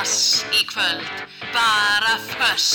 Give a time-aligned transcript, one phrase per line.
[0.00, 1.04] dass í kvöld,
[1.52, 2.68] bara föss.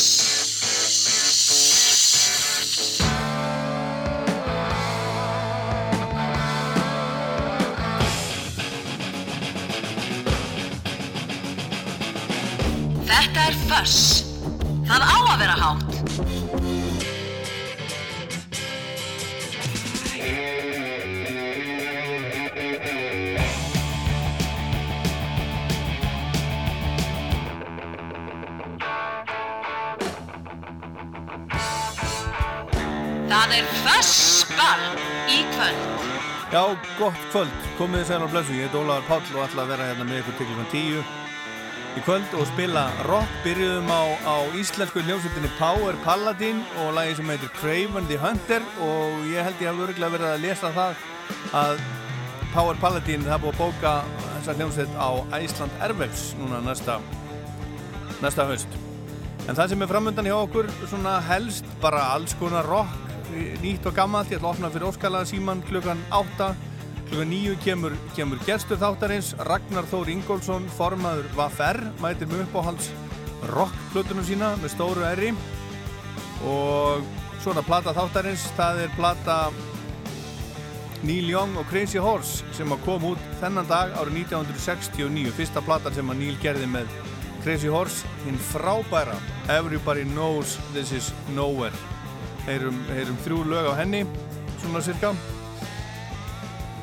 [13.10, 13.98] Þetta er föss.
[14.86, 15.85] Það á að vera hátt.
[34.66, 34.98] Fössball
[35.30, 35.84] í kvöld.
[36.54, 36.64] Já,
[37.00, 39.88] gott kvöld, komið þið sæl á blessu, ég heit Ólaður Páll og ætla að vera
[39.90, 41.04] hérna með ykkur til klukkan 10
[41.96, 47.30] í kvöld og spila rock, byrjuðum á, á íslensku hljómsveitinni Power Paladin og lagi sem
[47.32, 51.06] heitir Craven the Hunter og ég held ég hafði örgulega verið að lesa það
[51.62, 51.86] að
[52.56, 53.96] Power Paladin það búið að bóka
[54.26, 55.10] þessa hljómsveit á
[55.40, 57.00] Æsland Airwaves núna næsta,
[58.24, 58.82] næsta haust.
[59.46, 63.05] En það sem er framöndan hjá okkur, svona helst bara alls konar rock,
[63.62, 66.50] nýtt og gammalt, ég ætla að opna fyrir Óskalaða síman klukkan 8,
[67.10, 72.90] klukkan 9 kemur, kemur gestur þáttarins, Ragnar Þór Ingólfsson, formaður Vaffer, mætir með uppáhalds
[73.52, 75.32] rockplutunum sína með stóru erri
[76.50, 77.06] og
[77.44, 79.40] svona plata þáttarins, það er plata
[81.06, 86.10] Neil Young og Crazy Horse sem kom út þennan dag árið 1969, fyrsta platan sem
[86.10, 86.96] að Neil gerði með
[87.44, 89.20] Crazy Horse, hinn frábæra
[89.54, 91.95] Everybody Knows This Is Nowhere
[92.46, 94.04] heyrum, heyrum þrjú lög á henni
[94.62, 95.14] svona cirka.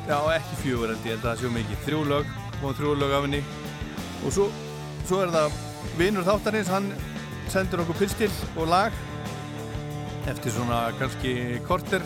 [0.07, 1.81] Já ekki fjögur held ég held að það séu mikið.
[1.87, 2.33] Þrjú lög
[2.63, 3.41] og þrjú lög af henni.
[4.23, 4.49] Og svo,
[5.07, 5.57] svo er það
[5.99, 6.91] vinnur þáttarins, hann
[7.51, 9.01] sendur okkur pilstil og lag
[10.31, 11.33] eftir svona kannski
[11.67, 12.03] korter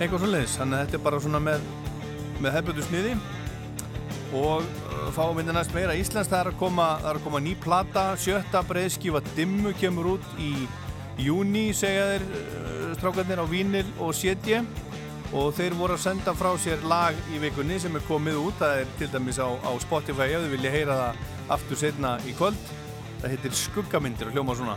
[0.00, 1.68] eitthvað svo leiðis, þannig að þetta er bara svona með
[2.40, 3.14] með hefbjöldu sniði.
[4.30, 6.86] Og uh, fáum við næst meira Íslands, það er að koma,
[7.24, 10.52] koma ný plata, sjötta breiðskifa Dimmu kemur út í
[11.24, 14.62] júni segja þeir uh, strákarnir á Vínil og Sétje
[15.30, 18.82] og þeir voru að senda frá sér lag í vikunni sem er komið út, það
[18.82, 21.20] er til dæmis á, á Spotify ef þið vilja heyra það
[21.56, 22.74] aftur setna í kvöld.
[23.20, 24.76] Það heitir Skuggamyndir og hljóma svona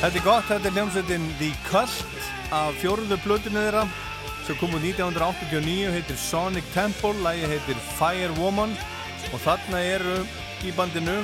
[0.00, 3.82] Þetta er gott, þetta er hljómsveitin The Cult af fjóruðu blöðinu þeirra
[4.46, 8.72] sem kom úr 1989 heitir Sonic Temple, lagi heitir Fire Woman.
[9.28, 10.14] Og þarna eru
[10.64, 11.18] í bandinu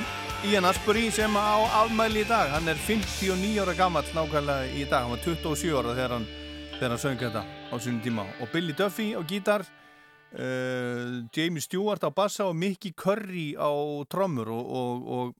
[0.45, 2.53] Ian Asbury sem á afmæli í dag.
[2.53, 5.07] Hann er 59 ára gammal nákvæmlega í dag.
[5.07, 6.29] Hann var 27 ára þegar hann,
[6.77, 8.27] hann söng þetta á sínum tíma.
[8.45, 13.73] Og Billy Duffy á gítar uh, Jamie Stewart á bassa og Mickey Curry á
[14.05, 14.53] trommur.
[14.53, 15.35] Og, og, og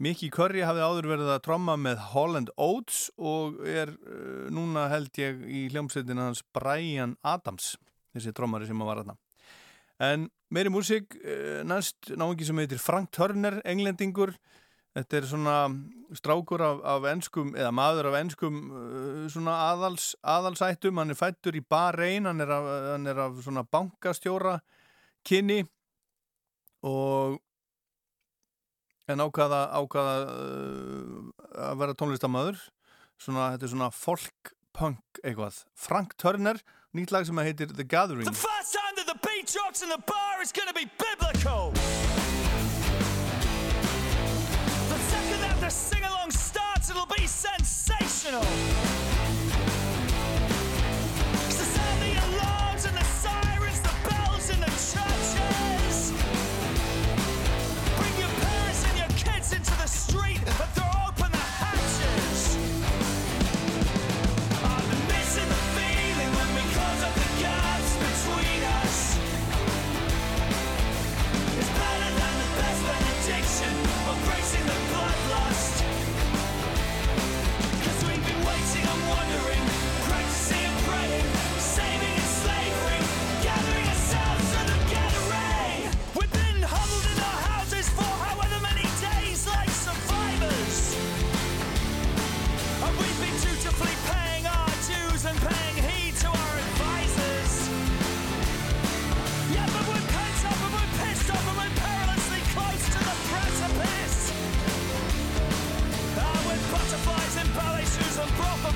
[0.00, 5.12] Mickey Curry hafði áður verið að tromma með Holland Oates og er uh, núna held
[5.20, 7.74] ég í hljómsveitina hans Brian Adams
[8.14, 9.18] þessi trommari sem að var aðna
[10.00, 14.32] En meiri músík, uh, næst náðungi sem heitir Frank Turner, englendingur.
[14.96, 15.56] Þetta er svona
[16.16, 20.96] strákur af, af ennskum, eða maður af ennskum uh, svona aðals, aðalsættum.
[21.02, 24.56] Hann er fættur í Bahrein, hann er af, hann er af svona bankastjóra
[25.28, 25.60] kynni
[26.88, 27.36] og
[29.12, 31.30] en ákvaða, ákvaða uh,
[31.70, 32.60] að vera tónlistamöður.
[33.20, 35.62] Svona, þetta er svona folk-punk eitthvað.
[35.76, 36.60] Frank Turner,
[36.96, 38.28] nýtt lag sem heitir The Gathering.
[38.28, 41.72] The first time that the beat drops in the bar is gonna be biblical.
[44.88, 48.46] The second that the sing along starts, it'll be sensational.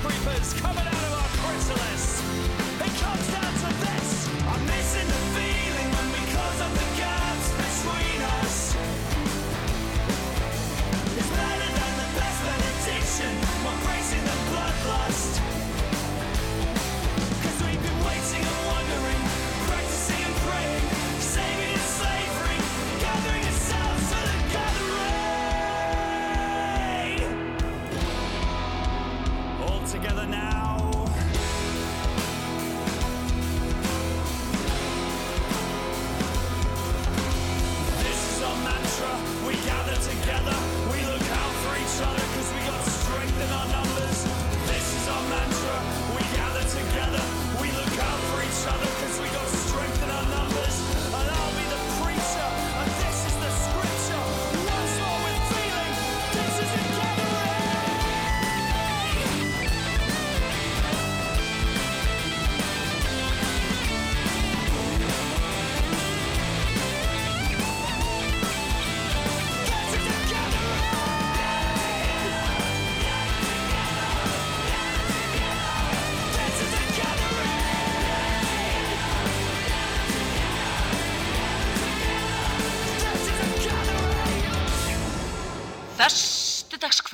[0.01, 0.94] Creepers coming out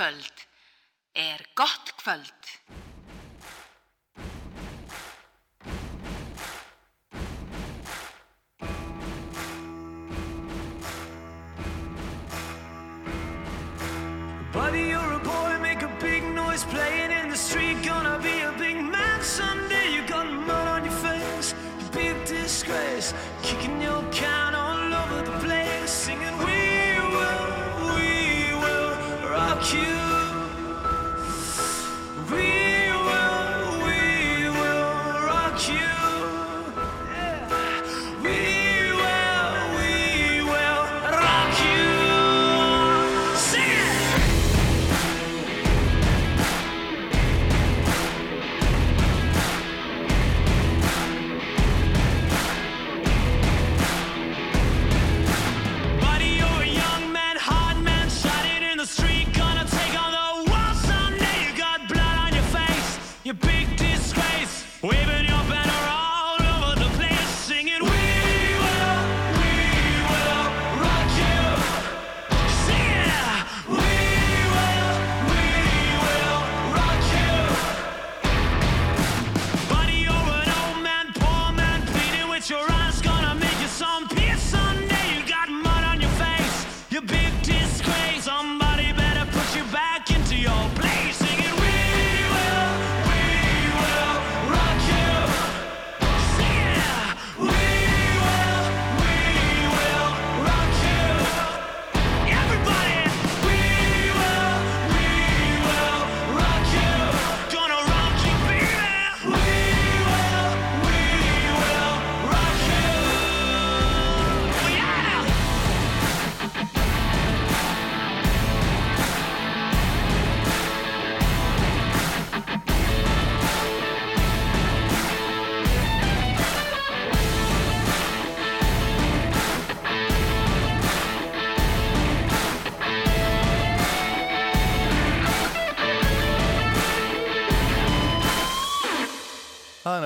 [0.01, 0.47] Föstudagskvöld
[1.13, 2.40] er gott kvöld.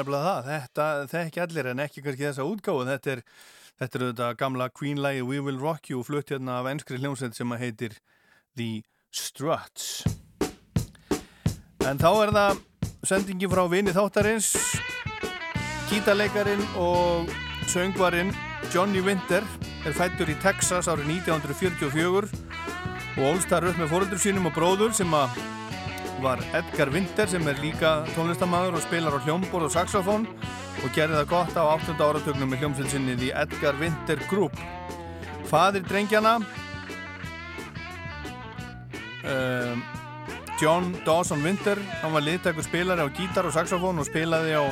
[0.06, 0.50] Nefnilega það.
[0.50, 2.86] Þetta þekki allir en ekki kannski þessa útgáðu.
[2.90, 3.22] Þetta er,
[3.80, 7.52] þetta er þetta gamla Queen-lægi We Will Rock You flutt hérna af enskri hljómsveit sem
[7.52, 7.98] að heitir
[8.56, 10.04] The Struts.
[11.86, 12.62] En þá er það
[13.06, 14.54] sendingi frá vini þáttarins,
[15.92, 17.30] gítarleikarin og
[17.70, 18.34] söngvarinn
[18.74, 19.46] Johnny Winter
[19.86, 22.32] er fættur í Texas árið 1944
[23.16, 25.38] og ólstar upp með fóröldur sínum og bróður sem að
[26.24, 30.28] var Edgar Winter sem er líka tónlistamæður og spilar á hljómborð og saxofón
[30.84, 31.96] og gerði það gott á 8.
[32.00, 34.56] áratögnum með hljómsveitinni The Edgar Winter Group.
[35.50, 36.38] Fadir drengjana
[39.26, 39.84] um,
[40.62, 44.64] John Dawson Winter, hann var liðtækur spilari á gítar og saxofón og spilaði á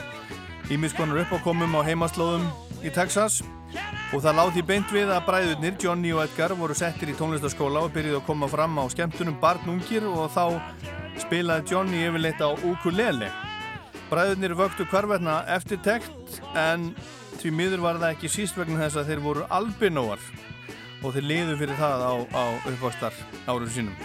[0.72, 2.48] ímiskonar uppákomum á heimaslóðum
[2.84, 3.42] í Texas
[4.14, 7.94] og það láti beint við að bræðurnir Johnny og Edgar voru settir í tónlistaskóla og
[7.96, 10.62] byrjuði að koma fram á skemmtunum barnungir og þá
[11.24, 13.32] spilaði Johnny yfirleitt á ukulele.
[14.12, 16.92] Bræðurnir vöktu hvarvetna eftir tekt en
[17.40, 20.22] því miður var það ekki síst vegna þess að þeir voru albinóar
[21.04, 23.96] og þeir liðu fyrir það á, á uppvastar árum sínum.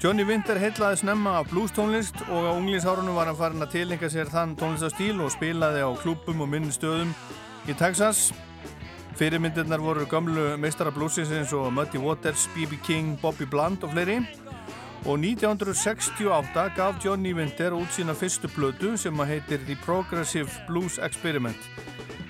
[0.00, 4.08] Johnny Winter heitlaði snemma af blues tónlist og á unglinsárunum var hann farin að tilengja
[4.08, 7.12] sér þann tónlistastíl og spilaði á klúpum og minni stöðum
[7.68, 8.30] í Texas.
[9.20, 12.78] Fyrirmyndirnar voru gamlu meistara bluesins eins og Muddy Waters, B.B.
[12.80, 14.14] King, Bobby Bland og fleiri
[15.04, 20.96] og 1968 gaf Johnny Winter út sína fyrstu blödu sem að heitir The Progressive Blues
[21.04, 21.68] Experiment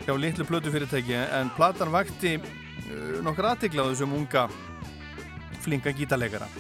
[0.03, 4.49] hjá litlu blödu fyrirtæki en platan vakti uh, nokkur aðtikla á þessum unga
[5.63, 6.51] flinka gítarleikara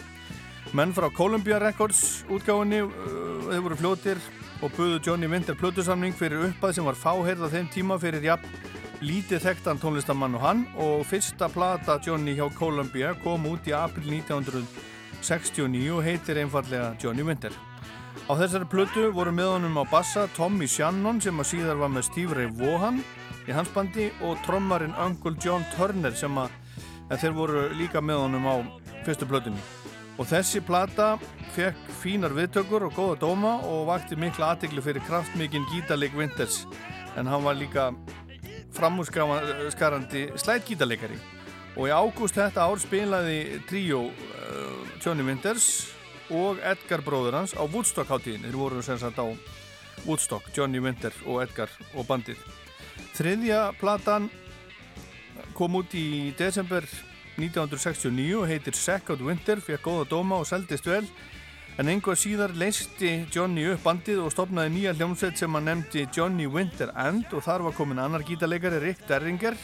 [0.78, 4.26] menn frá Columbia Records útgáfinni uh, þeir voru fljótir
[4.62, 8.78] og buðu Johnny Winter blödusamning fyrir uppað sem var fáheirð á þeim tíma fyrir jafn
[9.00, 14.10] lítið þekktan tónlistamann og hann og fyrsta plata Johnny hjá Columbia kom út í april
[14.18, 17.54] 1969 og heitir einfallega Johnny Winter.
[18.28, 22.10] Á þessari plötu voru með honum á bassa Tommy Shannon sem að síðar var með
[22.10, 23.00] Steve Ray Vaughan
[23.48, 26.52] í hans bandi og trommarinn Uncle John Turner sem að
[27.16, 28.56] þeir voru líka með honum á
[29.06, 29.64] fyrstu plötunni.
[30.20, 31.14] Og þessi plata
[31.56, 36.66] fekk fínar viðtökur og góða dóma og vakti mikla aðtiklu fyrir kraftmikinn gítarleik Winters
[37.16, 37.88] en hann var líka
[38.76, 41.18] framúrskarandi slætgítarleikari.
[41.78, 45.90] Og í ágúst þetta ár spilaði tríó uh, Johnny Winters
[46.30, 49.26] og Edgar bróður hans á Woodstock hátíðin þeir voru sem sagt á
[50.06, 52.40] Woodstock Johnny Winter og Edgar og bandið.
[53.16, 54.28] Þriðja platan
[55.56, 56.86] kom út í desember
[57.40, 61.04] 1969 og heitir Second Winter fekk góða dóma og seldist vel
[61.80, 66.44] en einhvað síðar leisti Johnny upp bandið og stopnaði nýja hljómsveit sem hann nefndi Johnny
[66.44, 69.56] Winter And og þar var komin annar gítarleikari Rick Derringer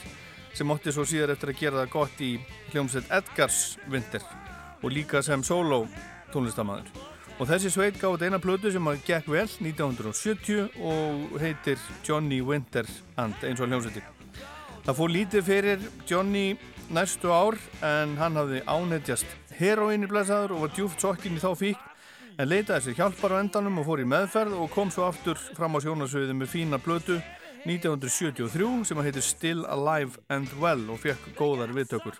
[0.57, 2.31] sem ótti svo síðar eftir að gera það gott í
[2.71, 3.59] hljómsveit Edgars
[3.93, 4.25] Winter
[4.81, 5.83] og líka sem solo
[6.33, 6.89] tónlistamæður
[7.37, 12.89] og þessi sveit gáði eina plötu sem að gekk vel 1970 og heitir Johnny Winter
[13.21, 14.01] And eins og hljómsveiti
[14.87, 16.47] það fór lítið fyrir Johnny
[16.89, 21.51] næstu ár en hann hafði ánættjast heroín í blæsaður og var djúft sokkinn í þá
[21.61, 21.86] fík
[22.37, 25.73] en leitaði sér hjálpar á endanum og fór í meðferð og kom svo aftur fram
[25.73, 27.17] á sjónasviði með fína blötu
[27.65, 32.19] 1973 sem að heitir Still Alive and Well og fekk góðar viðtökur.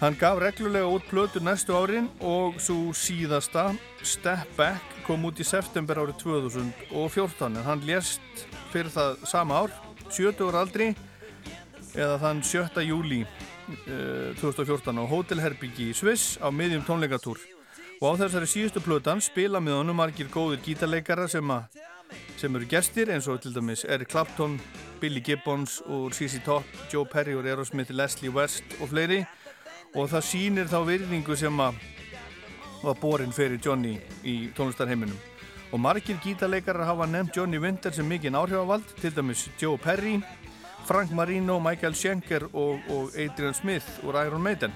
[0.00, 3.70] Hann gaf reglulega út blötu næstu árin og svo síðasta
[4.04, 9.72] Step Back kom út í september árið 2014 en hann lést fyrir það sama ár,
[10.08, 10.90] 70 ára aldri
[11.96, 12.84] eða þann 7.
[12.86, 17.40] júli uh, 2014 á Hotel Herbyggi í Sviss á miðjum tónleikatúr
[18.00, 21.52] og á þessari síðustu plötan spila með honum margir góðir gítarleikara sem,
[22.40, 24.58] sem eru gestir eins og til dæmis Eric Clapton,
[25.00, 29.24] Billy Gibbons og CC Top, Joe Perry og Aerosmith, Leslie West og fleiri.
[29.94, 31.80] Og það sýnir þá virðingu sem að
[32.80, 35.16] var borin fyrir Johnny í tónlistarheiminum.
[35.70, 40.16] Og margir gítarleikarar hafa nefnt Johnny Winter sem mikinn áhrifavald til dæmis Joe Perry
[40.90, 44.72] Frank Marino, Michael Schenker og, og Adrian Smith úr Iron Maiden.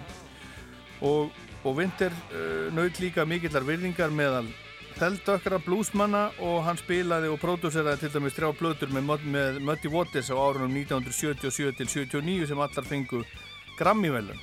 [1.00, 1.30] Og,
[1.64, 4.46] og Winter uh, naut líka mikillar virðingar meðal
[4.94, 10.30] þeldökkra bluesmanna og hann spilaði og pródúseraði til dæmis þrjá blöður með, með Muddy Waters
[10.30, 13.24] á árunum 1977 til 79 sem allar fengu
[13.78, 14.38] Grammy-velun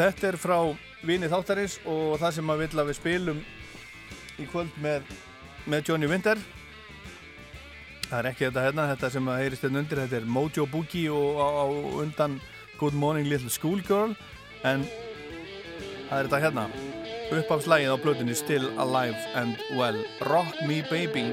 [0.00, 0.56] Þetta er frá
[1.04, 3.42] Vini Þáttarins og það sem að vilja við spilum
[4.40, 5.10] í kvöld með,
[5.68, 6.40] með Johnny Winter.
[8.06, 11.12] Það er ekki þetta hérna, þetta sem að heyrist hérna undir, þetta er Mojo Boogie
[11.12, 11.66] og á, á
[12.00, 12.38] undan
[12.80, 14.16] Good Morning Little Schoolgirl
[14.64, 14.86] en
[16.10, 16.66] það er þetta hérna.
[17.30, 20.02] Uppafslægið á blöðinni Still Alive and Well.
[20.26, 21.30] Rock Me Baby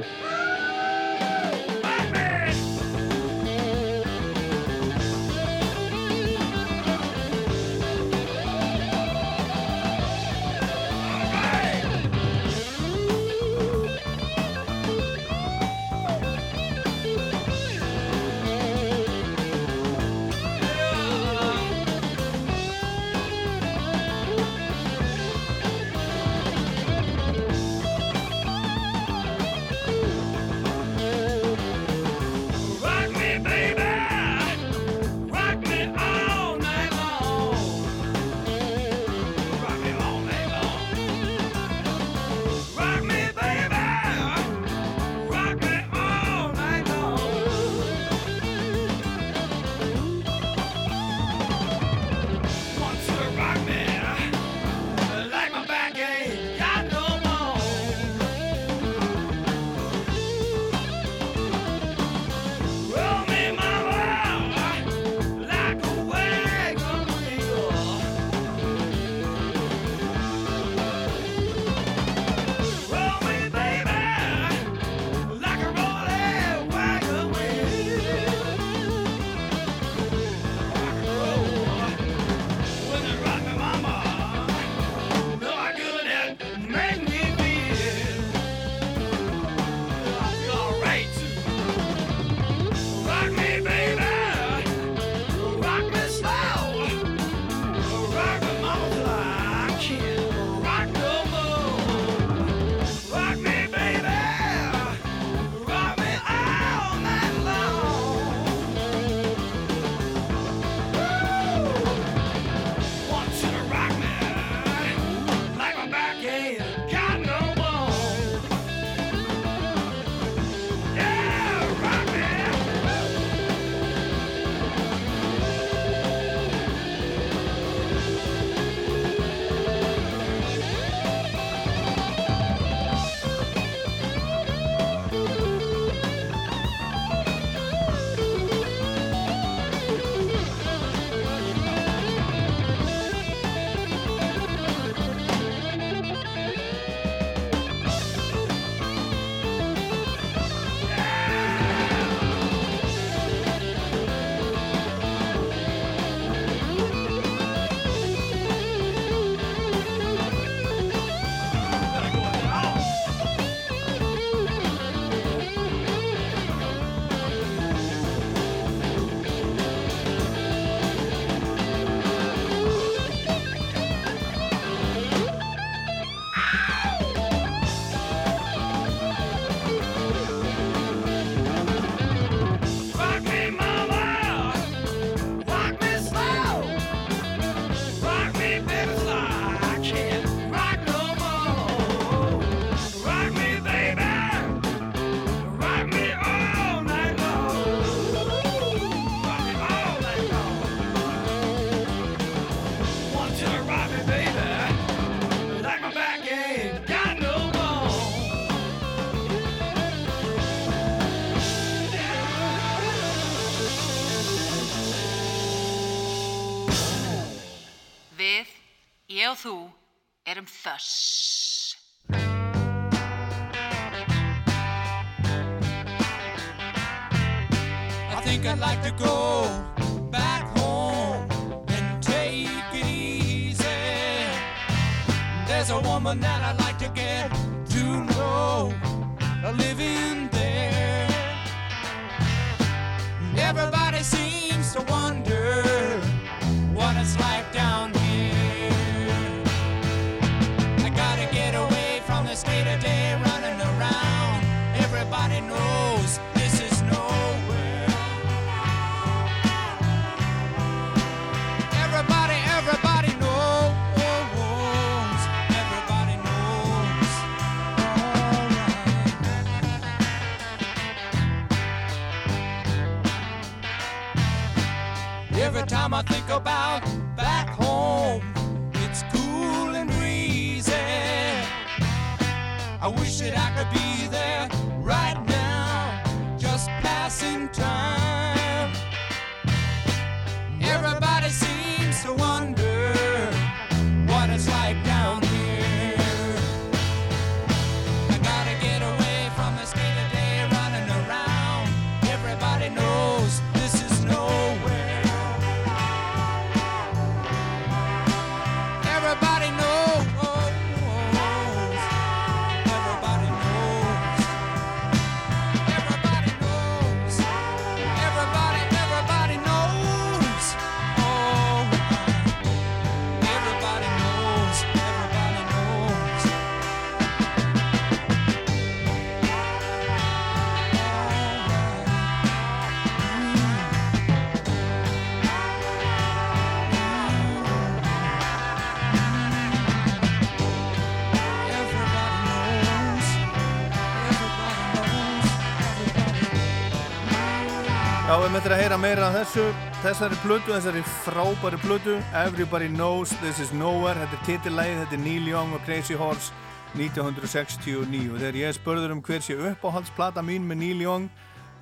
[348.27, 349.43] við möttum að heyra meira af þessu,
[349.79, 354.01] þessari plötu, þessari frábæri plötu Everybody Knows This Is Nowhere.
[354.01, 356.33] Þetta er titillægið, þetta er Neil Young og Crazy Horse
[356.75, 361.07] 1969 og þegar ég spörður um hver sé uppáhaldsplata mín með Neil Young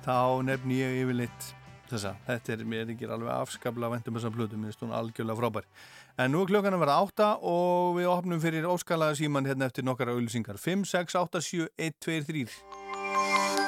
[0.02, 1.46] þá nefn ég yfirleitt
[1.92, 5.70] þessa, þetta er mér ekki alveg afskaplega vendum þessa plötu, mér finnst hún algjörlega frábær.
[6.18, 9.86] En nú er klukkan að vera átta og við opnum fyrir óskalaða síman hérna eftir
[9.86, 13.65] nokkara auðlýsingar 5, 6, 8, 7, 1, 2, 3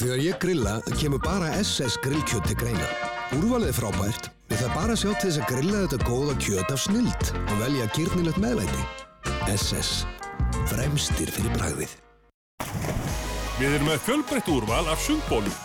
[0.00, 2.86] Þegar ég grilla kemur bara SS grillkjöt til greina.
[3.36, 6.70] Úrvalið er frábært, við það bara að sjá til þess að grilla þetta góða kjöt
[6.72, 8.84] af snild og velja gyrnilegt meðlæti.
[9.52, 9.90] SS.
[10.70, 11.92] Fremstir fyrir bragðið.
[13.58, 15.58] Við erum með fjölbreytt úrval af sungbólum.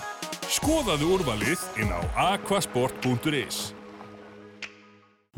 [0.52, 3.70] Skoðaðu úrvalið inn á aquasport.is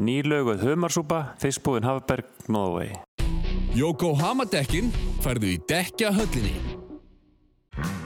[0.01, 2.97] Nýlöguð humarsúpa, fiskbúðin Hafberg, Norway.
[3.77, 4.89] Yokohama-dekkin
[5.21, 6.76] færðu í dekja höllinni.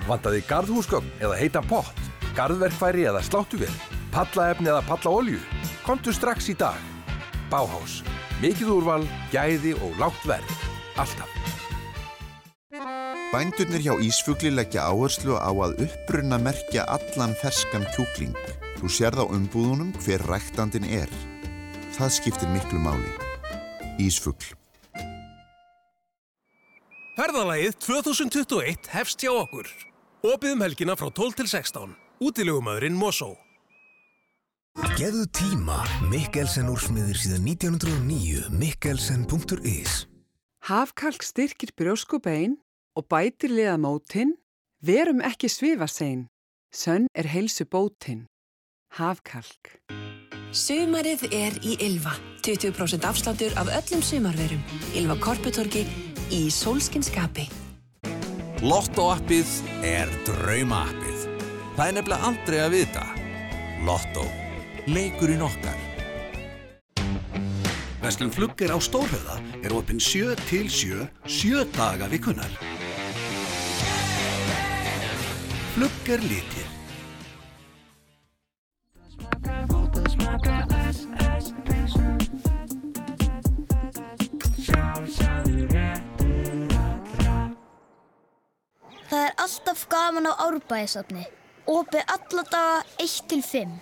[0.07, 1.97] Vantaði garðhúsgögn eða heitan pott,
[2.38, 3.73] garðverkfæri eða sláttuvél,
[4.13, 5.39] pallaefni eða pallaolju?
[5.86, 6.79] Komdu strax í dag.
[7.51, 8.01] Báhás.
[8.41, 9.03] Mikið úrval,
[9.34, 10.57] gæði og lágt verð.
[11.01, 11.41] Alltaf.
[13.31, 18.36] Bændurnir hjá Ísfugli leggja áherslu á að upprunna merkja allan ferskan kjúkling.
[18.79, 21.12] Þú sérð á umbúðunum hver ræktandin er.
[21.95, 23.13] Það skiptir miklu máli.
[24.03, 24.61] Ísfugl.
[27.21, 29.67] Ferðalagið 2021 hefst hjá okkur.
[30.25, 31.91] Opið um helgina frá 12 til 16.
[32.17, 33.36] Útilegumæðurinn Mosó.
[34.97, 35.84] Geðu tíma.
[36.10, 38.49] Mikkelsen úrsmiðir síðan 1909.
[38.57, 39.99] Mikkelsen.is
[40.65, 42.57] Hafkalk styrkir brjóskubein
[42.97, 44.39] og bætir liða mótin.
[44.81, 46.26] Verum ekki svifasein.
[46.74, 48.26] Sönn er heilsu bótin.
[48.97, 49.78] Hafkalk.
[50.57, 52.17] Sumarið er í Ylva.
[52.41, 54.65] 20% afsláttur af öllum sumarverum.
[54.97, 55.86] Ylva Korputorgi
[56.32, 57.47] í sólskinskapi.
[58.61, 59.51] Lotto-appið
[59.86, 61.23] er drauma-appið.
[61.75, 63.05] Það er nefnilega aldrei að vita.
[63.88, 64.25] Lotto.
[64.89, 65.79] Leikurinn okkar.
[68.01, 72.53] Vestlum Flugger á Stórhöða er opinn 7 til 7, 7 daga vikunar.
[75.75, 76.69] Flugger litir.
[89.12, 91.26] Það er alltaf gaman á árbæðisafni.
[91.68, 93.74] Opið alla daga 1 til 5.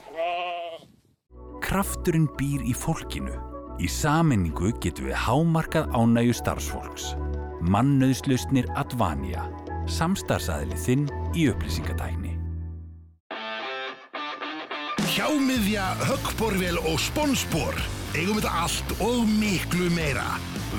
[1.61, 3.35] Krafturinn býr í fólkinu.
[3.77, 7.11] Í saminningu getum við hámarkað ánægju starfsfólks.
[7.61, 9.45] Mannauðslausnir Advania.
[9.85, 11.05] Samstarfsaðili þinn
[11.37, 12.33] í upplýsingatækni.
[15.13, 17.77] Hjámiðja, höggborvél og sponsbor.
[18.17, 20.25] eigum þetta allt og miklu meira.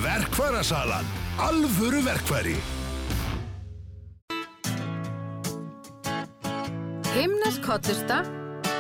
[0.03, 1.07] Verkfærasalan.
[1.39, 2.59] Alvöru verkfæri.
[7.11, 8.23] Himnes kottusta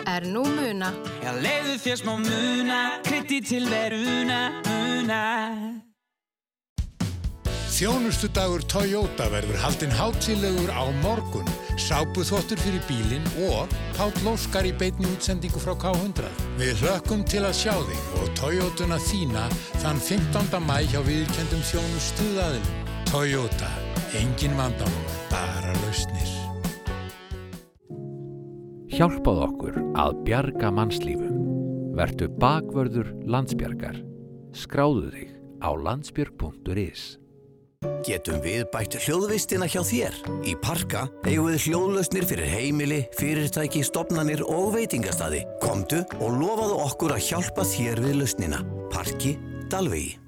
[0.06, 0.92] er nú muna.
[1.18, 5.22] Já, leiðu þér smá muna, krytti til veruna, muna.
[7.74, 11.48] Þjónustu dagur Toyota verður haldinn hátílegur á morgun,
[11.80, 16.28] sápuþvottur fyrir bílinn og Páll Óskar í beinni útsendingu frá K100.
[16.60, 19.48] Við hlökkum til að sjá þig og Toyotuna þína
[19.80, 20.60] þann 15.
[20.68, 22.84] mæ hjá viðurkendum þjónustuðaðilum.
[23.10, 23.72] Toyota,
[24.20, 26.39] engin vandamál, bara lausnir.
[28.90, 31.36] Hjálpað okkur að bjarga mannslífum.
[31.94, 34.00] Vertu bakvörður landsbjargar.
[34.56, 37.04] Skráðu þig á landsbjörg.is.
[38.04, 40.16] Getum við bætt hljóðvistina hjá þér?
[40.42, 45.44] Í Parka eigum við hljóðlausnir fyrir heimili, fyrirtæki, stopnanir og veitingastadi.
[45.62, 48.64] Komdu og lofaðu okkur að hjálpa þér við lausnina.
[48.90, 49.36] Parki
[49.70, 50.18] Dalvegi.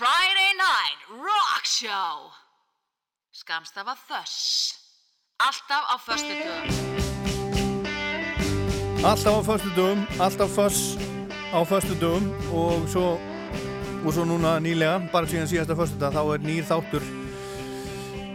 [0.00, 2.30] Friday Night Rock Show
[3.34, 4.78] Skamstafa Þöss
[5.42, 7.09] Alltaf á föstu dögum
[9.00, 10.98] Alltaf á föstu dögum, alltaf föss
[11.56, 13.16] á föstu dögum og svo,
[14.04, 17.06] og svo núna nýlega, bara síðan síðasta föstu dag, þá er nýr þáttur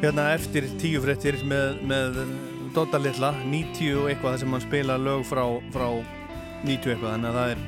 [0.01, 2.18] hérna eftir tíu fréttir með, með
[2.74, 5.86] Dodda Lilla, 90 og eitthvað sem hann spila lög frá, frá
[6.66, 7.61] 90 eitthvað, þannig að það er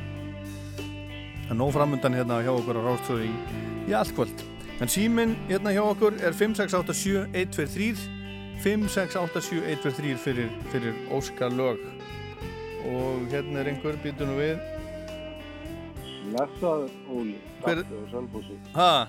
[1.44, 3.32] það er nóg framundan hérna hjá okkur á Rástöðu í,
[3.92, 4.42] í allt kvöld.
[4.82, 7.94] En síminn hérna hjá okkur er 5687123
[8.66, 11.97] 5687123 fyrir, fyrir Óskar lög
[12.86, 14.58] og hérna er einhver býtur nú við
[16.28, 18.58] Blessaður Óli, Dabbi og Selfossi.
[18.76, 19.08] ha?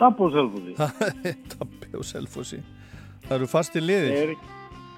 [0.00, 0.74] Dabbi og Selfossi.
[1.54, 2.60] Dabbi og Selfossi
[3.26, 4.32] það eru fastir liðir Er,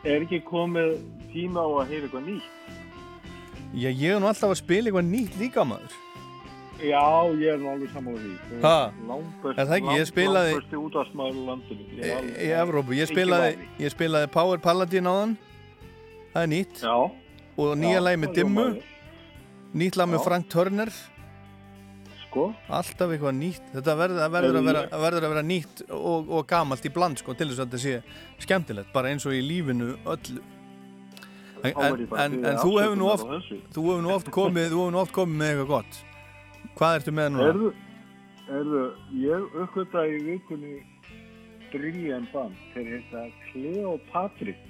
[0.06, 0.94] er ekki komið
[1.32, 2.48] tíma á að heyra eitthvað nýtt?
[3.72, 5.98] Já, ég er nú alltaf að spila eitthvað nýtt líka maður
[6.82, 7.02] Já,
[7.38, 8.56] ég er nú alveg saman við því.
[9.06, 9.92] Langbest, Er það ekki?
[10.00, 11.84] Ég spilaði- Langbesti útastmaður á landinu.
[11.94, 15.34] Í, Evrópu, ég spilaði ég spilaði Power Paladin á þann
[16.32, 16.96] það er nýtt Já.
[17.56, 18.66] Og nýja lagi með Dimmu
[19.72, 20.22] nýtt lag með.
[20.26, 20.92] Frank Turner
[22.22, 26.46] sko alltaf eitthvað nýtt þetta verður, að, vera, það verður að vera nýtt og, og
[26.48, 29.94] gamalt í bland sko, til þess að þetta sé skemmtilegt, bara eins og í lífinu
[30.02, 30.40] öllu
[31.62, 33.28] en, en, en, en þú hefur nú oft
[33.74, 36.00] þú hefur nú oft komið þú hefur nú oft komið með eitthvað gott
[36.78, 37.50] hvað ertu með núna?
[37.52, 37.74] Erðu,
[38.60, 38.86] erðu,
[39.22, 40.80] ég uppgötaði í vikunni
[41.72, 42.56] Brilliant Band.
[42.74, 44.60] Þeir heita Cleopatrik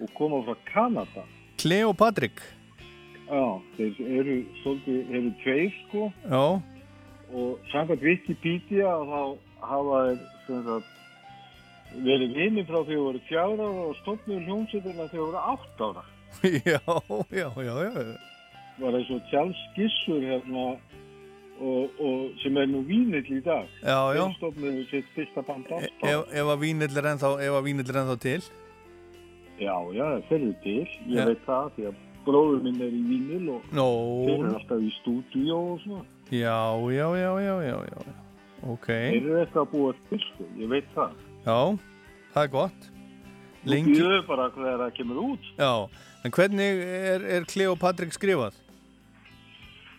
[0.00, 1.24] og koma frá Kanada.
[1.60, 2.42] Cleo Patrick
[3.24, 3.44] Já,
[3.78, 6.44] þeir eru svolítið, þeir eru tveir sko já,
[7.34, 9.20] og samkvæmt Wikipedia þá
[9.64, 10.02] hafa
[10.46, 10.90] þeir
[12.04, 16.04] verið vinni frá að voru fjára og stofnum hljómsveitina þegar voru átt ára.
[16.72, 16.80] já,
[17.30, 18.04] já, já, já
[18.74, 20.64] Var eins og Charles Gissur hérna
[21.62, 23.68] og, og sem er nú vínill í dag.
[23.78, 24.24] Já, já.
[24.24, 25.86] Þeir stofnuðu sitt fyrsta band ára.
[26.98, 28.40] er ennþá ef að vínill er ennþá til
[29.60, 30.86] Já, já, eru til.
[31.06, 31.24] Ég Já.
[31.28, 31.94] veit það því að
[32.26, 33.86] bróður minn er í vínil og Nó.
[34.26, 36.04] þeir eru alltaf í stúdíó og svona.
[36.30, 36.58] já,
[36.90, 38.00] já, já, já, já, já
[38.64, 40.44] ok, Þeir eru eitthvað að búa til, sko.
[40.58, 41.10] Ég veit það.
[41.46, 41.78] já
[42.34, 42.90] það er gott
[43.64, 45.44] Lengi- býðum bara þegar það kemur út.
[45.58, 45.88] Já,
[46.24, 48.52] en hvernig er, er Cleo Patrick skrifað?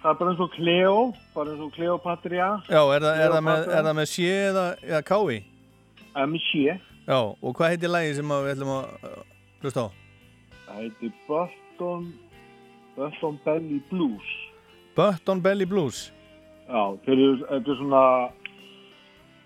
[0.02, 2.50] Það er bara eins og Cleo, bara eins og Cleopatria.
[2.70, 5.40] Já, er það, er það, með, er það með sé eða, eða kái?
[6.16, 6.36] M.
[6.52, 6.76] Sé.
[7.08, 8.86] Já, og hvað heitir lagi sem við ætlum að
[9.68, 9.90] hlusta á?
[10.66, 12.10] Það heitir Button,
[12.96, 14.34] Button Belly Blues.
[14.96, 16.10] Button Belly Blues
[16.66, 18.02] Já, þeir eru, þetta er svona,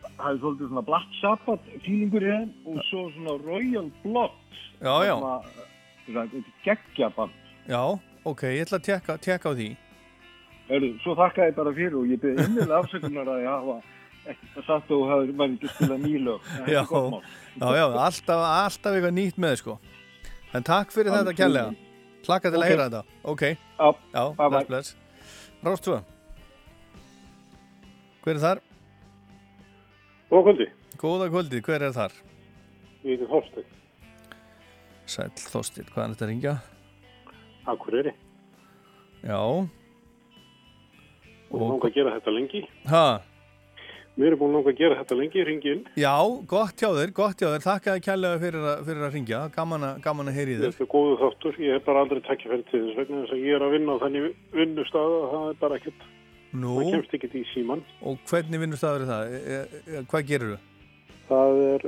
[0.06, 4.38] það er svolítið svona Black Sabbath fílingur í þeim og svo svona Royal Blood.
[4.80, 5.16] Já, já.
[6.08, 7.36] Þetta er geggjaband.
[7.68, 7.82] Já,
[8.24, 9.70] ok, ég ætla að tekka, á því
[10.70, 13.78] Hörru, svo þakka ég bara fyrir og ég byrði innilega afsökunar að ég hafa
[14.30, 16.50] ekki sagt að þú hefur maður ekki spilað nýlög.
[16.50, 16.82] Það Já,
[17.60, 19.76] já, já, alltaf, alltaf eitthvað nýtt með sko
[20.58, 21.76] En takk fyrir Alveg þetta kærlega
[22.26, 22.70] Klakka til að Ok.
[22.70, 24.96] heyra þetta Ok, já, já bye bless, bless
[25.64, 26.00] Rástfö
[28.24, 28.60] Hver er þar?
[30.30, 30.66] Góða kvöldi.
[31.02, 32.12] Góða kvöldi, hver er þar?
[33.04, 33.66] Ég heiti Þorstein.
[35.10, 36.54] Sæll Þorstil, hvað er þetta að ringja?
[37.72, 38.12] Akureyri.
[39.24, 39.40] Já,
[41.50, 42.62] Og langa að gera þetta lengi.
[42.92, 43.22] ha,
[44.20, 45.84] Við erum búin að gera þetta lengi, ringi inn.
[45.96, 46.12] já,
[46.52, 50.28] gott hjá þér, gott hjá þér Þakka þér kærlega fyrir, fyrir að ringja Gaman gaman
[50.32, 51.60] að heyri þér Þetta er góðu þáttur.
[51.64, 54.02] Ég hef bara aldrei takkifæri til þess vegna þess að ég er að vinna á
[54.04, 54.28] þannig
[54.60, 56.04] vinnustað að það er bara ekkert,
[56.52, 57.86] Nú, það kemst ekkert í síman.
[58.04, 59.32] og hvernig vinnustafur er það?
[59.32, 60.60] E, e, e, hvað gerir þú?
[61.30, 61.84] Það er,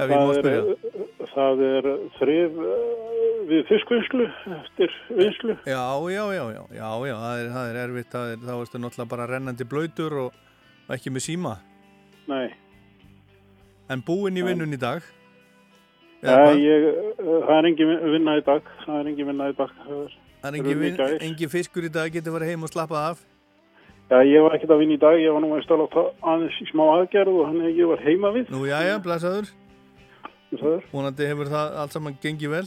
[0.00, 0.60] það er,
[1.34, 2.60] það er þrif
[3.50, 5.56] við fiskvinnslu eftir vinslu.
[5.68, 5.82] Já,
[6.14, 9.12] já, já, já, já, já, það er, það er erfitt, það er, þá ertu náttúrulega
[9.12, 10.38] bara rennandi blöytur og
[10.94, 11.54] ekki með síma.
[12.30, 12.50] Nei.
[13.90, 15.02] En búinn í vinnun í dag?
[16.20, 16.84] Já, ég,
[17.16, 19.70] uh, það er engin vinna í dag, það er engin vinna í dag.
[19.80, 23.22] Það er engin, vin, engin fiskur í dag, getur farið heim og slappað af?
[24.10, 25.86] Já, ég var ekkert að vinna í dag, ég var nú að stala
[26.34, 28.52] aðeins í smá aðgerð og þannig að ég var heima við.
[28.52, 29.50] Nú, já, já, blæsaður.
[30.50, 30.84] Blæsaður.
[30.92, 32.66] Vonandi hefur það allt saman gengið vel.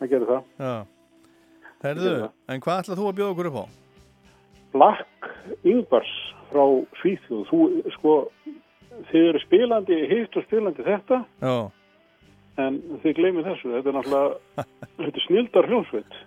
[0.00, 0.50] Það gerir það.
[0.64, 0.74] Já.
[1.84, 2.16] Herðu,
[2.48, 3.64] en hvað ætlað þú að bjóða okkur upp á?
[4.70, 5.30] Black
[5.66, 6.12] Ingvars
[6.50, 6.64] frá
[7.00, 7.42] Svíþjóð.
[7.50, 7.60] Þú,
[7.96, 8.16] sko,
[9.10, 11.22] þið eru spilandi, hitt og spilandi þetta.
[11.40, 11.56] Já.
[12.60, 14.68] En þið gleymið þessu, þetta er náttúrulega,
[15.00, 16.22] þetta er snildar hljómsveit.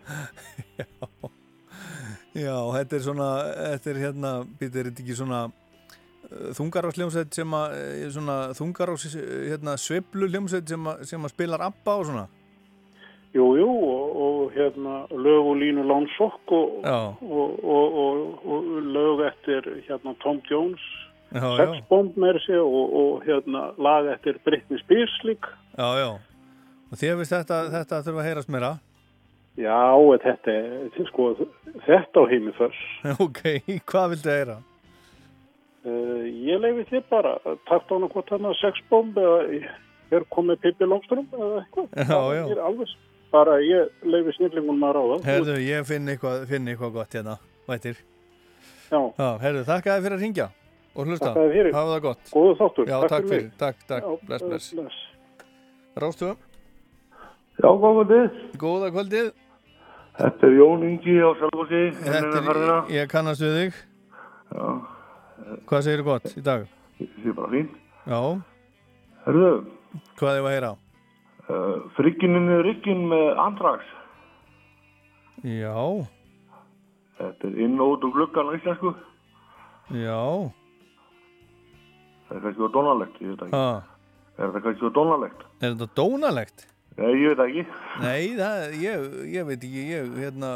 [0.81, 0.87] Já.
[2.33, 3.27] Já, þetta er svona,
[3.75, 9.05] þetta er hérna, býtir, er þetta ekki svona uh, þungarársljómsveit sem að, uh, svona þungarárs,
[9.51, 12.23] hérna, sveplu hljómsveit sem að, sem að spilar abba og svona?
[13.33, 17.63] Jú, jú, og, og hérna lög og línu Lónsokk og, og,
[18.45, 20.83] og lög eftir hérna Tom Jones,
[21.33, 25.49] Sex Bomb með þessi og hérna lag eftir Britney Spears lík.
[25.73, 26.09] Já, já,
[26.91, 28.69] og því að þetta, þetta þurfa að heyrast meira?
[29.57, 29.81] Já,
[30.27, 30.53] þetta,
[31.09, 31.25] sko,
[31.87, 32.83] þetta á heimi þess.
[33.25, 33.41] Ok,
[33.89, 34.59] hvað viltu heyra?
[35.83, 37.33] Uh, ég leiði þér bara,
[37.65, 39.41] takt á hana hvort hana Sex Bomb eða
[40.13, 41.97] hér komið Pippi Longström eða eitthvað.
[42.37, 42.93] Ég er alveg
[43.33, 45.27] bara ég leiði snillingun maður á það.
[45.29, 47.37] Herðu, ég finn eitthvað, finn eitthvað gott hérna,
[47.69, 48.01] vætir.
[48.93, 48.99] Já.
[49.17, 50.47] Já, herðu, þakka þið fyrir að ringja
[50.93, 51.29] og hlusta.
[51.29, 51.77] Þakka þið fyrir.
[51.77, 52.33] Hafa það gott.
[52.33, 52.89] Góðu þáttur.
[52.89, 53.47] Já, takk, takk fyrir.
[53.47, 53.55] mig.
[53.63, 54.09] Takk, takk.
[54.09, 54.73] Já, bless, bless.
[54.77, 54.99] bless.
[56.03, 56.33] Rástu.
[57.57, 58.37] Já, góða kvöldið.
[58.61, 59.33] Góða kvöldið.
[60.13, 63.77] Þetta er Jón Ingi á er, ég kannast við þig.
[64.53, 64.65] Já.
[65.69, 66.67] Hvað segir þú gott í dag?
[67.01, 67.69] Ég sé bara fín.
[68.05, 68.19] Já.
[69.25, 69.51] Herðu.
[70.19, 70.73] Hvað er það að heyra?
[71.51, 73.87] Uh, Friggininu Riggin með Andrax.
[75.43, 75.75] Já.
[77.19, 78.93] Þetta er inn og út úr gluggan á íslensku.
[79.91, 80.21] Já.
[82.29, 83.57] Það er kannski dónalegt, ég veit ekki.
[83.57, 83.81] Ha.
[84.37, 85.43] Er þetta kannski dónalegt?
[85.59, 86.67] Er þetta dónalegt?
[86.97, 87.65] Nei, ég veit ekki.
[88.01, 90.53] Nei, það, ég, ég veit ekki, ég, hérna,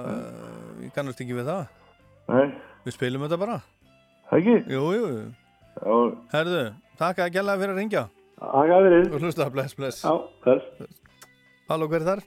[0.85, 1.73] ég kannast ekki við það.
[2.31, 2.45] Nei.
[2.87, 3.59] Við spilum þetta bara.
[4.37, 4.55] Ekki?
[4.71, 5.09] Jú, jú.
[5.77, 5.97] Já.
[6.31, 6.63] Herðu,
[6.99, 8.07] takk að gæla fyrir að ringja.
[8.37, 9.07] Takk að fyrir.
[9.13, 10.01] Og hlusta, bless, bless.
[10.05, 10.13] Já,
[10.43, 10.89] bless.
[11.69, 12.25] Halló, hver er þar?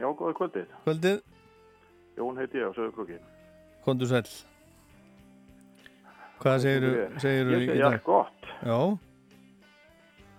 [0.00, 0.72] Já, góða kvöldið.
[0.86, 1.20] Kvöldið.
[2.18, 3.18] Jón heiti ég á Söðukrúki.
[3.84, 4.24] Kondur sæl.
[6.40, 6.90] Hvað segiru
[7.60, 7.92] Ég í dag?
[7.92, 8.50] allt gott.
[8.64, 8.78] Já.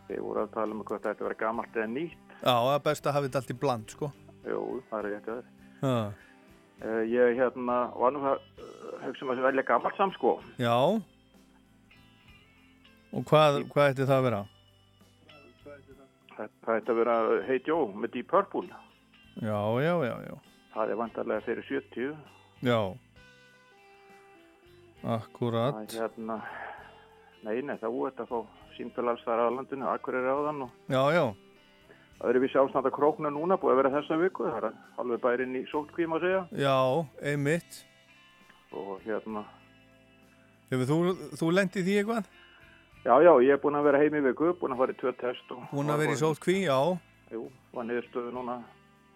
[0.10, 2.36] Þið voru að tala um hvað þetta verið gamalt eða nýtt.
[2.42, 4.12] Já, það er best að hafa þetta allt í bland, sko.
[4.50, 5.42] Jú, það er að það.
[5.82, 5.96] Já.
[6.82, 10.36] Uh, ég hérna var nú að uh, hugsa um að velja gamalt samt sko.
[10.58, 10.76] Já.
[13.12, 14.42] Og hvað, hvað ætti það að vera?
[16.38, 17.16] Það, ætti að vera
[17.48, 18.68] Hey Joe með Deep Purple.
[19.42, 20.36] Já, já, já, já.
[20.76, 22.16] Það er vantarlega fyrir 70.
[22.64, 22.80] Já.
[25.12, 25.76] Akkurat.
[25.82, 26.38] Það er hérna,
[27.44, 30.62] nei, nei, það er þetta að fá símtöl alls þar að landinu, akkur er áðan
[30.68, 31.24] og Já, já.
[32.22, 34.68] það eru við sjálfsnátt að krókna núna, búið að vera þessa viku, það er
[35.02, 36.78] alveg bærin í sótkvím að segja Já,
[37.32, 37.82] einmitt.
[38.72, 39.44] og hérna,
[40.72, 41.00] Hefur þú,
[41.42, 42.30] þú lendið því eitthvað?
[43.06, 45.14] Já, já, ég er búin að vera heim í viku, búin að fara í tvö
[45.22, 46.78] test og Búin að vera í sótkví, já.
[47.32, 47.44] Jú,
[47.74, 48.58] var niðurstöðu núna,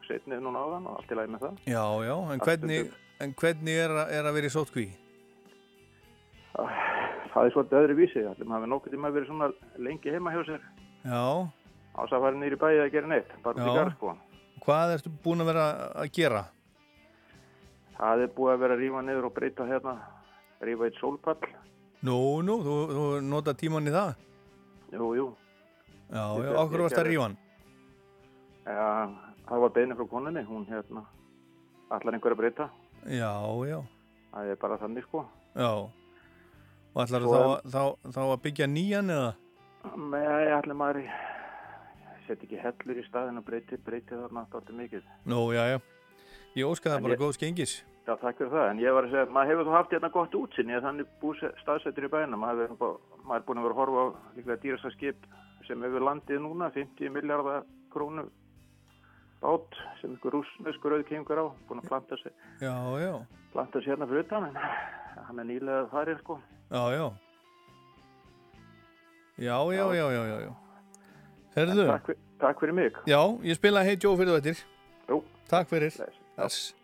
[0.08, 1.58] setnið núna áðan og allt í lagi með það.
[1.68, 2.16] Já, já.
[2.36, 2.94] En hvernig,
[3.26, 4.88] en hvernig er, að- er að vera í sótkví?
[6.56, 9.50] Það er svolítið öðru vísi, allir maður nokkuð tíma verið svona
[9.84, 10.62] lengi heima hjá sér,
[11.04, 11.24] Já.
[12.00, 13.76] ás að fara nýri bæði að gera neitt, bara út í Já.
[13.76, 14.14] garð sko.
[14.66, 15.66] Hvað ertu búin að vera
[16.00, 16.44] að gera?
[18.00, 19.94] Það er búið að vera að rífa niður og breyta hérna,
[20.64, 21.44] rífa eitt sólpall,
[22.04, 24.16] Nú, nú, þú, þú nota tíman í það?
[24.94, 25.28] jú, jú.
[26.12, 27.38] Já, já, okkur varst að rífa hann?
[28.66, 28.90] Ja,
[29.50, 31.06] það var beinu frá koninni, hún hérna,
[31.90, 32.70] allar einhver að breyta,
[33.06, 33.32] Já,
[33.70, 33.80] já,
[34.34, 35.26] það er bara þannig sko.
[35.56, 35.70] já.
[36.96, 37.82] Og ætlar Svo þá, þá,
[38.16, 39.34] þá að byggja nýjan eða?
[40.00, 41.18] Nei, allir maður, í-
[42.28, 45.04] set ekki hellur í staðin og breyti, breyti þarna dálítið mikið.
[45.26, 45.80] Nú, já, já.
[46.56, 47.84] Ég óska það bara ég- góðs gengis.
[48.06, 50.36] Já, takk fyrir það, en ég var að segja, maður hefur þú haft hérna gott
[50.38, 52.76] útsinni, eða þannig búið staðsettur í bænum, maður,
[53.26, 55.26] maður er búin að vera að horfa á líklega dýrasta skip
[55.66, 57.64] sem hefur landið núna, 50 miljardar
[57.96, 58.28] krónu
[59.42, 63.14] bát sem ykkur rúsneskur auðkengur á, búin að planta sig, Já, já,
[63.56, 66.38] planta sig hérna fyrir utan, en hann er nýlega farið, sko.
[66.70, 67.08] já, já.
[69.38, 70.54] Já, já, já, já, já, já.
[71.58, 72.94] Herðu, Takk, takk fyrir mig.
[73.10, 74.62] já, ég spila Hey Joe fyrir þetta.
[75.10, 75.24] Jú.
[75.50, 75.92] Takk fyrir.
[76.38, 76.76] Yes.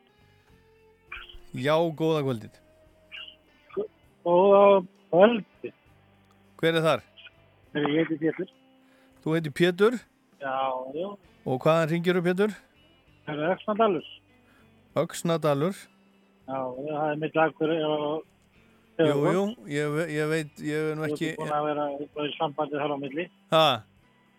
[1.51, 2.59] Já, góða kvöldið.
[4.23, 5.71] Góða kvöldi.
[6.61, 7.01] Hver er þar?
[7.75, 8.51] Ég heiti Pétur.
[9.23, 9.97] Þú heitir Pétur
[10.41, 10.55] Já,
[10.95, 11.07] já.
[11.45, 12.53] og hvaðan ringir þú Pétur?
[13.25, 14.07] Það er Öksnadalur.
[15.01, 15.75] Öksnadalur.
[16.47, 18.27] Já, það er mitt og...
[19.01, 21.29] Jú, jú, ég, ég veit, ég er nú Þú ekki...
[21.31, 21.85] ert búin að vera
[22.27, 23.25] í sambandi þar á milli.
[23.49, 23.65] Ha,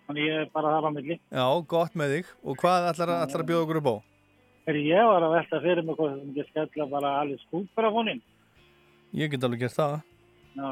[0.06, 1.16] Þannig ég er bara þar á milli.
[1.32, 2.30] já, gott með þig.
[2.44, 3.96] Og hvað ætlar að, ætlar að bjóða okkur upp á?
[4.70, 7.92] Er ég var að velta fyrir mig hvað sem ekki skella bara Alice Cooper af
[7.96, 8.20] honum.
[9.18, 9.94] Ég get alveg gert það.
[10.54, 10.68] Já,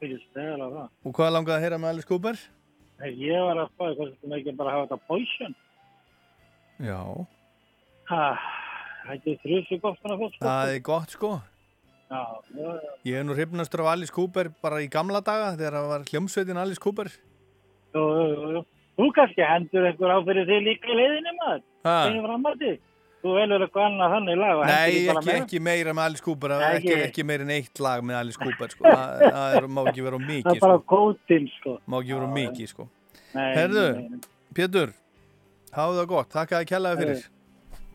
[0.00, 0.88] fyrir stæðala það.
[1.06, 2.40] Og hvað langaði að heyra með Alice Cooper?
[2.98, 5.54] Nei, ég var að spáði hvað sem ekki bara hafa þetta poison.
[6.82, 6.98] Já,
[8.08, 8.24] Ha,
[9.04, 10.38] þetta er þrjusu gott svona fyrst.
[10.40, 11.30] það er gott sko.
[12.08, 12.20] Já,
[12.56, 12.92] já, já.
[13.04, 16.56] Ég er nú hrifnastur af Alice Cooper bara í gamla daga þegar það var hljómsveitin
[16.62, 17.10] Alice Cooper.
[17.94, 18.62] Jú, jú, jú.
[18.98, 21.60] Þú kannski hendur einhver á fyrir þig líka í leiðinni maður.
[21.84, 21.96] Ha?
[22.08, 22.80] Þegar fram að þig.
[23.18, 27.24] Þú velur eitthvað annað þannig lag Nei, ekki, ekki meira með Alice Cooper, ekki, ekki.
[27.26, 28.84] meira en eitt lag með Alice Cooper sko.
[28.86, 30.84] Það, það er, má ekki vera of Það mikið er bara sko.
[30.92, 31.74] kótinn sko.
[31.90, 32.86] Má ekki vera mikið sko.
[33.34, 33.86] Herðu.
[34.54, 34.92] Pétur,
[35.74, 37.26] hafa það gott, takk að þið kjallaði fyrir.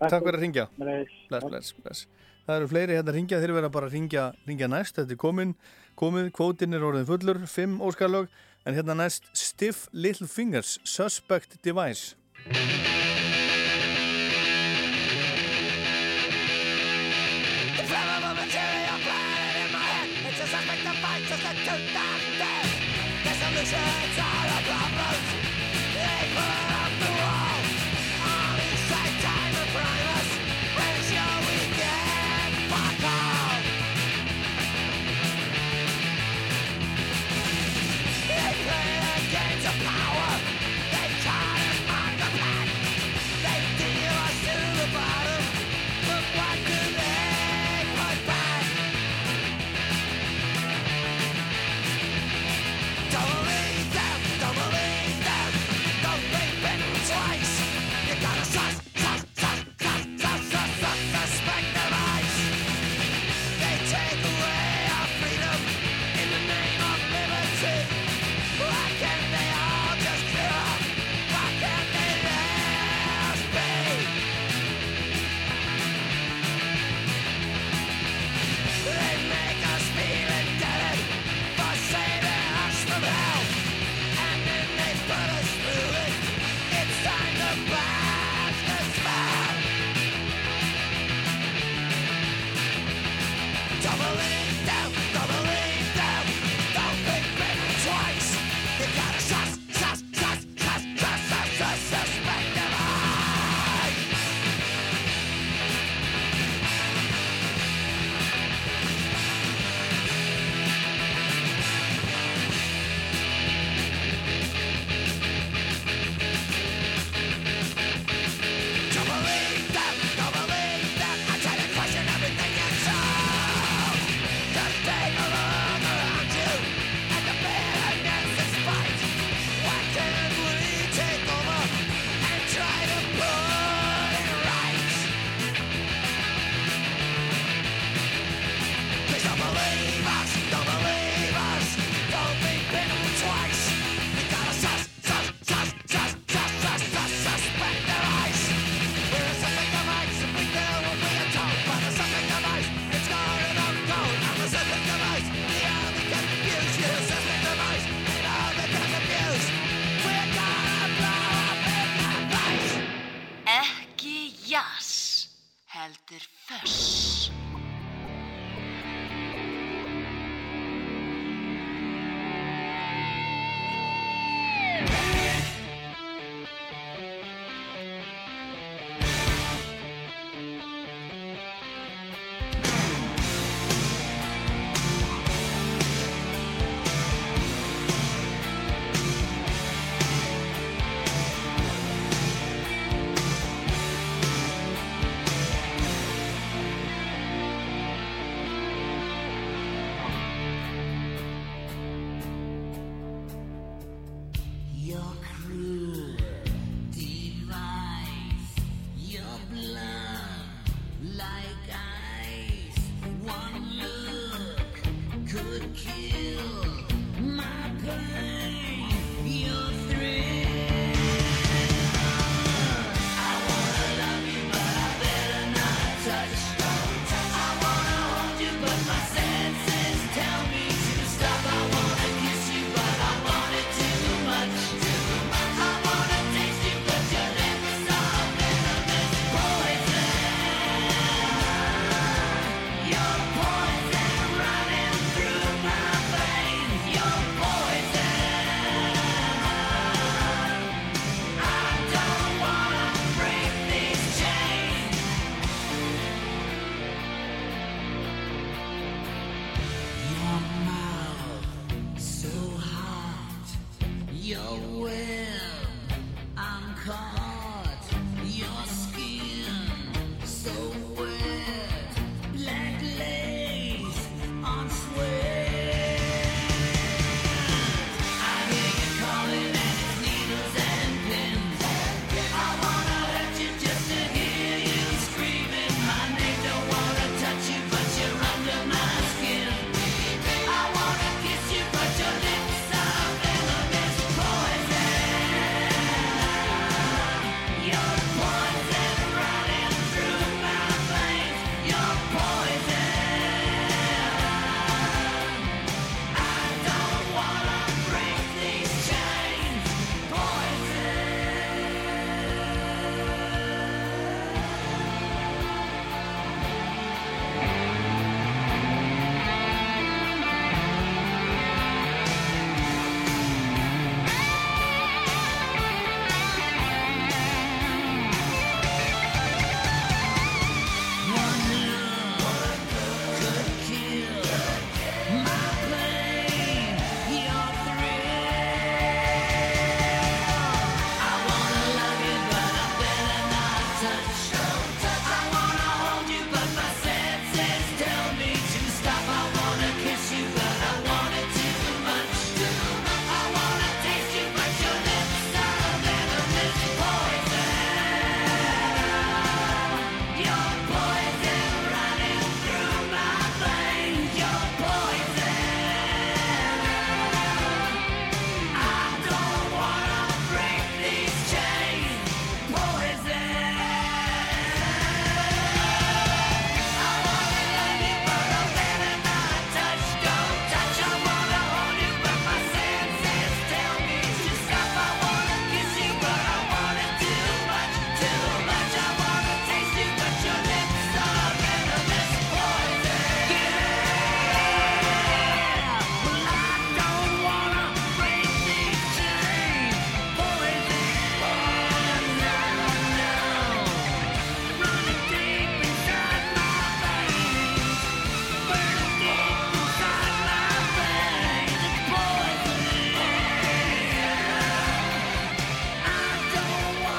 [0.04, 0.66] Takk Takk fyrir að ringja.
[0.84, 1.16] Bless.
[1.32, 2.04] Bless, bless.
[2.44, 5.22] Það eru fleiri hérna að ringja, þeir verða bara að ringja, ringja næst, þetta er
[5.24, 5.54] komin,
[6.00, 8.28] komið, kvótinn er orðin fullur, fimm óskarlög,
[8.68, 12.18] en hérna næst Stiff Little Fingers, Suspect Device.
[23.64, 24.33] The solutions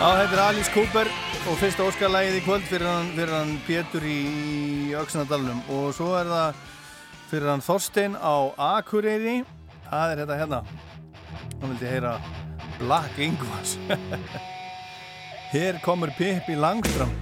[0.05, 1.09] Já, þetta er Alice Cooper
[1.48, 4.16] og fyrsta óskarlægið í kvöld fyrir hann, fyrir hann Pétur í,
[5.00, 6.59] Öksnadalunum og svo er það
[7.30, 9.38] fyrir hann Þorstein á Akureyri.
[9.86, 10.59] Það er þetta hérna.
[11.55, 12.12] Hann vildi heyra
[12.82, 13.78] Black Ingvars
[15.55, 17.16] Hér komur Pippi Langström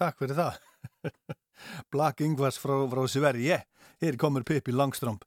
[0.00, 0.54] Takk fyrir það.
[1.92, 3.60] Black Ingvars frá, frá Sverige.
[4.00, 5.18] Hér komur Pippi Langström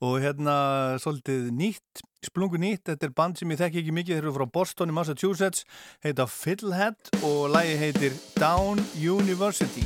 [0.00, 0.54] og hérna
[1.02, 2.86] svolítið nýtt, splungu nýtt.
[2.88, 4.16] Þetta er band sem ég þekki ekki mikið.
[4.16, 5.66] Þeir eru frá Boston í Massachusetts.
[6.00, 9.84] Heita Fiddlehead og lægi heitir Down University.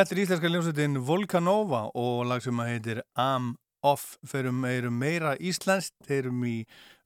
[0.00, 3.50] Þetta er íslenska ljónsveitin Volcanova og lag sem heitir Am
[3.84, 4.14] Off.
[4.24, 6.06] Ferum eirum meira íslenskt.
[6.08, 6.62] Erum í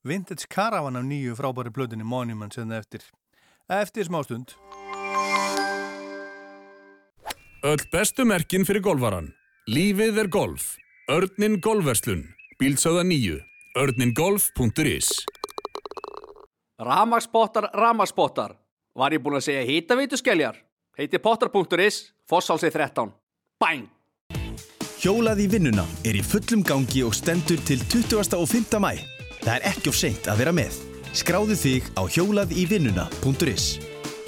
[0.07, 3.09] Vintage Caravan af nýju frábæri blöðinni Monument sem það eftir.
[3.67, 4.55] Eftir smástund.
[7.67, 9.33] Öll bestu merkin fyrir golvaran
[9.67, 10.77] Lífið er golf.
[11.11, 12.23] Örnin Golfverslun.
[12.63, 13.41] Bílsöða nýju
[13.75, 15.11] Örningolf.is
[16.79, 18.55] Ramagsbóttar, ramagsbóttar
[18.95, 20.63] Var ég búin að segja hýtaveitu skelljar
[20.95, 21.97] Heiti potter.is
[22.31, 23.09] Fossálsið 13
[23.59, 23.89] Bang!
[25.03, 28.37] Hjólað í vinnuna er í fullum gangi og stendur til 20.
[28.39, 28.79] og 5.
[28.79, 28.93] mæ.
[29.43, 30.79] Það er ekki of seint að vera með.
[31.15, 33.67] Skráðu þig á hjólaðívinnuna.is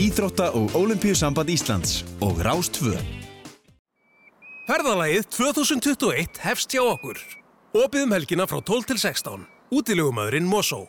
[0.03, 2.99] Íþrótta og Ólimpíusamband Íslands og Rást 2.
[4.67, 7.23] Ferðalagið 2021 hefst hjá okkur.
[7.79, 9.47] Opið um helgina frá 12 til 16.
[9.71, 10.83] Útilegumöðurinn Mosó.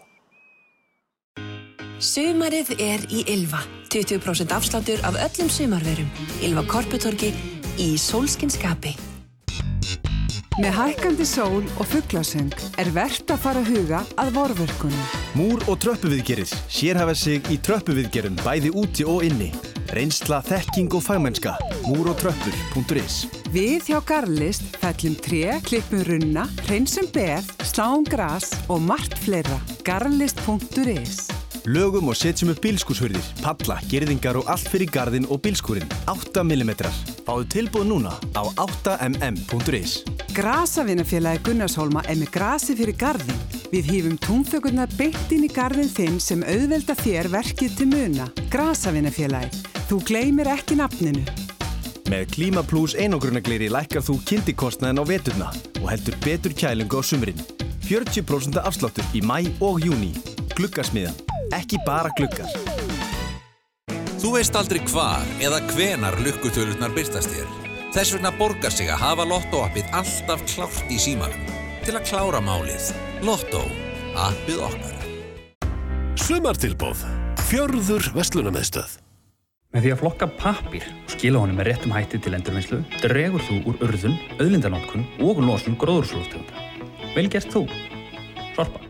[1.98, 3.58] Sumarið er í Ylva.
[3.90, 6.10] 20% afsláttur af öllum sumarverum.
[6.46, 7.32] Ylva Korputorki
[7.82, 8.92] í sólskinskapi.
[10.62, 15.08] Með hækkandi sól og fugglasöng er verðt að fara að huga að vorverkunum.
[15.38, 19.50] Múr og tröppuviðgerið sér hafa sig í tröppuviðgerun bæði úti og inni.
[19.94, 21.56] Reynsla, þekking og fagmennska.
[21.88, 23.24] Múr-og-tröppur.is
[23.54, 29.62] Við hjá Garlist fellum tre, klippum runna, reynsum beð, sláum gras og margt fleira.
[29.88, 35.90] Garlist.is Lögum og setjum upp bílskúshurðir, palla, gerðingar og allt fyrir gardin og bílskúrin.
[36.08, 36.70] 8 mm.
[37.28, 39.98] Fáðu tilbúð núna á 8mm.is
[40.32, 43.44] Grasavinnafélagi Gunnarshólma er með grasi fyrir gardin.
[43.74, 48.32] Við hýfum túnþökurnar beint inn í gardin þinn sem auðvelda þér verkið til muna.
[48.54, 49.52] Grasavinnafélagi.
[49.92, 51.28] Þú gleymir ekki nafninu.
[52.08, 55.52] Með Klíma Plus einogrunagleiri lækkar þú kynntikostnaðin á veturna
[55.82, 57.48] og heldur betur kælingu á sumrin.
[57.92, 60.16] 40% afsláttur í mæ og júni.
[60.56, 61.27] Gluggarsmiðan.
[61.56, 62.50] Ekki bara gluggar.
[64.18, 67.48] Þú veist aldrei hvar eða hvenar lukkutöluðnar byrtast þér.
[67.96, 71.52] Þess vegna borgar sig að hafa Lotto-appið alltaf klárt í símanum.
[71.86, 72.90] Til að klára málið.
[73.24, 73.64] Lotto.
[74.18, 74.98] Appið okkar.
[76.20, 77.06] Sumartilbóð.
[77.48, 78.98] Fjörður Vestlunarmeðstöð.
[79.72, 83.62] Með því að flokka pappir og skila honum með réttum hætti til endurvinnslu dregur þú
[83.72, 86.68] úr urðun, auðlindanótkun og losun gróðurslóftegunda.
[87.16, 87.68] Vel gert þú.
[88.58, 88.87] Sorpa.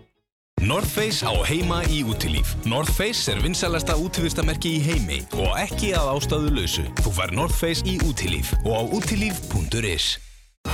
[0.58, 2.56] North Face á heima í útilíf.
[2.66, 6.86] North Face er vinsalasta útífistamerki í heimi og ekki að ástæðu lausu.
[6.98, 10.08] Þú fær North Face í útilíf og á útilíf.is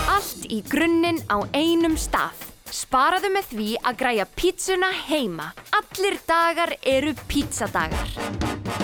[0.08, 2.48] Allt í grunninn á einum stað.
[2.72, 5.52] Sparaðu með því að græja pítsuna heima.
[5.76, 8.16] Allir dagar eru pítsadagar.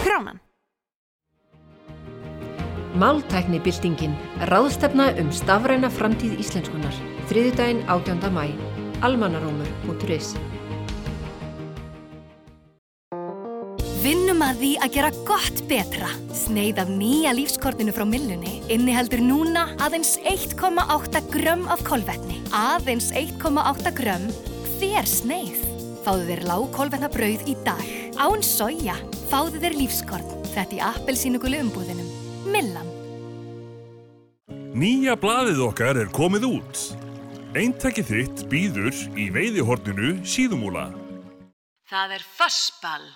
[0.04, 0.44] Kránan.
[3.00, 4.20] Máltæknibildingin.
[4.52, 7.04] Ráðstefna um stafræna framtíð íslenskunar.
[7.32, 8.34] Þriðjudaginn 18.
[8.36, 8.50] mæ.
[9.00, 10.36] Almanarómur.is
[14.00, 16.10] Vinnum að því að gera gott betra.
[16.32, 22.38] Sneið af nýja lífskortinu frá millunni inniheldur núna aðeins 1,8 grömm af kolvetni.
[22.56, 24.30] Aðeins 1,8 grömm
[24.78, 25.60] hver sneið.
[26.06, 27.84] Fáðu þér lág kolvetna brauð í dag.
[28.16, 28.96] Án soja.
[29.28, 30.34] Fáðu þér lífskort.
[30.56, 32.18] Þetta í appelsínugulu umbúðinum.
[32.56, 32.96] Millan.
[34.80, 36.86] Nýja blaðið okkar er komið út.
[37.52, 40.94] Eintæki þitt býður í veiðihorninu síðumúla.
[41.92, 43.10] Það er fössball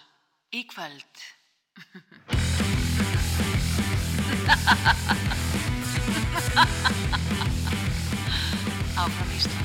[0.54, 1.10] í kvöld.
[8.95, 9.62] Áfram Ísland.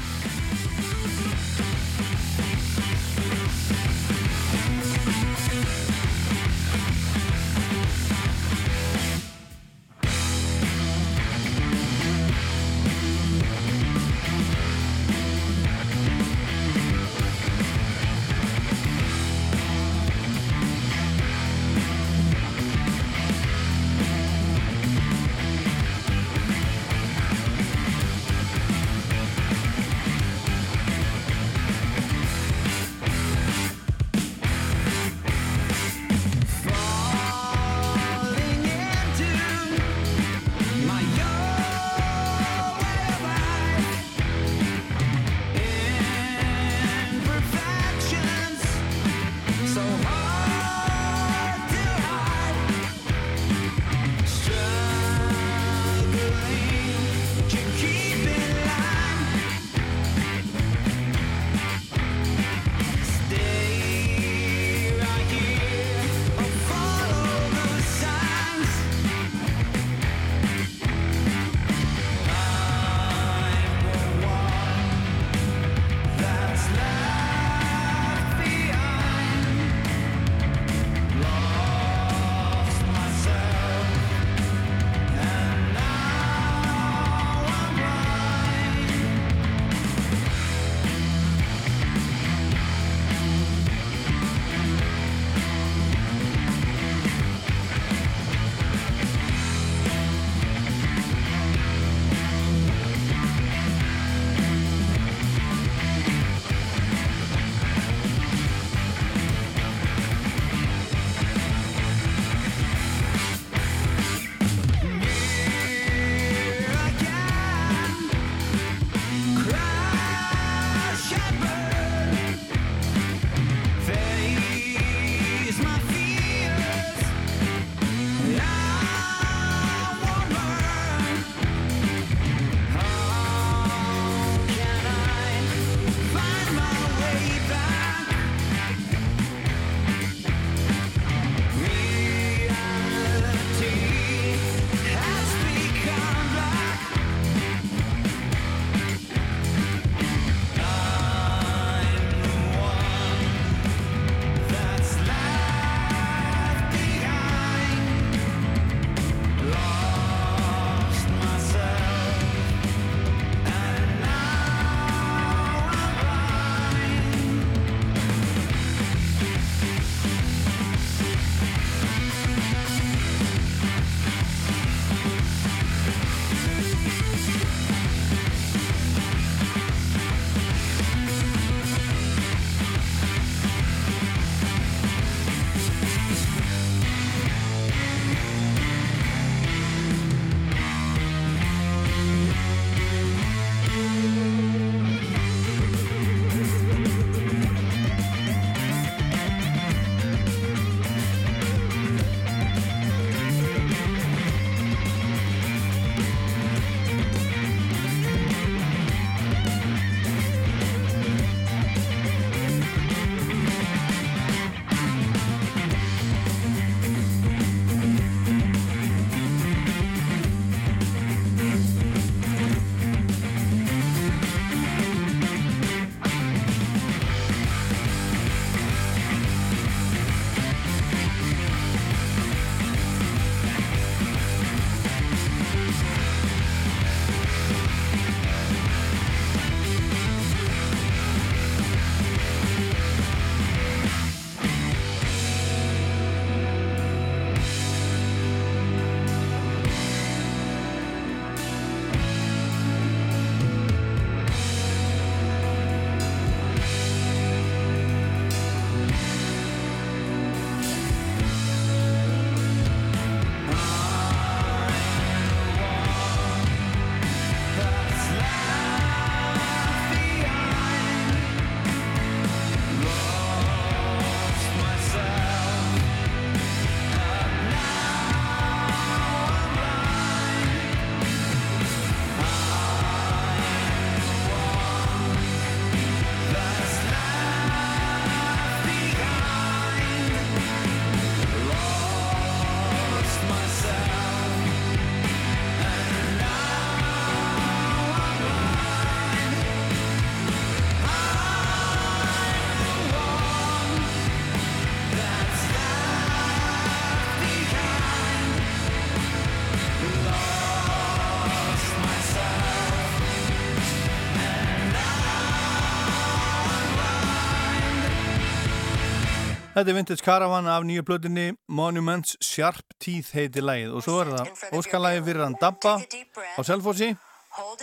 [319.59, 324.11] Þetta er Vintage Caravan af nýju blöðinni Monuments Sharp Teeth heiti lægið og svo er
[324.13, 326.93] það óskallægi fyrir hann Dabba á Selfossi.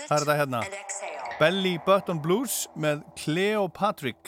[0.02, 0.62] Það er þetta hérna.
[1.40, 4.25] Belly Button Blues með Cleopatrick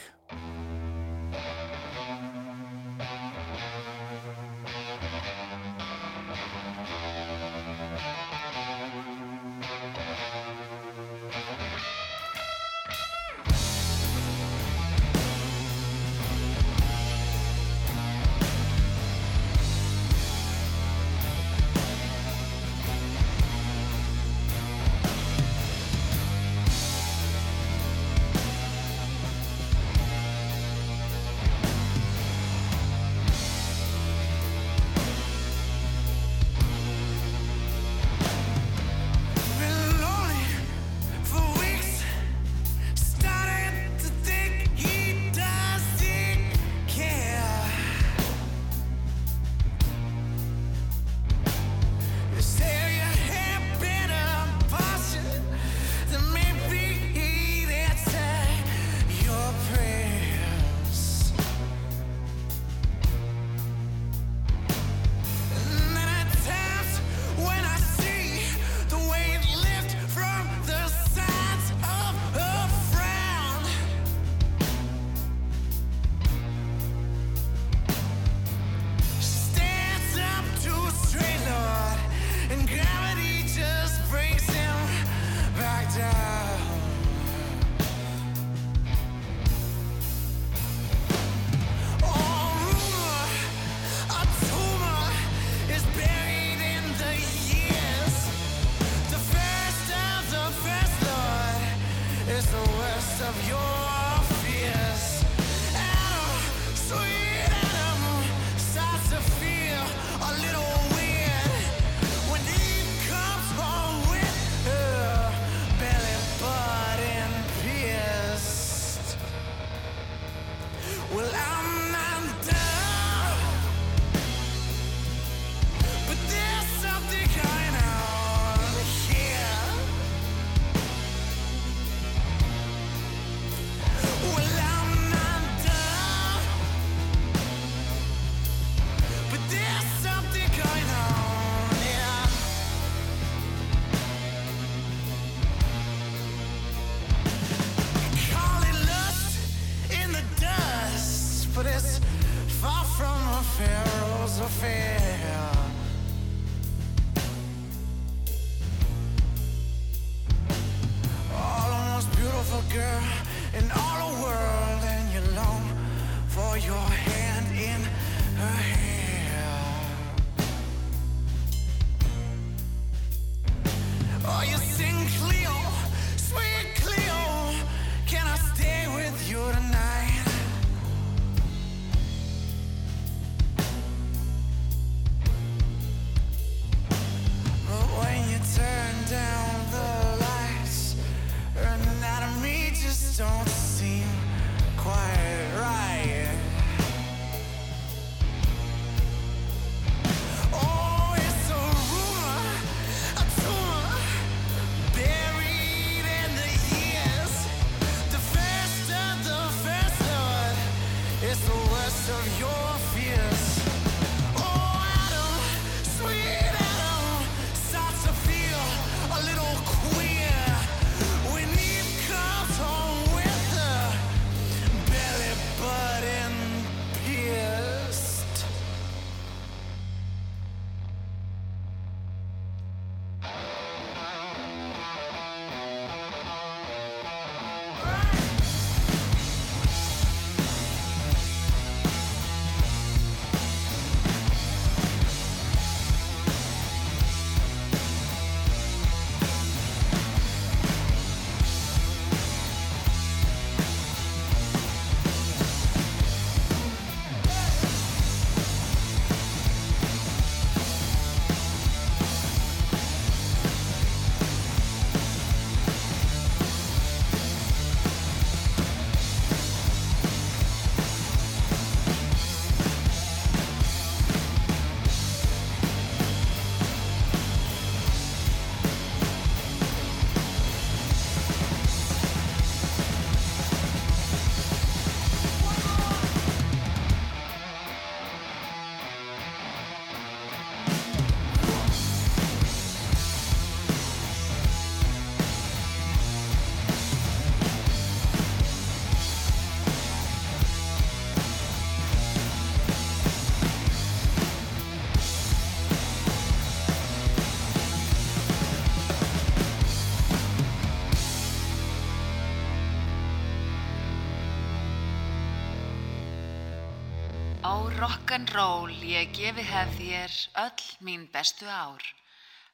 [317.77, 320.13] rock'n'roll ég gefi hef þér
[320.43, 321.83] öll mín bestu ár.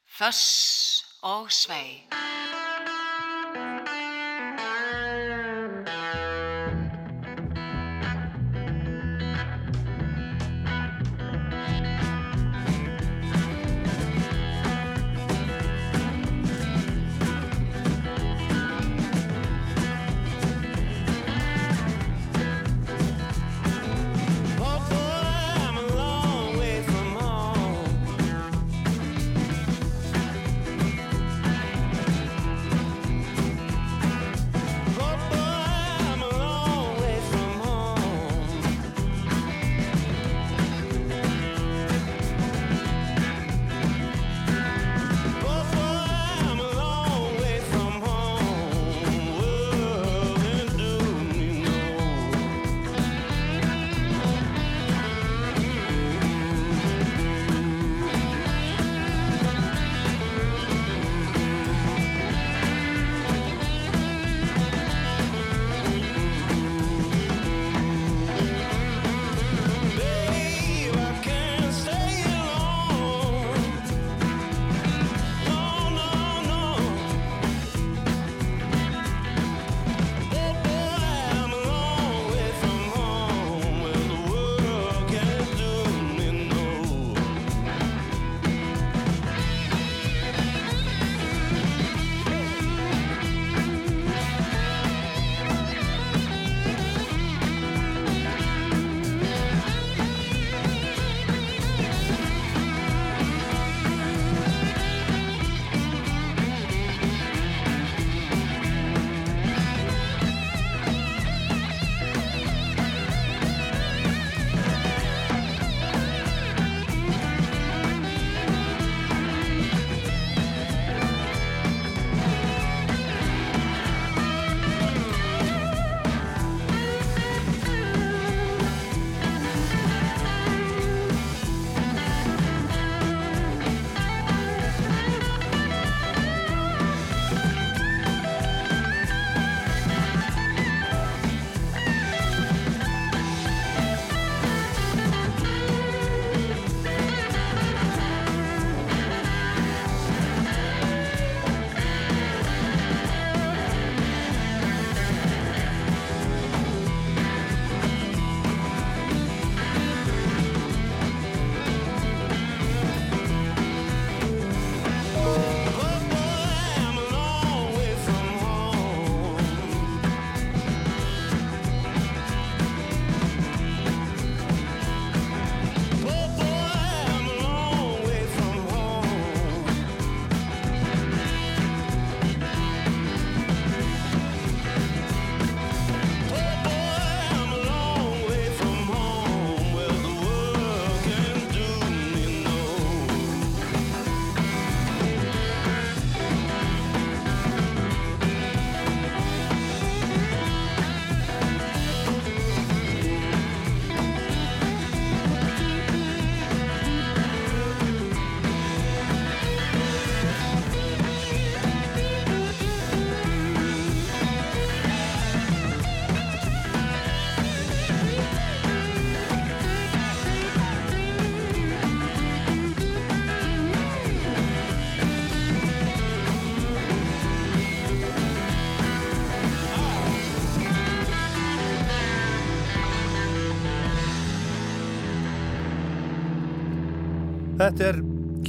[0.04, 2.04] Föss og svei.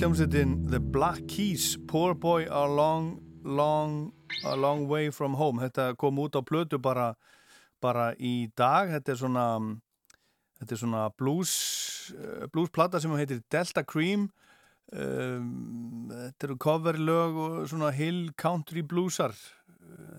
[0.05, 4.13] Hljómsveitin The Black Keys Poor Boy a long, long,
[4.43, 5.57] a long way from home.
[5.57, 7.15] Þetta kom út á plötu bara,
[7.81, 8.91] bara í dag.
[8.93, 9.45] Þetta er svona
[10.59, 11.55] þetta er svona blues
[12.13, 14.29] uh, bluesplata sem heitir Delta Cream.
[14.93, 19.33] Um, Þetta eru coverlög og svona hill country bluesar.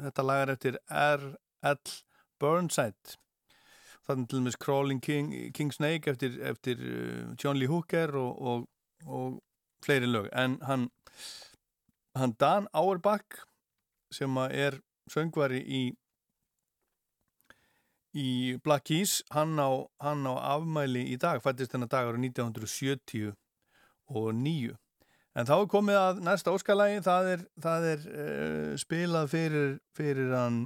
[0.02, 1.96] Þetta lag er eftir R.L.
[2.42, 3.20] Burnside.
[4.10, 8.70] Þannig til dæmis Crawling King, King Snake eftir, eftir uh, John Lee Hooker og, og,
[9.06, 9.44] og
[9.84, 10.30] fleiri lög.
[10.32, 10.88] En hann,
[12.16, 13.44] hann Dan Auerbach
[14.14, 14.80] sem er
[15.10, 15.84] söngvari í
[18.16, 23.34] í Black Keys hann á, hann á afmæli í dag fættist þennan dag ára 1970
[24.16, 24.76] og nýju
[25.36, 30.32] en þá er komið að næsta óskalagi það er, það er uh, spilað fyrir, fyrir
[30.32, 30.62] hann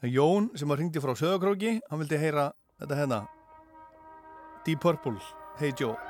[0.00, 2.48] Jón sem var hringdi frá Söðakróki hann vildi heyra
[2.80, 3.24] þetta hérna.
[4.64, 5.20] Deep Purple,
[5.60, 6.09] Hey Joe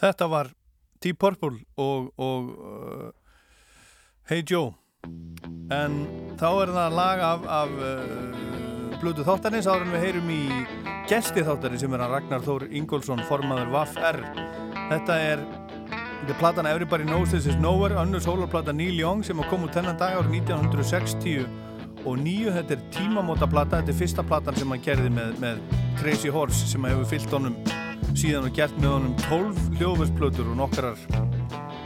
[0.00, 0.52] Þetta var
[1.04, 3.08] Deep Purple og, og uh,
[4.28, 4.72] Hey Joe.
[5.72, 6.02] En
[6.40, 9.68] þá er það lag af, af uh, Blutu þáttarins.
[9.68, 10.42] Áður en við heyrum í
[11.10, 14.20] gesti þáttarins sem er að Ragnar Þór Ingólfsson formaður Vaff-R
[14.92, 15.42] þetta er
[16.20, 19.74] þetta er platan Everybody Knows This Is Nowhere önnur sólarplata Neil Young sem kom út
[19.74, 24.70] þennan dag árið 1960 og nýju þetta er tímamóta plata þetta er fyrsta platan sem
[24.70, 25.64] hann gerði með, með
[25.98, 27.58] Crazy Horse sem hefur fyllt honum
[28.18, 30.98] síðan og gert með honum 12 hljóðvörsplötur og nokkarar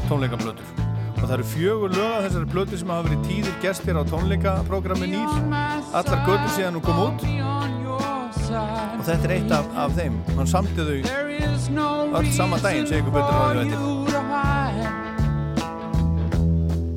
[0.09, 0.67] tónleikaplötur.
[1.15, 5.07] Og það eru fjögur lög af þessari plötu sem hafa verið tíðir gestir á tónleikaprogrammi
[5.15, 5.31] Níl
[5.95, 7.21] allar götur síðan hún kom út.
[8.55, 10.15] Og þetta er eitt af, af þeim.
[10.39, 11.01] Hann samtið þau
[12.21, 13.79] öll sama daginn segur betur á því veitir.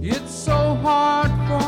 [0.07, 1.66] It's so hard for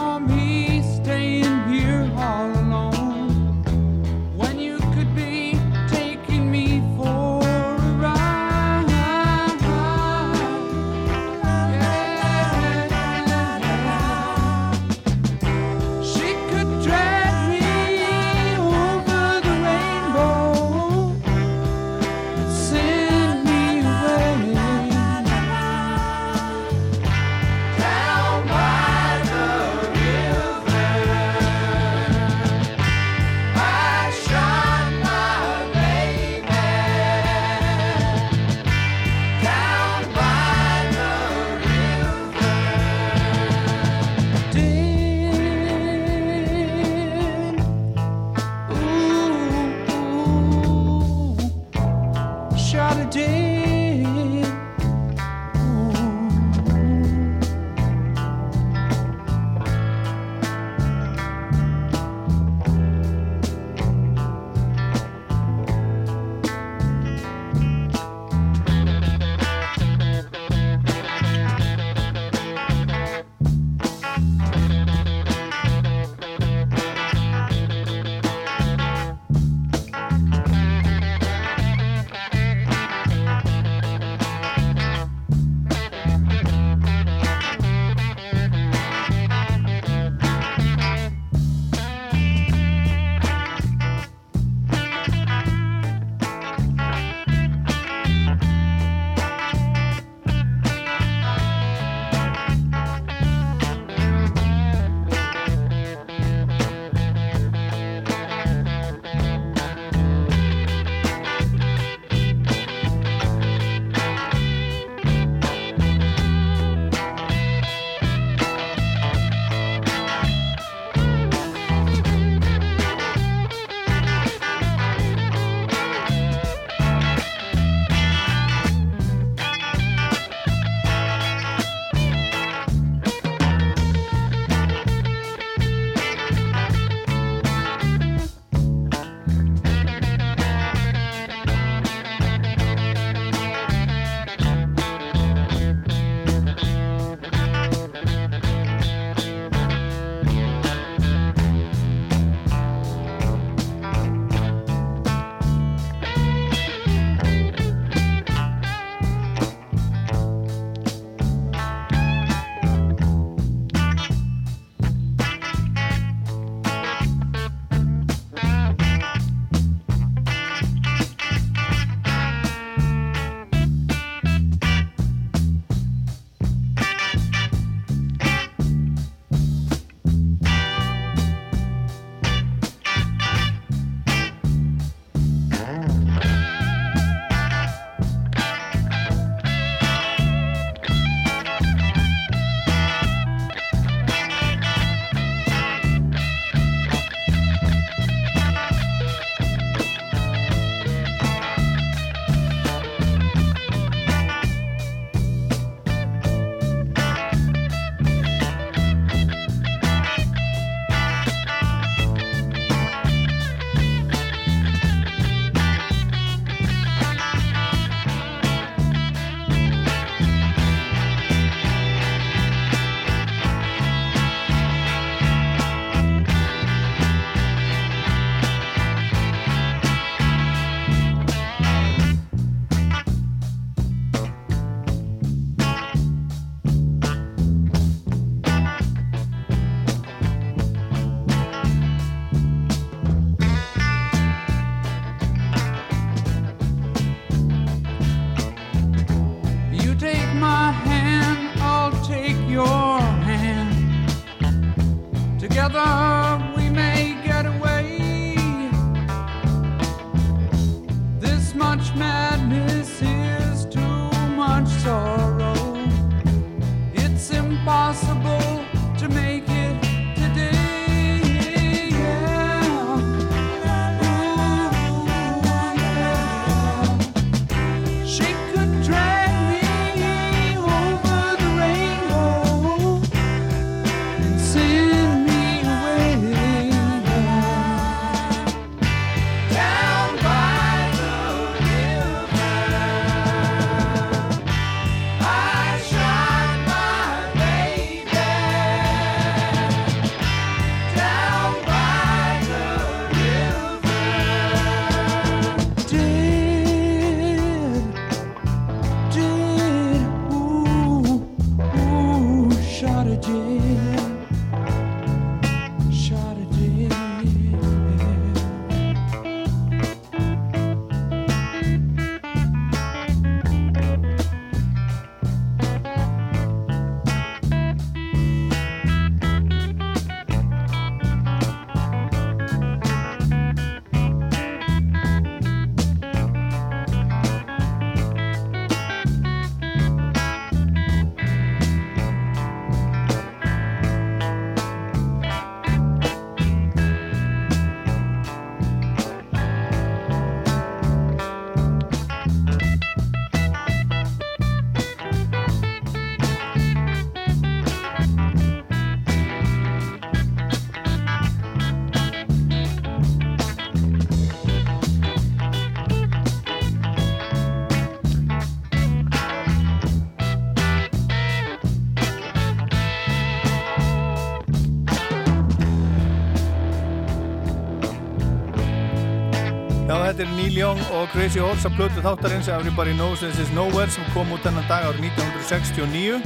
[380.59, 384.43] Young og Crazy Horse að blötu þáttarins Everybody Knows This Is Nowhere sem kom út
[384.43, 386.17] þennan dag árið 1969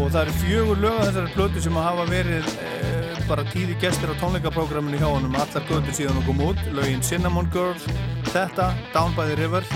[0.00, 2.70] og það eru fjögur lög af þessari blötu sem hafa verið e,
[3.28, 5.36] bara tíði gestur á tónleikaprogramminu hjá honum.
[5.36, 7.76] Allar götur síðan og kom út lögin Cinnamon Girl,
[8.32, 9.68] þetta Down by the River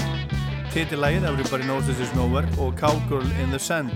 [0.73, 3.93] titilægið Everybody Knows This Is Nowhere og Cowgirl in the Sand.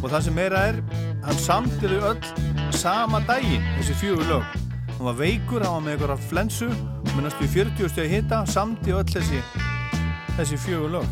[0.00, 0.80] Og það sem meira er,
[1.26, 4.60] hann samtiðu öll sama daginn þessi fjögur lög.
[4.94, 6.72] Hann var veikur, hann var með eitthvað flensu
[7.18, 9.40] með næstu 40 steg hitta samt í öll þessi
[10.36, 11.08] þessi fjögur lög.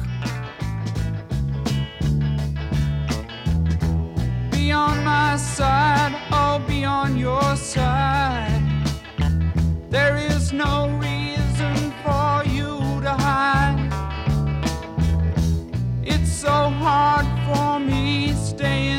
[4.53, 8.63] Be on my side, I'll be on your side.
[9.91, 13.91] There is no reason for you to hide.
[16.05, 18.96] It's so hard for me staying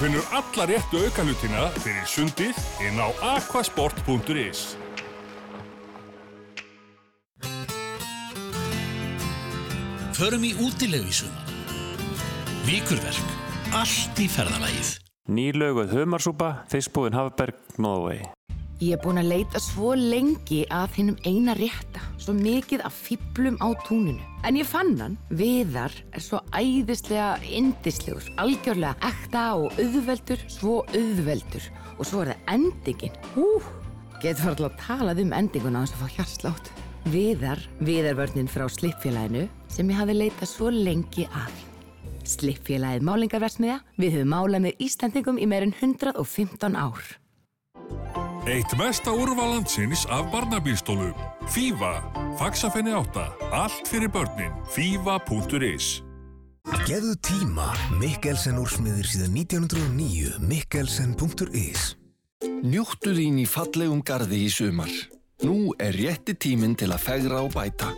[0.00, 2.56] finnur alla réttu aukalutina fyrir sundið
[2.86, 4.62] inn á aquasport.is.
[10.16, 11.52] Förum í útilegu í sumar.
[12.64, 13.36] Víkurverk.
[13.76, 14.96] Allt í ferðalagið.
[15.30, 18.24] Nýlauguð humarsúpa, fiskbúðin Hafberg, Norway.
[18.80, 23.58] Ég er búin að leita svo lengi að hinnum eina rétta, svo mikið af fýblum
[23.60, 24.24] á túninu.
[24.48, 31.68] En ég fann hann, Viðar er svo æðislega indislegur, algjörlega ekta og auðveldur, svo auðveldur.
[31.98, 33.20] Og svo er það endingin.
[33.34, 33.46] Hú,
[34.22, 36.74] getur farið að talað um endinguna þess að fá hjarslátt.
[37.12, 41.52] Viðar, Viðarvörnin frá Slippfélaginu sem ég hafi leitað svo lengi að.
[42.24, 47.18] Slippfélagið málingarversmiða, við höfum málað með Íslandingum í meirinn 115 ár.
[48.48, 51.14] Eitt mesta úrval landsins af barnabílstólum.
[51.46, 52.12] Fífa.
[52.38, 53.36] Faxafenni átta.
[53.50, 54.52] Allt fyrir börnin.
[54.72, 56.02] Fífa.is
[56.88, 57.68] Geðu tíma.
[58.00, 60.40] Mikkelsen úrsmiðir síðan 1909.
[60.40, 61.96] Mikkelsen.is
[62.64, 64.92] Njúttu þín í fallegum gardi í sumar.
[65.44, 67.92] Nú er rétti tíminn til að fegra og bæta.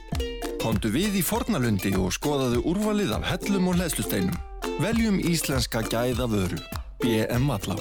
[0.63, 4.35] Komdu við í Fornalundi og skoðaðu úrvalið af hellum og hlæslusteinum.
[4.83, 6.59] Veljum íslenska gæða vöru.
[7.03, 7.47] B.M.
[7.47, 7.79] Vallá.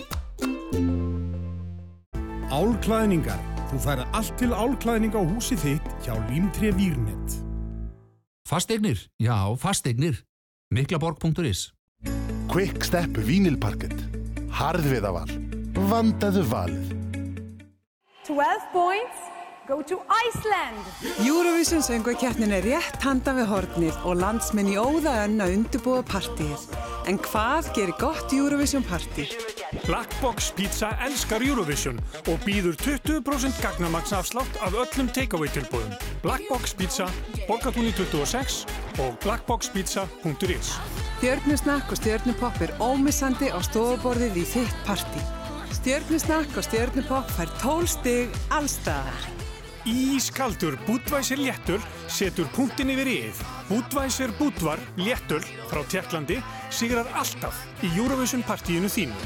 [2.51, 3.39] Álklæðningar.
[3.71, 7.37] Þú færð allt til álklæðning á húsi þitt hjá Límtré Výrnett.
[8.43, 10.25] Fasteignir, já, fasteignir.
[10.71, 11.71] Miklaborg.is
[12.51, 13.95] Quick Step Vínilparkett.
[14.51, 15.31] Harðviðaval.
[15.87, 16.91] Vandaðu valið.
[18.27, 19.30] 12 points
[19.71, 20.77] go to Iceland.
[21.27, 26.65] Eurovision söngvakeppnin er rétt handa við hornið og landsmenn í óða önn að undirbúa partíið.
[27.07, 29.29] En hvað gerir gott Eurovision partí?
[29.85, 35.95] Blackbox Pizza elskar Eurovision og býður 20% gagnamagsafslátt af öllum takeaway tilbúðum.
[36.25, 37.07] Blackbox Pizza,
[37.47, 38.65] Borgatúni 26
[38.99, 40.75] og blackboxpizza.is
[41.21, 45.21] Stjörnusnakk og stjörnupopp er ómissandi á stofuborðið í þitt partí.
[45.79, 49.40] Stjörnusnakk og stjörnupopp fær 12 stig allstaðar.
[49.85, 53.39] Ískaldur Budvæsir léttur setur punktin yfir íð.
[53.69, 55.41] Budvæsir Budvar léttur
[55.71, 56.37] frá Tjekklandi
[56.69, 59.17] sigrar alltaf í Eurovision partíinu þínu.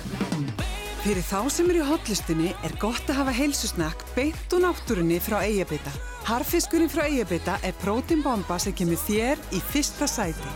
[1.04, 5.42] Fyrir þá sem eru í hotlistunni er gott að hafa heilsusnakk beint úr náttúrunni frá
[5.44, 5.92] Eyjabita.
[6.26, 10.56] Harfiskurinn frá Eyjabita er prótinbomba sem kemur þér í fyrsta sæti.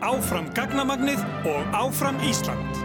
[0.00, 1.20] Áfram gagnamagnið
[1.52, 2.80] og áfram Ísland.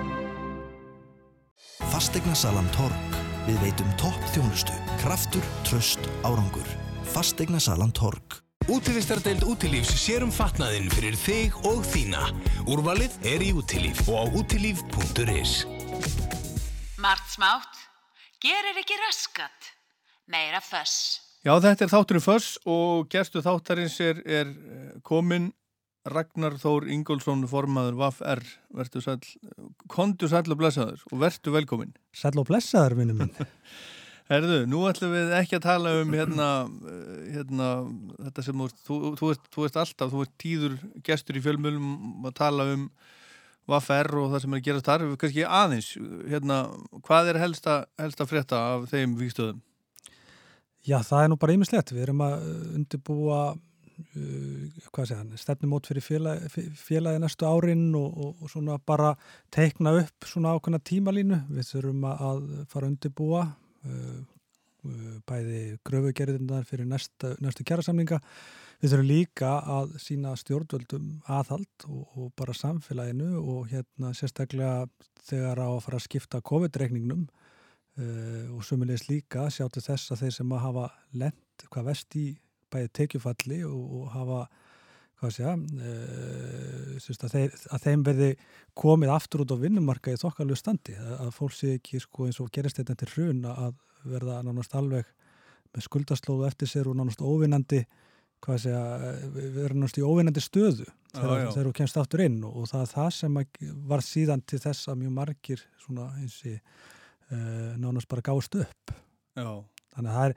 [1.90, 3.09] Fastegnasalan Torg.
[3.48, 6.68] Við veitum topp þjónustu, kraftur, tröst, árangur.
[7.14, 8.41] Fastegnasalan Torg.
[8.70, 12.28] Útivistardeild Útilífs sér um fatnaðinn fyrir þig og þína.
[12.70, 15.64] Úrvalið er í Útilíf og á útilíf.is.
[16.99, 17.82] Margt smátt,
[18.44, 19.74] gerir ekki raskat,
[20.30, 21.24] meira föss.
[21.40, 24.49] Já, þetta er þátturinn Föss og gerstu þáttarins er, er
[25.07, 25.53] komin
[26.14, 28.41] Ragnar Þór Ingólfsson formaður VAF-R
[28.77, 29.19] verður sæl,
[29.91, 33.34] kondu sæl og blessaður og verður velkomin Sæl og blessaður, vinnu minn
[34.30, 36.49] Herðu, nú ætlum við ekki að tala um hérna,
[36.86, 37.69] eh, hérna
[38.27, 40.76] þetta sem þú, þú, þú, ert, þú ert alltaf, þú ert tíður
[41.07, 42.84] gestur í fjölmjölum að tala um
[43.69, 45.90] vaffer og það sem er að gera þar, kannski aðeins,
[46.30, 46.60] hérna,
[47.07, 49.64] hvað er helsta, helsta frétta af þeim vikstöðum?
[50.86, 51.91] Já, það er nú bara ýmislegt.
[51.94, 52.45] Við erum að
[52.77, 53.41] undirbúa
[54.16, 59.16] uh, stefnumót fyrir félagi, félagi næstu árin og, og, og svona bara
[59.52, 61.42] teikna upp svona ákveðna tímalínu.
[61.50, 63.46] Við þurfum að fara undirbúa
[63.86, 64.20] uh,
[65.28, 68.22] bæði gröfugerðindar fyrir næstu, næstu kjærasamlinga.
[68.80, 74.88] Við þurfum líka að sína stjórnvöldum aðhald og, og bara samfélaginu og hérna sérstaklega
[75.28, 77.28] þegar á að fara að skipta COVID-reikningnum
[78.00, 80.84] Uh, og sömulegis líka sjá til þess að þeir sem að hafa
[81.20, 82.28] lent hvað vest í
[82.74, 84.41] bæði tekjufalli og, og hafa
[85.20, 88.30] hvað sé uh, að, þeir, að þeim verði
[88.80, 90.96] komið aftur út á vinnumarka í þokkalegu standi.
[90.96, 93.74] Að, fólk sé ekki sko, eins og gerist þetta til hrun að
[94.08, 95.10] verða nánast alveg
[95.76, 97.84] með skuldaslóðu eftir sér og nánast óvinnandi
[98.40, 102.40] að verða nánast í óvinnandi stöðu þegar þú kemst aftur inn.
[102.48, 103.41] Og, og það er það sem
[103.91, 108.96] var síðan til þess að mjög margir svona eins og uh, nánast bara gást upp.
[109.36, 109.52] Já.
[109.95, 110.36] Þannig að er,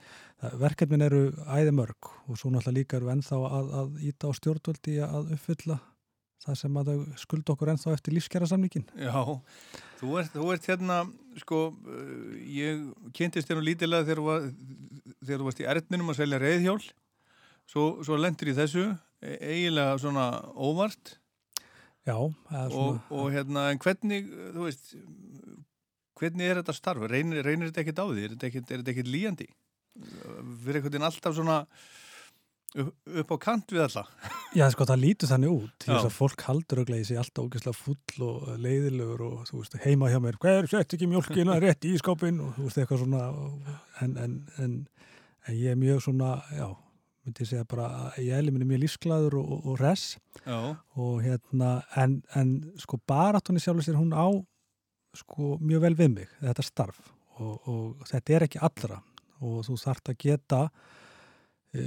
[0.65, 4.99] verkefnin eru æði mörg og svo náttúrulega líka eru ennþá að, að íta á stjórnvöldi
[5.07, 5.79] að uppfylla
[6.43, 9.15] það sem að þau skulda okkur ennþá eftir lífskjara samlíkin Já,
[10.01, 10.97] þú ert, þú ert hérna
[11.39, 12.83] sko, uh, ég
[13.15, 14.51] kynntist þér nú lítilega þegar
[15.23, 16.81] þegar þú varst í erðninum að selja reyðhjól
[17.71, 18.89] svo, svo lendur í þessu
[19.23, 20.27] e eiginlega svona
[20.59, 21.17] óvart.
[22.03, 23.03] Já, og, svona...
[23.15, 24.97] og hérna, en hvernig þú veist
[26.19, 27.09] hvernig er þetta starf?
[27.11, 28.25] Reynir, reynir þetta ekkert á því?
[28.29, 29.49] Er þetta ekkert líjandi?
[29.93, 31.59] Fyrir einhvern veginn alltaf svona
[32.81, 34.05] upp, á kant við alla?
[34.59, 35.75] Já, sko, það lítur þannig út.
[35.85, 40.13] Því að fólk haldur og gleysi alltaf ógeðslega full og leiðilegur og þú veist, heima
[40.13, 43.27] hjá mér, hver sett ekki mjölkina rétt í skápin og þú veist, eitthvað svona
[44.05, 44.79] en, en, en,
[45.49, 46.71] en ég er mjög svona, já
[47.23, 50.75] myndi ég segja bara ég er mjög lífsglæður og, og, res já.
[50.99, 54.27] og hérna, en, en sko barátunni sjálfur sér hún á
[55.17, 57.01] sko mjög vel við mig, þetta starf.
[57.41, 58.99] Og, og þetta er ekki allra.
[59.43, 60.61] Og þú þart að geta
[61.75, 61.83] e,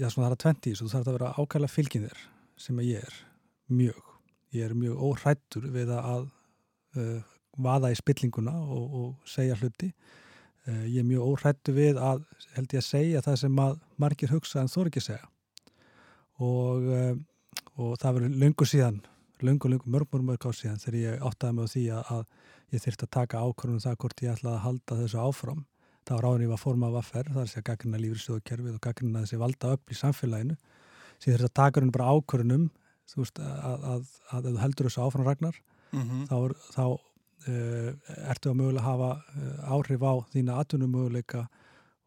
[0.00, 2.24] já svona það er að 20 þú þart að vera ákæðlega fylginir
[2.60, 3.20] sem að ég er
[3.70, 4.10] mjög.
[4.54, 6.26] Ég er mjög óhrættur við að
[6.96, 7.06] e,
[7.64, 9.92] vaða í spillinguna og, og segja hluti.
[10.64, 12.26] E, ég er mjög óhrættur við að
[12.56, 15.30] held ég að segja það sem að margir hugsa en þó ekki segja.
[16.42, 16.88] Og,
[17.78, 18.96] og það verður lungu síðan
[19.44, 22.74] lungu, lungu, mörg, mörg, mörg á síðan þegar ég áttaði mig á því að, að
[22.74, 25.64] ég þurfti að taka ákvörðunum það hvort ég ætlaði að halda þessu áfram.
[26.04, 29.22] Það var áður ég var formað vaffer, það er að segja gaggrina lífriðstöðukerfið og gaggrina
[29.24, 30.56] þessi valda upp í samfélaginu.
[31.16, 32.66] Sér þurfti að taka henni bara ákvörðunum,
[33.08, 35.60] þú veist, að, að, að ef þú heldur þessu áfram ragnar,
[35.92, 36.26] mm -hmm.
[36.28, 36.36] þá,
[36.74, 36.84] þá
[37.48, 37.90] uh,
[38.30, 41.46] ertu að mögulega hafa uh, áhrif á þína atvinnumöguleika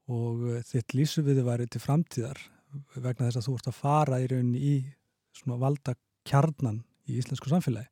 [0.08, 2.42] og uh, þitt lísuviði væri til framtíðar
[2.96, 4.76] vegna þess að þú ert að fara í rauninni í
[5.36, 5.96] svona valda
[6.28, 7.90] kjarnan í íslensku samfélagi.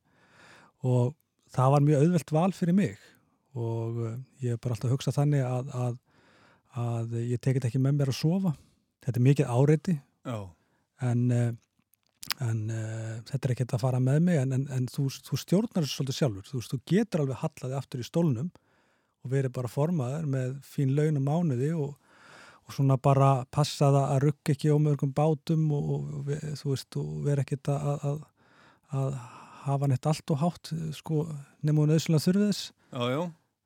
[0.86, 1.14] Og
[1.54, 2.96] það var mjög auðvelt val fyrir mig.
[3.56, 6.00] Og uh, ég hef bara alltaf hugsað þannig að, að,
[6.86, 8.52] að ég tekit ekki með mér að sofa.
[9.06, 9.96] Þetta er mikið áreiti.
[11.06, 11.48] En, uh,
[12.44, 14.40] en uh, þetta er ekki að fara með mig.
[14.42, 16.48] En, en, en þú, þú stjórnar þessu svolítið sjálfur.
[16.50, 18.52] Þú, þú getur alveg hallaði aftur í stólnum
[19.26, 21.96] og verið bara formaður með fín laun og mánuði og,
[22.66, 26.98] og svona bara passa það að rugga ekki á mörgum bátum og, og, þú veist,
[27.00, 28.20] og vera ekkit að, að
[28.94, 29.16] að
[29.66, 31.24] hafa neitt allt og hátt sko,
[31.66, 33.22] nefnum auðvitað þurfið þess já, já.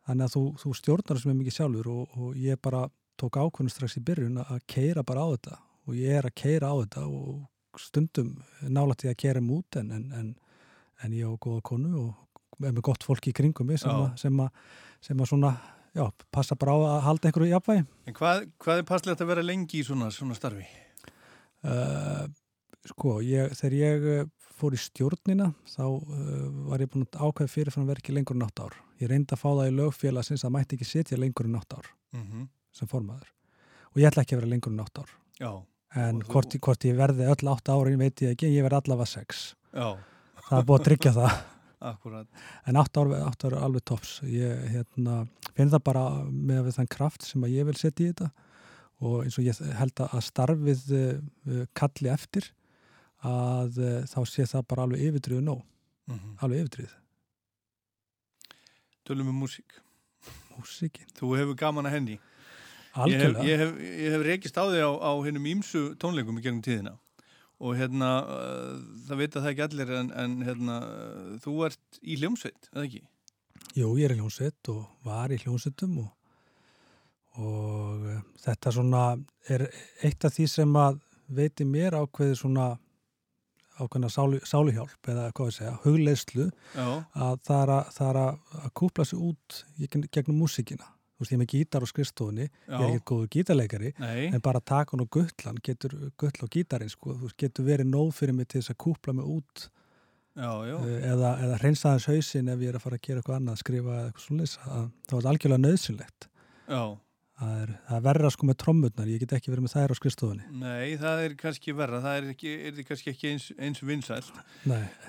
[0.09, 2.86] þannig að þú, þú stjórnar þessum mikið sjálfur og, og ég bara
[3.20, 6.72] tók ákvöndu strax í byrjun að keira bara á þetta og ég er að keira
[6.72, 8.32] á þetta og stundum
[8.64, 10.30] nálægt ég að keira mút en, en, en,
[11.05, 14.40] en ég á góða konu og með gott fólk í kringum mig sem, a, sem,
[14.40, 14.48] a,
[15.05, 15.55] sem að svona
[15.97, 19.32] já, passa bara á að halda einhverju í apvægi En hvað, hvað er passlegt að
[19.32, 20.66] vera lengi í svona, svona starfi?
[21.60, 22.26] Uh,
[22.88, 24.28] sko, ég, þegar ég
[24.61, 28.66] fór í stjórnina þá uh, var ég búin að ákveða fyrirfram verki lengur en 8
[28.66, 28.78] ár.
[29.01, 31.91] Ég reyndi að fá það í lögfélagsins að mætti ekki setja lengur en 8 ár
[32.15, 32.49] mm -hmm.
[32.73, 33.32] sem formaður.
[33.91, 35.15] Og ég ætla ekki að vera lengur en 8 ár.
[35.41, 35.53] Já.
[35.97, 36.61] En hvort, þú...
[36.61, 39.55] hvort ég verði öll 8 árin veit ég ekki, ég verði allavega 6.
[39.73, 39.97] Já.
[40.49, 41.41] Það er búin að tryggja það.
[41.93, 42.28] Akkurat.
[42.66, 44.20] En 8 ár, 8 ár er alveg tops.
[44.23, 45.27] Ég hérna,
[45.57, 48.31] finn það bara með þann kraft sem ég vil setja í þetta
[49.01, 52.51] og eins og ég held að starfið uh, kalli eftir
[53.26, 55.62] að uh, þá sé það bara alveg yfirdrið nóg,
[56.09, 56.34] mm -hmm.
[56.44, 56.97] alveg yfirdrið
[59.10, 59.72] Tölum um músík.
[60.55, 61.06] Músíkin?
[61.18, 62.16] Þú hefur gaman að henni.
[63.10, 63.72] Ég hef, ég hef,
[64.12, 66.92] hef reykist á þig á, á hennum ímsu tónleikum í gegnum tíðina.
[67.59, 68.76] Og hérna, uh,
[69.09, 72.84] það veit að það ekki allir en, en hérna, uh, þú ert í hljómsveit, eða
[72.86, 73.02] ekki?
[73.76, 76.10] Jú, ég er í hljómsveit og var í hljómsveitum og,
[77.42, 79.05] og uh, þetta svona
[79.51, 79.66] er
[80.06, 82.72] eitt af því sem að veiti mér ákveði svona
[83.81, 86.47] ákveðna sálu, sáluhjálp eða hvað við segja, hugleyslu
[86.77, 86.86] Já.
[87.15, 89.61] að það er að, er að, að kúpla sig út
[90.11, 90.89] gegnum músíkina
[91.20, 94.31] þú veist, ég er með gítar og skrifstofunni ég er ekkert góður gítarleikari Nei.
[94.31, 97.90] en bara taka hann og guttlan getur guttla og gítarinn, sko, þú veist, getur verið
[97.90, 99.69] nóg fyrir mig til þess að kúpla mig út
[100.39, 100.77] Já, já.
[100.78, 103.61] uh, eða, eða hreinsa þess hausinn ef ég er að fara að gera eitthvað annað,
[103.61, 106.28] skrifa eða eitthvað svoleiðis, að það var algjörlega nöðsynlegt
[106.70, 106.82] Já.
[107.40, 109.96] Það er, það er verra sko með trommurnar, ég get ekki verið með þær á
[109.98, 114.40] skrifstofunni Nei, það er kannski verra, það er, ekki, er kannski ekki eins, eins vinsælt.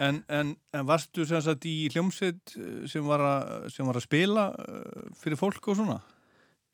[0.01, 4.07] En, en, en varstu sem sagt í hljómsveit eh, sem var að, sem var að
[4.07, 5.99] spila eh, fyrir fólk og svona?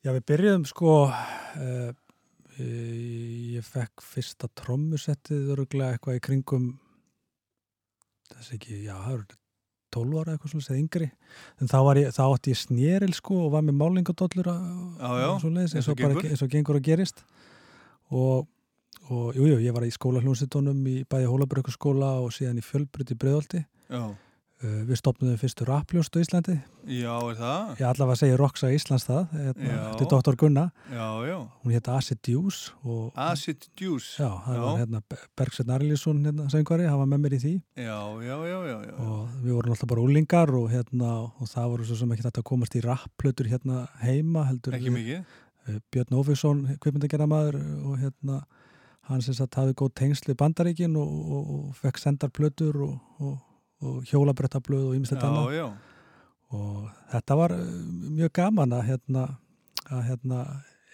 [0.05, 1.89] Já, við byrjuðum sko uh,
[2.57, 6.69] ég fekk fyrsta trommusettið öruglega eitthvað í kringum
[8.29, 9.41] þess ekki, já, það eru
[9.98, 11.07] 12 ára eitthvað eða yngri
[11.61, 16.53] en þá, ég, þá átti ég snéril sko og var með málingadollur eins eins, og
[16.53, 16.80] gengur.
[16.80, 17.26] og gerist
[18.14, 18.48] og,
[19.10, 23.11] og jú, jú, ég var í skóla hljónsitónum í bæði Hólabrökkurskóla og síðan í Fjölbrut
[23.14, 24.03] í Breiðolti Já.
[24.63, 26.55] Uh, við stopnum fyrstu rappljóst á Íslandi
[26.88, 27.71] Já, er það?
[27.81, 29.69] Ég allavega segja Roxa Íslands það, þetta
[30.05, 30.38] er Dr.
[30.39, 31.38] Gunna Já, já.
[31.63, 34.15] hún hétt Acid og, Acid Juice.
[34.21, 34.61] Já, það Já.
[34.65, 35.01] var hérna
[35.38, 37.53] Bergsveitn Arlísson hérna, söngvari, hann var með mér í því
[37.84, 38.93] Já, já, já, já, já.
[39.07, 42.43] og við vorum alltaf bara úlingar og hérna og það voru svo sem ekki þetta
[42.45, 45.35] að komast í rapplötur hérna heima heldur Ekki mikið?
[45.67, 48.41] eh, Björn Ófíksson, kvipmyndagerðamaður og hérna
[49.07, 52.97] hann sem sagt hafði góð tengsl við bandaríkin og, og, og fekk sendar plötur og,
[53.84, 55.52] og, hjólabrettablöð og annað.
[55.56, 55.68] já.
[56.58, 57.68] og þetta var eh,
[58.18, 59.28] mjög gaman að hérna,
[59.90, 60.45] að hérna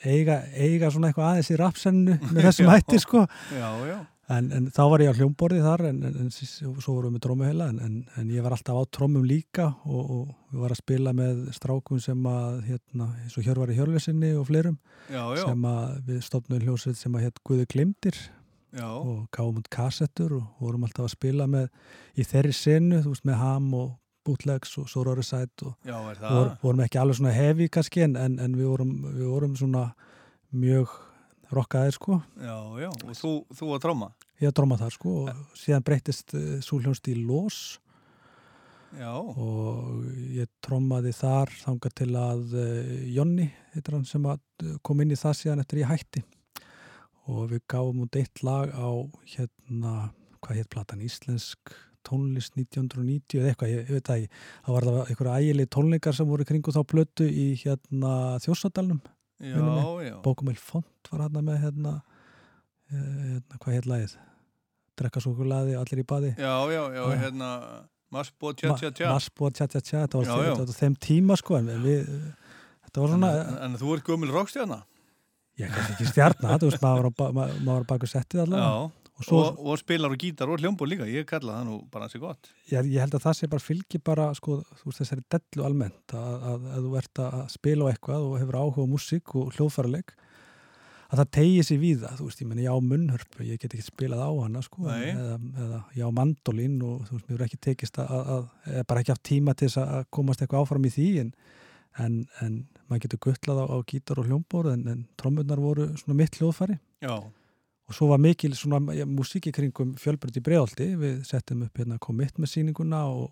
[0.03, 3.23] eiga, eiga svona eitthvað aðeins í rapsennu með þessum hætti sko.
[3.55, 3.95] Já, já.
[4.35, 7.25] en, en þá var ég á hljómborði þar en, en, en svo vorum við með
[7.27, 10.83] trómuheila en, en, en ég var alltaf á trómum líka og, og við var að
[10.83, 14.79] spila með strákum sem að hérna, eins og Hjörvar í Hjörlesinni og fleirum
[15.11, 18.23] Já, sem að við stopnum hljómsveit sem að hétt Guði Glimtir
[18.73, 18.89] Já.
[18.89, 21.67] og gáum út kassettur og vorum alltaf að spila með
[22.17, 23.91] í þeirri senu, þú veist, með ham og
[24.25, 28.39] bootlegs og Sorori Side og Já, vor, vorum ekki alveg svona hefi kannski en, en,
[28.41, 29.85] en við, vorum, við vorum svona
[30.55, 30.91] mjög
[31.53, 32.89] rockaðir sko Já, já.
[32.89, 34.11] Og þú, þú að tróma?
[34.41, 37.61] ég að dróma það sko og síðan breytist uh, súljónst í Lós
[38.93, 39.09] Já.
[39.17, 44.41] og ég trómaði þar þangað til að uh, Jonni, heitir hann sem að
[44.85, 46.23] kom inn í það síðan eftir ég hætti
[47.31, 48.89] og við gáum út eitt lag á
[49.35, 50.11] hérna,
[50.43, 51.73] hvað hétt platan, íslensk
[52.03, 56.43] tónlist 1990 eða eitthvað, ég, ég veit ekki, það var einhverja ægileg tónleikar sem voru
[56.47, 58.11] kringu þá plötu í hérna
[60.03, 60.17] já.
[60.25, 61.93] Bókumil Font var hérna með hérna,
[62.91, 64.17] eh, hérna hvað hétt lagið
[64.99, 67.17] drekka súkulaði, allir í baði Já, já, já, Ah.
[67.23, 67.49] hérna
[68.13, 70.73] Masbo tja tja tja Masbo tja tja tja þetta var, Já, þeim, já.
[70.77, 72.11] þeim tíma sko en við,
[72.85, 74.83] þetta var svona En, en þú ert gömul rockstjarna?
[75.61, 78.43] Ég kannski ekki stjarnar, þú veist, maður var, á ba- ma- maður var baku settið
[78.47, 78.69] allavega
[79.13, 82.07] og svo, og, og spilar og gítar og hljómbor líka, ég kalla það nú bara
[82.07, 82.49] hansi gott.
[82.71, 86.15] ég, ég held að það sé bara fylgi bara, sko, þú veist, þessari dellu almennt
[86.17, 89.53] að, að, að þú ert að spila á eitthvað og hefur áhuga á músík og
[89.53, 90.15] hljóðfæraleg
[91.13, 93.85] að það tegi sér víða, þú veist, ég meni, ég á munnhörpu, ég get ekki
[93.85, 97.59] spilað á hana, sko, eða, eða ég á mandolin og þú veist, mér er ekki
[97.69, 98.47] tekist að, að,
[98.89, 101.29] bara ekki haft tíma til þess að komast eitthvað áfram í því, en,
[102.01, 106.17] en, en maður getur guttlað á, á gítar og hljómbor, en, en trommunar voru svona
[106.17, 106.79] mitt hljóðfæri.
[107.03, 107.17] Já,
[107.83, 111.77] og svo var mikil svona ja, músík í kringum fjölbreytt í bregðaldi, við settum upp
[111.77, 113.29] hérna komitt með síninguna og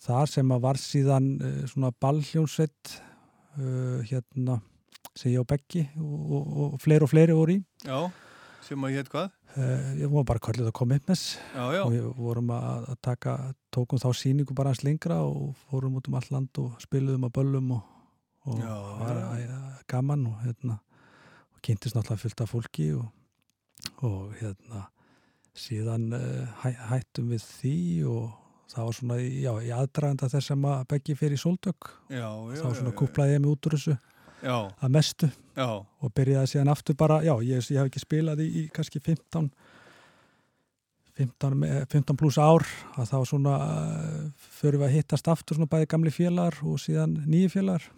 [0.00, 2.94] þar sem að var síðan uh, svona ballhljónsveit
[3.60, 4.60] uh, hérna
[5.14, 7.62] sem ég og Beggi og, og, og fleiri og fleiri voru í.
[7.84, 8.08] Já,
[8.66, 9.30] sem að heit hvað?
[9.56, 11.82] uh, ég var bara kvöldið að commitmess Já, já.
[11.84, 13.36] og við vorum að, taka
[13.74, 17.34] tókum þá síningu bara hans lengra og fórum út um all land og spiluðum að
[17.38, 17.82] böllum og,
[18.46, 19.58] og Já, var já.
[19.90, 20.78] gaman og hérna
[21.54, 23.08] og kynntist náttúrulega fullt af fólki og,
[24.06, 24.86] og hérna
[25.56, 27.76] síðan uh, hæ, hættum við því
[28.10, 28.28] og
[28.70, 32.98] það var svona já, í aðdraganda þess að Beggi fyrir sóldök þá svona já.
[33.00, 33.96] kúplaði ég mig út úr þessu
[34.42, 34.56] Já.
[34.80, 35.66] að mestu Já.
[35.84, 39.50] og byrjaði síðan aftur bara, já, ég, ég hef ekki spilað í, í kannski 15
[41.20, 42.64] 15, me- 15 pluss ár
[42.96, 44.28] að þá svona uh,
[44.60, 47.88] förum við að hittast aftur svona bæði gamli félagar og síðan nýju félagar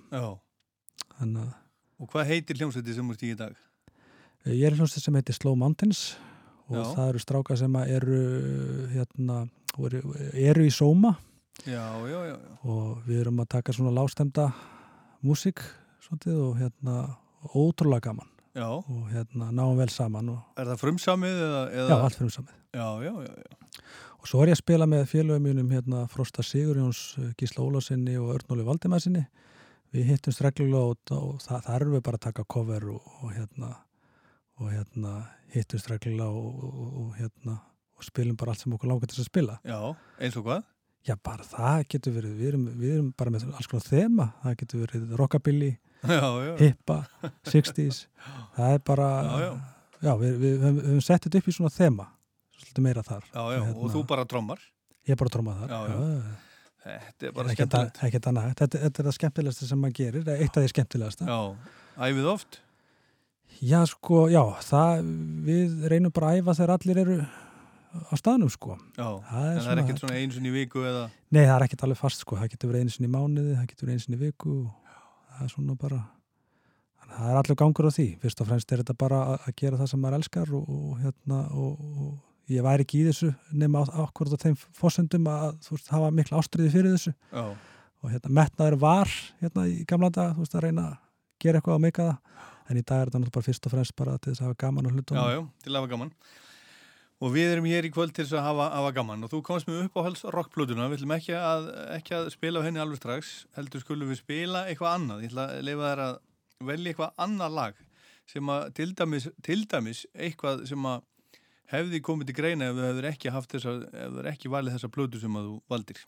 [2.02, 3.52] Og hvað heitir hljómsveiti sem ert í í dag?
[4.42, 6.16] eh, ég er hljómsveit sem heitir Slow Mountains
[6.66, 6.82] og Já.
[6.96, 8.18] það eru strákar sem eru
[8.90, 9.36] hérna,
[9.78, 10.00] eru,
[10.32, 11.14] eru í sóma
[11.68, 12.50] Já, já, já, já.
[12.64, 14.48] og við erum að taka svona lástemda
[15.22, 15.60] músík
[16.06, 16.96] svolítið og hérna
[17.54, 18.66] ótrúlega gaman Já.
[18.68, 21.62] og hérna náum vel saman og Er það frumsamið eða?
[21.72, 21.88] eða...
[21.88, 22.56] Já, allt frumsamið.
[22.72, 23.84] Já, já, já, já.
[24.22, 27.00] Og svo er ég að spila með félögum mínum hérna Frosta Sigurjóns,
[27.40, 29.24] Gísla Ólarsinni og Örnóli Valdimæsinni.
[29.92, 33.32] við hittumst reglulega út og það, það erum við bara að taka cover og, og
[33.34, 33.72] hérna
[34.60, 35.10] og hérna
[35.52, 37.56] hittumst reglulega og, og, og hérna
[37.98, 39.80] og spilum bara allt sem okkur langar til að spila Já,
[40.20, 40.62] eins og hvað?
[41.04, 44.56] Já, bara það getur verið, við erum, við erum bara með alls konar þema, það
[44.62, 45.70] getur verið rockabilly.
[46.58, 46.98] Hippa,
[47.48, 48.06] 60s,
[48.56, 49.10] það er bara,
[50.02, 52.08] Já, við, við, við, við höfum sett þetta upp í svona þema,
[52.58, 53.28] svolítið meira þar.
[53.30, 54.64] Já, og þú bara trommar?
[55.06, 55.76] Ég bara að tromma þar.
[56.82, 58.00] Þetta er bara skemmtilegt.
[58.02, 61.38] þetta, þetta er það skemmtilegasta sem maður gerir, eitt af því skemmtilegasta.
[62.02, 62.58] Æfið oft?
[63.62, 65.06] Já, sko, já, það,
[65.46, 68.74] við reynum bara að æfa þegar allir eru á staðnum, sko.
[68.96, 71.04] Já, það en það er ekkert svona einu sinni í viku eða?
[71.30, 73.68] Nei, það er ekkert alveg fast, sko, það getur verið einu sinni í mánuði, það
[73.70, 74.81] getur verið einu sinni í viku og
[75.38, 76.00] það er svona bara,
[77.12, 78.06] það er allir gangur á því.
[78.22, 81.40] Fyrst og fremst er þetta bara að- gera það sem maður elskar og, og hérna,
[81.52, 85.76] og, og ég væri ekki í þessu nema á- akkurat á þeim fórsendum að, þú
[85.76, 87.14] veist, hafa mikla ástriði fyrir þessu.
[87.32, 87.44] Já.
[88.02, 89.08] Og hérna, metnaður var,
[89.40, 90.96] hérna, í gamla dag, þú veist, að reyna að
[91.42, 92.16] gera eitthvað og meika það.
[92.70, 94.86] En í dag er þetta náttúrulega fyrst og fremst bara til þess að hafa gaman
[94.86, 95.22] og hlutunum.
[95.22, 96.12] Já, já, til að hafa gaman
[97.22, 99.22] Og við erum hér í kvöld til þess að hafa, hafa gaman.
[99.22, 102.62] Og þú komst með upp á hals rockplötuna við ætlum ekki að, ekki að spila
[102.62, 105.22] á henni alveg strax heldur skulum við spila eitthvað annað.
[105.22, 106.18] Ég ætla að leifa þær að
[106.72, 107.80] velja eitthvað annað lag
[108.32, 111.06] sem að til dæmis, til dæmis eitthvað sem að
[111.72, 114.76] hefði komið til greina ef þú hefur ekki haft þessa ef þú hefur ekki valið
[114.76, 116.04] þessa plötu sem að þú valdir.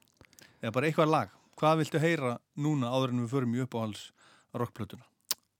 [0.60, 1.40] Eða bara eitthvað lag.
[1.54, 4.06] Hvað viltu heyra núna áður en við förum í upp á hals
[4.54, 5.06] rockplötuna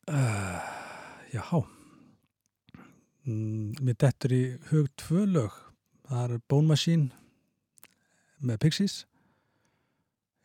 [0.07, 0.61] Uh,
[1.33, 1.65] já
[3.27, 5.59] mm, Mér dettur í hug tvö lög.
[6.09, 7.11] Það er Bone Machine
[8.45, 9.05] með Pixies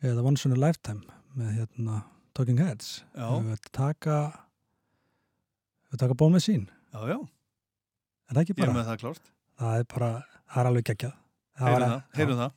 [0.06, 1.04] eða Once in a Lifetime
[1.36, 2.04] með hérna
[2.38, 3.02] Talking Heads.
[3.16, 4.20] Við veit taka
[5.92, 6.70] við taka Bone Machine.
[6.94, 7.18] Já, já,
[8.30, 8.78] er það ekki er bara?
[8.78, 9.20] með það
[9.60, 10.12] það er bara,
[10.50, 11.18] það er alveg geggjað.
[11.60, 12.56] Heyrum það, heyrum það.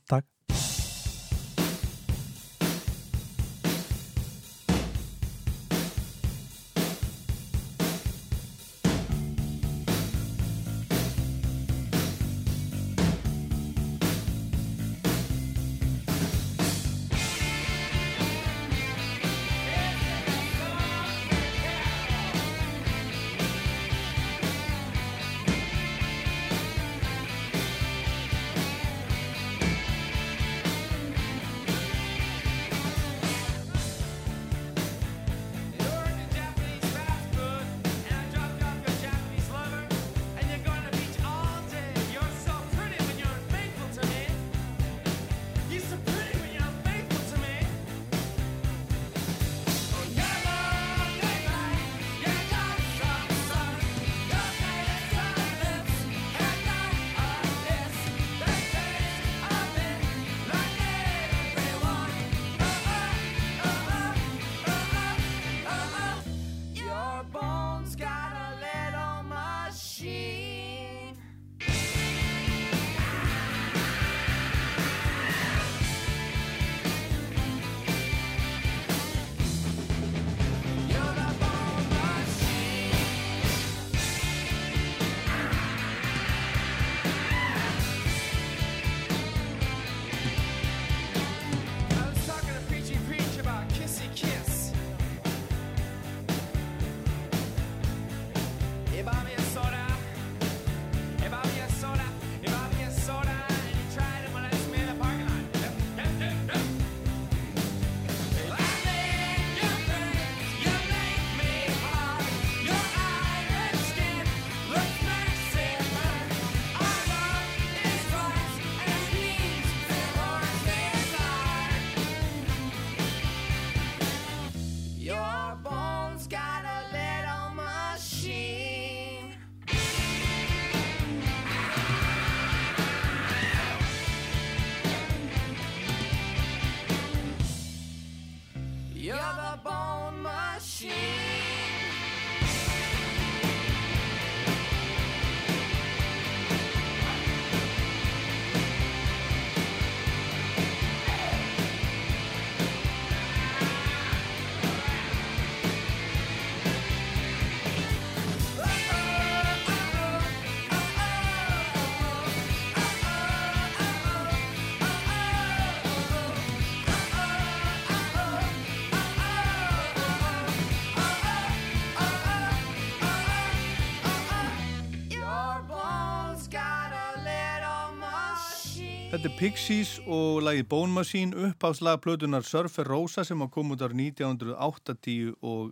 [179.23, 185.29] Er Pixies og lagið Bone Machine uppáðslag plötunar Surfer Rosa sem kom út ár 1980
[185.39, 185.69] og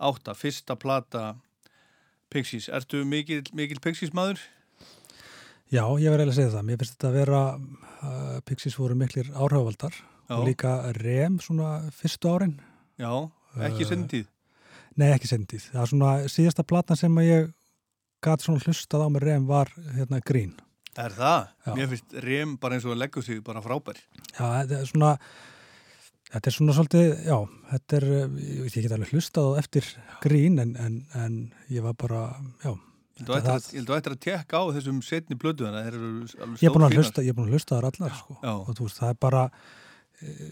[0.00, 1.34] 8, fyrsta plata
[2.32, 2.70] Pixies.
[2.72, 4.40] Ertu mikil, mikil Pixies maður?
[5.68, 6.66] Já, ég verði að segja það.
[6.70, 7.44] Mér finnst þetta að vera,
[8.00, 10.00] uh, Pixies voru miklir áhrifavaldar
[10.32, 12.58] og líka rem svona fyrstu árin.
[12.96, 13.12] Já,
[13.60, 14.28] ekki Uh, sendið.
[14.96, 15.68] Nei, ekki sendið.
[15.74, 17.52] Það er svona síðasta platan sem að ég
[18.24, 19.68] gæti svona hlustað á með rem var
[19.98, 20.56] hérna grín.
[21.02, 21.50] Er það?
[21.66, 21.74] Já.
[21.76, 24.00] Mér finnst Rem bara eins og að leggja sig bara frábær.
[24.32, 25.12] Já, þetta er svona
[26.32, 27.36] þetta er svona svolítið, já
[27.70, 28.36] þetta er, eh,
[28.66, 29.88] ég get alveg hlustað á eftir
[30.24, 31.38] grín en, en, en
[31.72, 32.26] ég var bara,
[32.64, 32.72] já
[33.16, 36.86] ég held að ættir að tekka á þessum setni blödu eru alveg ég er búin
[36.88, 38.36] að hlusta, ég er búin að hlusta þar allar sko.
[38.44, 39.44] Og þú veist, það er bara
[40.20, 40.50] e,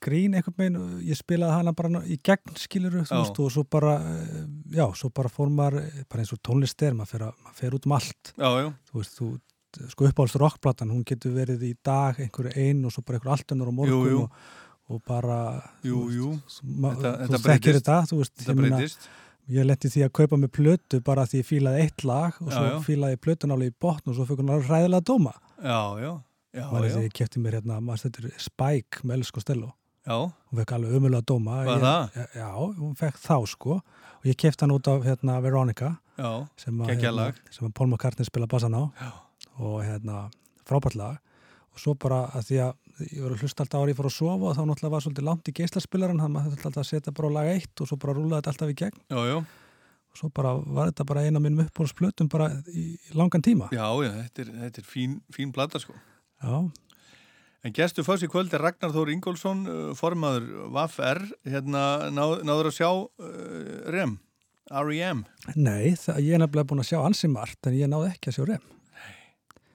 [0.00, 4.44] grín einhvern veginn ég spilaði hana bara í gegn skiluru veist, og svo bara e,
[4.76, 7.78] já, svo bara fór maður, bara eins og tónlist er maður fer, að, maður fer
[7.80, 8.68] út um allt Já, já.
[8.92, 9.32] þú veist, þú
[9.92, 13.54] sko uppáhalds rockplatan, hún getur verið í dag einhverju ein og svo bara einhverju allt
[13.54, 14.20] önnur á morgun Jú, jú.
[14.24, 14.30] Og,
[14.90, 15.40] og bara
[15.86, 19.08] Jú, veist, Þetta- þú þetta þekkir þetta, þú veist Þetta ég breytist.
[19.50, 22.56] ég letti því að kaupa með plötu bara því ég fílaði eitt lag og Já,
[22.56, 22.80] svo já.
[22.88, 25.32] fílaði ég plötun alveg í botn og svo fyrir hún alveg ræðilega dóma
[25.62, 26.12] Já, já.
[26.50, 27.02] Já, já.
[27.06, 29.72] ég kefti mér hérna, maður stættur Spike með Elsko Stello
[30.06, 30.16] Já.
[30.18, 32.28] hún fekk alveg umulega dóma Var ég?
[32.34, 33.72] Já, hún fekk þá sko
[34.20, 37.86] og ég kefti hann út af hérna Veronica Já, sem að, hérna, sem að Paul
[37.88, 39.10] McCartney spila bassan á Já.
[39.60, 40.24] Og hérna
[40.68, 41.18] frábært lag
[41.70, 44.16] og svo bara að því að ég var að hlusta alltaf ári ég fór að
[44.16, 46.90] sofa og þá náttúrulega var svolítið langt í geislaspilaran þannig að maður þurfti alltaf að
[46.90, 49.36] setja bara á lag eitt og svo bara rúlaði þetta alltaf í gegn Já, já.
[50.10, 52.84] og svo bara var þetta bara eina mínum uppbólsplötum bara í
[53.16, 55.94] langan tíma Já, já, þetta er, þetta er fín, fín blata sko.
[56.42, 56.56] Já.
[57.60, 62.70] En gestu fyrst í kvöld er Ragnar Þór Ingólfsson, uh, formaður VAF-R, hérna náð, náður
[62.70, 64.14] að sjá uh, REM,
[64.80, 65.20] R.E.M.
[65.60, 68.38] Nei, það, ég er nefnilega búin að sjá ansi margt en ég náði ekki að
[68.38, 68.64] sjá rem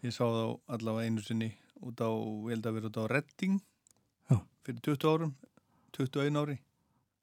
[0.05, 1.47] Ég sá þá allavega einu sinni
[1.81, 3.55] út á, ég held að vera út á Redding
[4.29, 4.37] Já.
[4.67, 5.31] fyrir 20 árum,
[5.97, 6.57] 21 ári,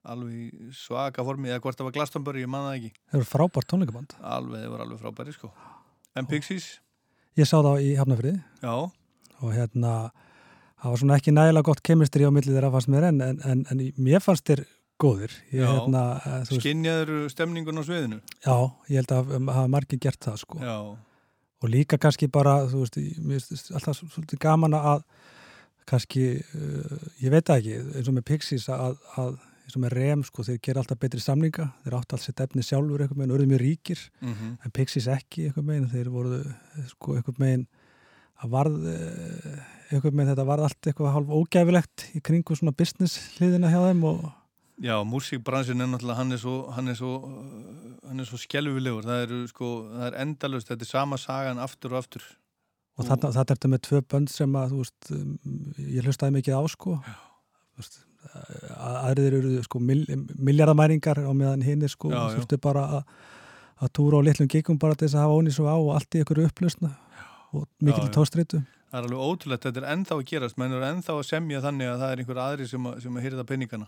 [0.02, 2.90] alveg svaka formi, eða hvort það var Glastonbury, ég man það ekki.
[3.12, 5.52] Það eru frábært tónleikaband Alveg, það var alveg frábæri sko.
[6.18, 6.66] En Pixies?
[7.38, 8.74] Ég sá það í Hafnafriði Já.
[9.38, 9.92] og hérna
[10.82, 13.62] það var svona ekki nægilega gott kemistri á milli þeirra fannst mér en, en, en,
[13.70, 14.64] en mér fannst þér
[15.02, 15.64] góðir Já.
[15.70, 18.18] hérna, eh, Skinjaður stemningun á sviðinu?
[18.42, 18.56] Já,
[18.90, 20.59] ég held að hafa margir gert það sko.
[20.62, 20.76] Já.
[21.62, 25.05] Og líka kannski bara, þú veist, finnst alltaf svo- svolítið gaman að
[25.86, 26.24] kannski,
[26.55, 29.32] uh, ég veit það ekki, eins og með Pixies að, að
[29.62, 32.62] eins og með Rem, sko, þeir gera alltaf betri samninga, þeir áttu alls sitt efni
[32.66, 34.51] sjálfur einhvern veginn, örðu mjög ríkir, Mhm.
[34.64, 36.43] en Pixies ekki einhvern veginn, þeir voru,
[36.89, 37.66] sko, einhvern veginn
[38.43, 39.62] að varð, uh,
[39.93, 44.02] einhvern veginn þetta varð allt eitthvað hálf ógæfilegt í kringu svona business hliðina hjá þeim
[44.05, 44.32] og
[44.82, 49.04] Já, músíkbransin er náttúrulega, hann er svo, hann er svo, uh, hann er svo skelvilegur.
[49.06, 52.24] Það er, sko, það er endalust, þetta er sama sagan aftur og aftur.
[52.98, 55.36] Og þarna, þetta er þetta með tvö bönd sem að, þú veist, um,
[55.86, 56.96] ég hlustaði mikið á, sko.
[57.06, 58.00] Þú veist,
[58.34, 60.02] að- aðrir eru, sko, mil,
[60.50, 62.20] miljardamæringar á meðan hinn er, sko, já.
[62.34, 63.16] þurftu bara að,
[63.86, 66.14] að túra á litlum giggum bara til þess að hafa ónís og á og allt
[66.18, 66.92] í ykkur upplösna
[67.54, 68.60] og mikil tóstritu.
[68.92, 71.88] Það er alveg ótrúlegt, þetta er ennþá að gerast, menn eru ennþá að semja þannig
[71.88, 73.86] að það er einhver aðri sem að, sem að hýrða penningana,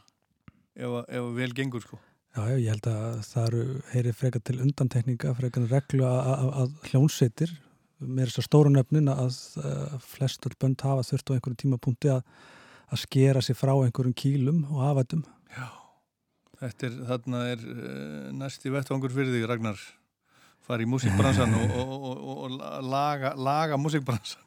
[0.77, 2.01] ef, ef vel gengur, sko.
[2.35, 6.73] Já, já, ég held að það eru, heyri frekar til undantekninga, frekar en reglu að,
[6.91, 7.53] hljónsveitir,
[8.03, 12.11] með þess að stóru nöfnin að, að flest öll bönd hafa þurft á einhverjum tímapunkti
[12.17, 12.25] að,
[12.91, 15.23] að skera sig frá einhverjum kýlum og afætum.
[16.65, 19.81] Þetta er, þarna er uh, næsti vettvangur fyrir þig, Ragnar.
[20.65, 24.41] Fari í músíkbransan og, og, og, og, laga, laga músíkbransan.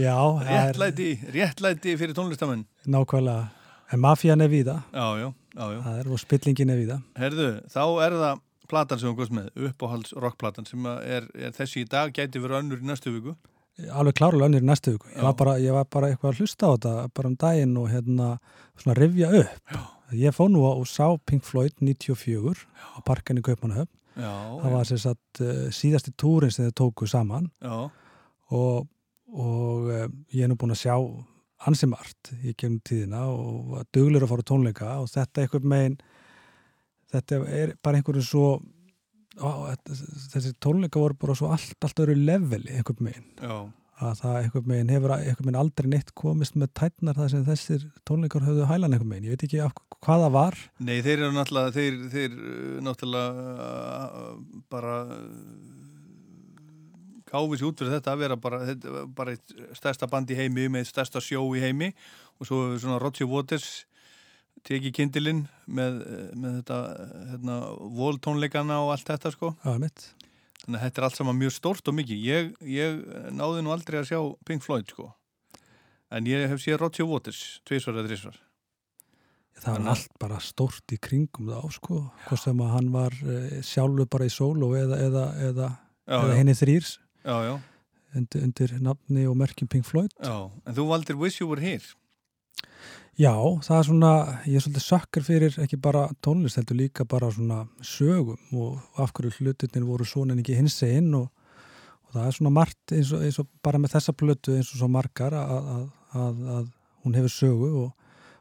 [0.00, 0.16] Já,
[0.48, 2.64] réttlæti, réttlæti fyrir tónlistamenn.
[2.88, 3.63] Nákvæmlega.
[3.94, 4.80] En mafían er víða.
[4.90, 5.80] Já, já, já, já.
[5.84, 6.96] Það er og spillingin er víða.
[7.20, 8.40] Herðu, þá er það
[8.72, 12.58] platan sem þú góðst með, uppáhalds rockplatan sem er, er þessi í dag, gæti verið
[12.62, 13.34] önnur í næstu viku.
[13.94, 15.10] Alveg klárlega önnur í næstu viku.
[15.12, 15.26] Ég Já.
[15.28, 18.30] var, bara, ég var bara eitthvað að hlusta á þetta bara um daginn og hérna
[18.80, 19.60] svona rifja upp.
[19.76, 19.82] Já.
[20.24, 22.64] Ég fóð nú og sá Pink Floyd 94
[22.94, 23.92] á parkan í Kaupmannahöfn.
[24.14, 24.30] Já,
[24.62, 27.88] Það var sem sagt uh, síðasti túrin sem þeir tóku saman Já.
[28.54, 28.84] og,
[29.34, 30.94] og uh, ég er nú búin að sjá
[31.68, 35.96] ansi margt í gegnum tíðina og var duglur að fara tónleika og þetta einhvern megin
[37.14, 38.48] þetta er bara einhverju svo
[39.38, 43.56] á, þessi tónleika voru bara svo allt, allt öru leveli einhvern megin Já.
[44.04, 47.88] að það einhvern megin hefur einhvern megin aldrei neitt komist með tætnar það sem þessir
[48.08, 49.74] tónleikar höfðu hælan einhvern megin, ég veit ekki af,
[50.04, 50.60] hvað það var.
[50.78, 53.58] Nei, þeir eru náttúrulega, þeir, þeir uh, náttúrulega
[54.04, 54.30] uh,
[54.72, 54.98] bara
[57.34, 59.34] gáfið sér út fyrir þetta að vera bara, þetta, bara
[59.80, 61.90] stærsta band í heimi með stærsta sjó í heimi
[62.38, 63.84] og svo svona Roger Waters
[64.64, 65.98] tekið kindilinn með,
[66.38, 66.78] með þetta
[67.32, 67.58] hérna,
[67.98, 69.52] voltónleikana og allt þetta sko.
[69.82, 70.06] Mitt.
[70.64, 72.24] Þannig að þetta er allt saman mjög stórt og mikið.
[72.24, 73.02] Ég, ég
[73.36, 75.10] náði nú aldrei að sjá Pink Floyd, sko.
[76.14, 78.40] En ég hef séð Roger Waters, tvísvar eða þrísvar.
[79.60, 83.36] Það var allt bara stórt í kringum þá sko, hvað sem að hann var e,
[83.64, 85.68] sjálfur bara í solo eða, eða, eða,
[86.10, 87.54] eða henni þrýrs Já, já.
[88.14, 90.12] undir, undir nafni og merkjum Pink Floyd.
[90.22, 91.94] Já, en þú valdir Wish You Were Here.
[93.14, 97.30] Já, það er svona, ég er svolítið sökkar fyrir ekki bara tónlist, heldur líka bara
[97.30, 101.28] svona sögum og af hverju hlutinir voru svona en ekki hins einn og,
[102.08, 104.82] og það er svona margt eins og, eins og bara með þessa blötu eins og
[104.82, 105.84] svo margar að, að,
[106.24, 106.66] að, að
[107.04, 107.92] hún hefur sögu og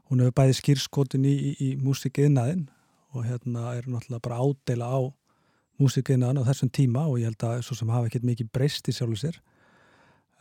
[0.09, 2.65] hún hefur bæði skýrskotin í, í, í músikiðnaðin
[3.13, 5.01] og hérna er náttúrulega bara ádela á
[5.83, 8.95] músikiðnaðin á þessum tíma og ég held að svo sem hafa ekkert mikið breyst í
[8.95, 9.39] sjálfu sér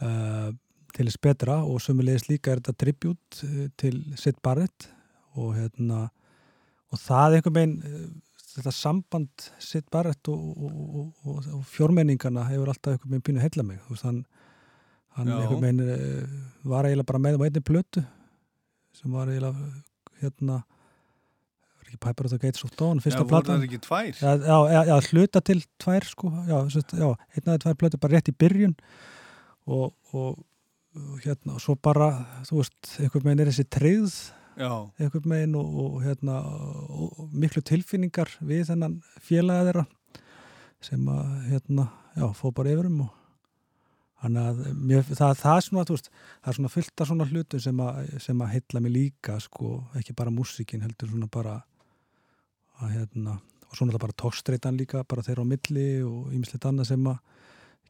[0.02, 0.52] uh,
[0.97, 4.89] til þess betra og sömulegis líka er þetta tribut eh, til Sid Barrett
[5.40, 6.05] og hérna
[6.93, 8.09] og það einhvern veginn eh,
[8.52, 10.74] þetta samband Sid Barrett og, og,
[11.24, 14.20] og, og fjórmenningarna hefur alltaf einhvern veginn pínu heilla mig þú veist, hann,
[15.31, 15.39] Já.
[15.39, 16.36] einhvern veginn eh,
[16.74, 18.05] var eiginlega bara með á einni plötu
[18.98, 19.73] sem var eiginlega
[20.20, 20.62] hérna
[21.93, 23.60] ekki Piper of the Gates of Dawn fyrsta platan.
[24.89, 26.32] já, hluta til tvær sko.
[26.32, 28.77] Af þeir tvær plötu bara rétt í byrjun.
[29.69, 30.39] Og, og,
[30.97, 32.14] og hérna og svo bara,
[32.48, 34.16] þú veist, einhvern veginn er þessi treyð
[35.01, 36.43] einhvern veginn og, og hérna
[37.32, 39.85] miklu tilfinningar við þennan félaga þeirra
[40.82, 41.89] sem að hérna,
[42.19, 43.10] já, fó bara yfirum og
[44.23, 46.10] þannig að mér, það, það er svona, þú veist,
[46.43, 49.74] það er svona fullt af svona hlutum sem að, sem að heilla mig líka sko,
[49.98, 51.60] ekki bara músikin heldur svona bara
[52.83, 53.39] að hérna,
[53.69, 57.19] og svona það bara tókstreitan líka, bara þeirra á milli og ýmislegt annað sem að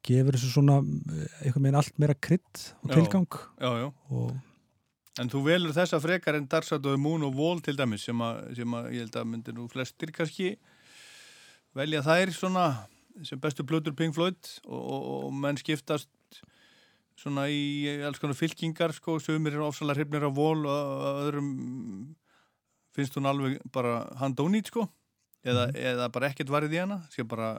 [0.03, 3.29] gefur þessu svona eh, einhvern veginn allt meira krydd og Já, tilgang
[3.63, 3.93] Já, já.
[4.11, 4.33] og
[5.21, 8.75] En þú velur þessa frekar en the Moon og Wall til dæmis sem að, sem
[8.75, 10.57] að ég held að myndir nú flestir kannski
[11.77, 12.65] velja þær svona
[13.23, 16.09] sem bestu blöður Pink Floyd og, og, og menn skiptast
[17.19, 21.51] svona í alls konar fylkingar sko, sögumir eru ofsalega hrifnir af Wall og öðrum
[22.97, 24.87] finnst hún alveg bara handónýt sko.
[25.43, 27.01] Eða, eða bara ekkert varðið í hana.
[27.11, 27.57] Sé bara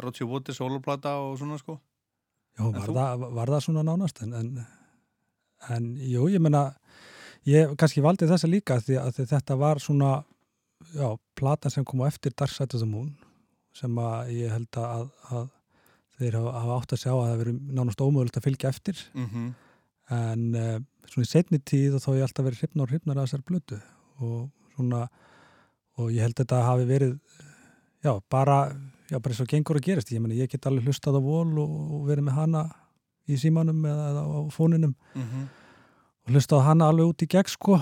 [0.00, 1.78] Roger Waters soloplata og svona sko.
[2.56, 4.22] Já, var, það, var það svona nánast?
[4.24, 4.64] En, en,
[5.74, 6.70] en jú, ég meina
[7.46, 10.14] ég kannski valdi þessa líka því að þetta var svona
[10.94, 13.12] já, platan sem kom á eftir Dark Side of the Moon
[13.76, 15.06] sem að ég held að,
[15.36, 15.46] að
[16.16, 19.06] þeir hafa, átt að sjá að það veri nánast ómögulegt að fylgja eftir.
[19.14, 19.54] Mhm.
[20.06, 20.76] en uh,
[21.10, 23.78] svona í setni tíð og þá ég alltaf verið hrifnar og hrifnar að þessar blötu
[24.22, 24.44] og
[24.76, 25.06] svona
[25.96, 27.12] og ég held að þetta hafi verið
[28.04, 28.58] já, bara,
[29.10, 31.58] já, bara eins og gengur að gerist ég meni, ég get alveg hlustað á vol
[31.62, 32.64] og, og verið með hana
[33.26, 35.46] í símanum eða, eða á fóninum Mhm.
[36.26, 37.80] og hlustað hana alveg út í gegn sko.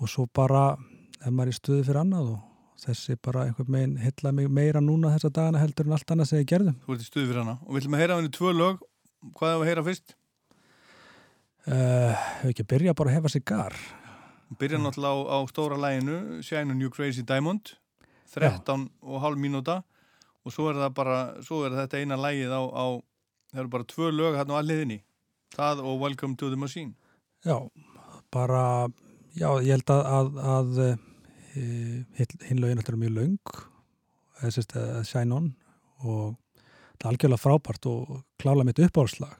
[0.00, 0.76] Og svo bara
[1.20, 2.38] ef maður er í stuði fyrir annað og
[2.80, 6.38] þessi bara einhvern meginn heilla mig meira núna þessa dagana heldur en allt annað sem
[6.40, 7.58] ég gerðum Þú ert í stuði fyrir hana.
[7.66, 8.80] Og við ætlum að heyra af henni tvö lög?
[9.36, 10.14] Hvað er að heyra fyrst?
[11.68, 12.14] uh,
[12.48, 13.76] ekki að byrja bara að hefa sigar
[14.58, 17.76] Byrja náttúrulega á, á stóra læginu Shine on You Crazy Diamond
[18.34, 19.82] 13 og hálf mínúta.
[20.44, 22.86] Og svo er bara, svo er þetta eina lægið á, á
[23.52, 25.00] það eru bara tvö lög hérna á alliðinni
[25.54, 26.94] það og Welcome to the Machine.
[27.44, 27.56] Já,
[28.32, 28.88] bara
[29.34, 30.80] já, ég held að, að, að
[31.54, 33.54] e, hinn lögin alltaf er mjög löng
[34.40, 35.50] þess að Shine On
[36.00, 36.38] og
[36.96, 39.36] það er algjörlega frábært og klála mitt uppáhalslag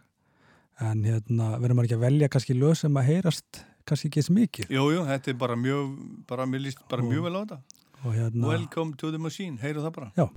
[0.80, 4.30] en hérna verður maður ekki að velja kannski lög sem að heyrast kannski ekki eins
[4.38, 4.70] mikið.
[4.76, 5.96] Jú, jú, þetta er bara mjög
[6.30, 7.60] bara, líst bara Og- mjög vel á þetta.
[8.16, 10.12] hérna Welcome to the Machine, heyru það bara.
[10.16, 10.28] Já.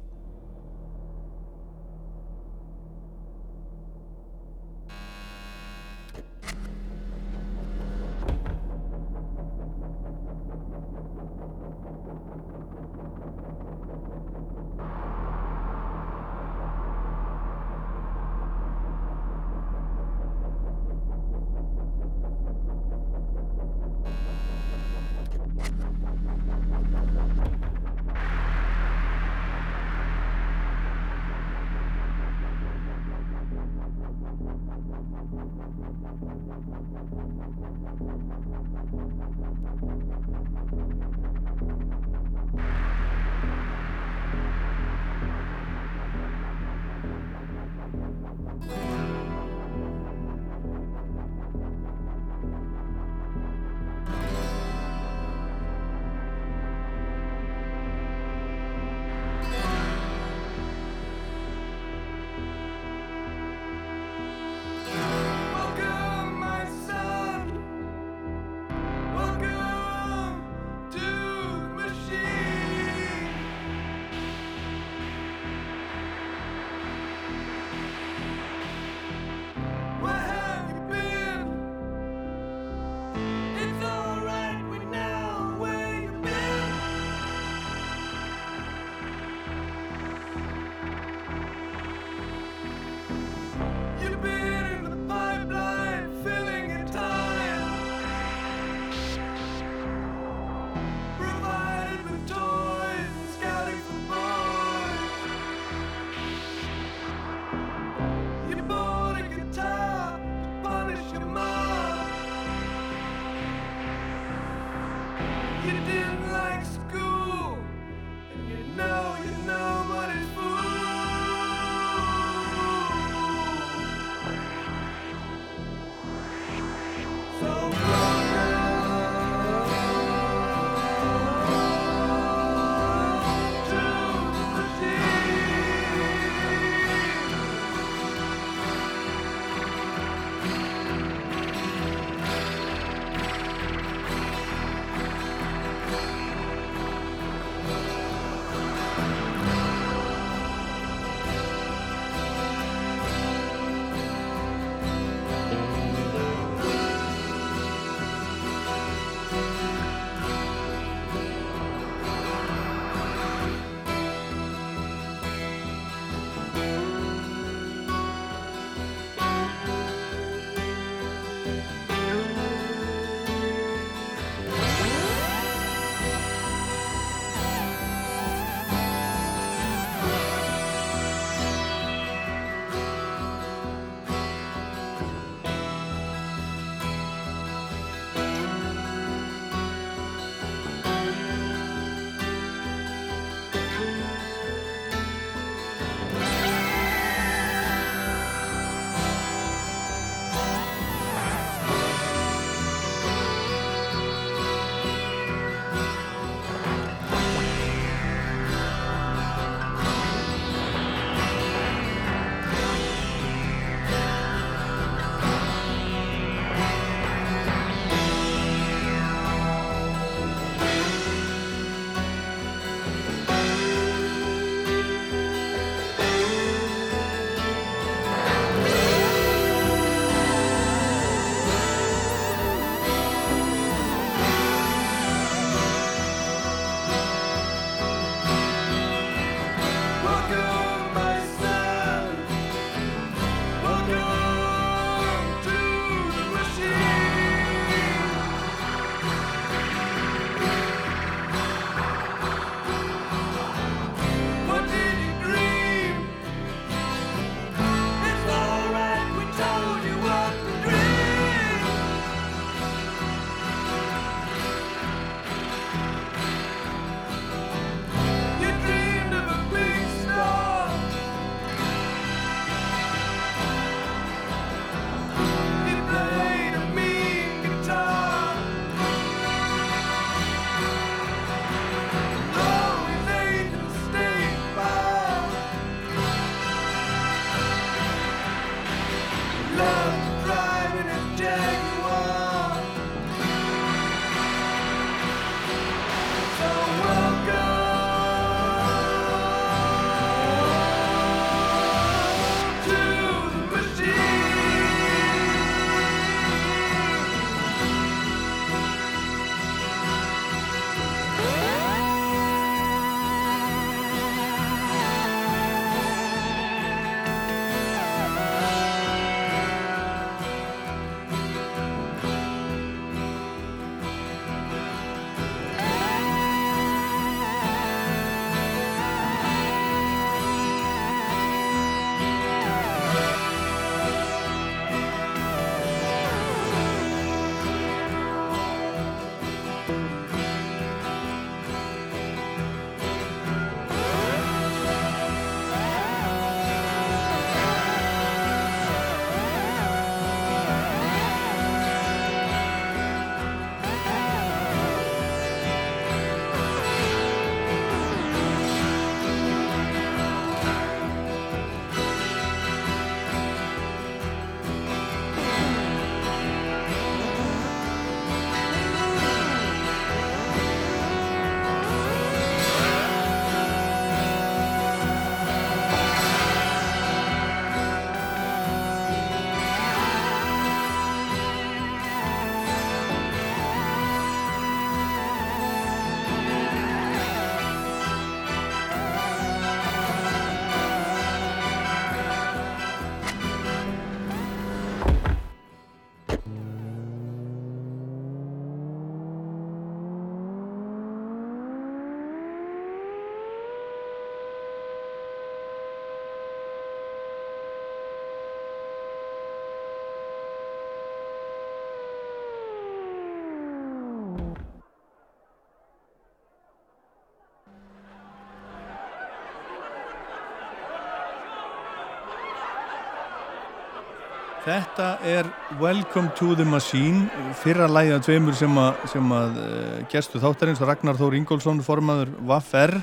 [424.43, 427.05] Þetta er Welcome to the Machine,
[427.39, 432.11] fyrra lægið af tveimur sem að, sem að uh, gestu þáttarins, Ragnar Þór Ingólfsson, formaður
[432.27, 432.73] Vaffer.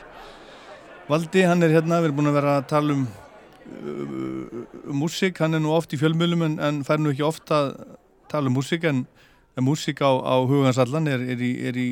[1.11, 4.63] Valdi, hann er hérna, við erum búin að vera að tala um uh,
[5.03, 7.77] músík, hann er nú oft í fjölmjölum en, en fær nú ekki ofta að
[8.33, 9.05] tala um músík en,
[9.53, 11.89] en músík á, á hugansallan er, er, í, er í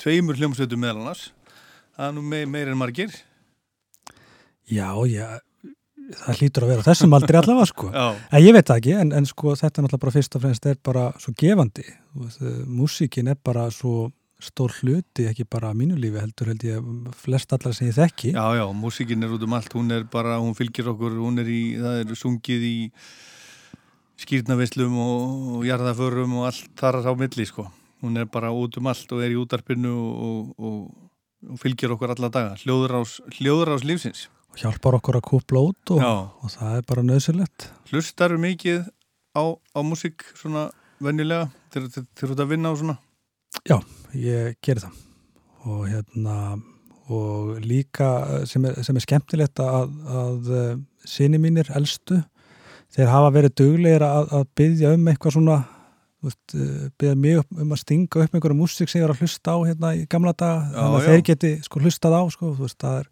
[0.00, 1.28] tveimur hljómsveitum meðal annars.
[1.92, 3.20] Það er nú me, meir en margir.
[4.64, 5.28] Já, já,
[6.18, 7.90] það hlýtur að vera þessum aldrei allavega sko.
[7.94, 10.70] En ég veit það ekki, en, en sko þetta er náttúrulega bara fyrst og fremst
[10.70, 11.86] er bara svo gefandi.
[11.90, 14.10] Eh, Músíkin er bara svo
[14.40, 16.86] stór hluti, ekki bara mínu lífi heldur held ég
[17.20, 18.32] flest allar sem ég þekki.
[18.32, 21.50] Já, já, músíkin er út um allt, hún er bara, hún fylgir okkur, hún er
[21.50, 22.74] í, það er sungið í
[24.20, 27.68] skýrnavislum og, og jarðaförum og allt þar á milli, sko.
[28.00, 30.76] Hún er bara út um allt og er í útarpinu og, og,
[31.44, 32.56] og fylgir okkur alla daga.
[32.64, 34.28] Hljóðurás, hljóðurás lífsins.
[34.60, 37.70] Hjálpar okkur að kúpla út og, og það er bara nöðsilegt.
[37.88, 38.82] Hlustar mikið
[39.32, 40.68] á, á músík svona
[41.00, 42.98] venjulega þegar þú ert að vinna og svona?
[43.66, 43.78] Já,
[44.14, 45.00] ég geri það.
[45.70, 46.36] Og hérna,
[47.10, 48.10] og líka
[48.48, 50.52] sem er, sem er skemmtilegt að, að
[51.08, 52.20] sinni mínir elstu,
[52.94, 55.58] þeir hafa verið duglegir að, að byggja um eitthvað svona
[56.20, 56.54] þú veist,
[57.00, 59.58] eh, mig upp, um að stinga upp einhverja músík sem ég var að hlusta á
[59.64, 62.78] hérna í gamla daga, Já, þannig að þeir geti sko hlustað á, sko, þú veist,
[62.80, 63.06] það er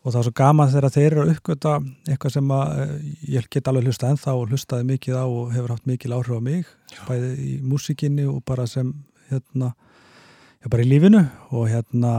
[0.00, 1.72] og það er svo gaman þegar þeir eru að uppgöta
[2.08, 2.92] eitthvað sem að eh,
[3.36, 6.40] ég get alveg hlustað ennþá og hlustaði mikið á og hefur haft mikil áhrif á
[6.40, 6.70] mig,
[7.08, 8.94] bæði í músíkinni og bara sem
[9.30, 9.74] hérna
[10.62, 11.20] já, bara í lífinu
[11.50, 12.14] og hérna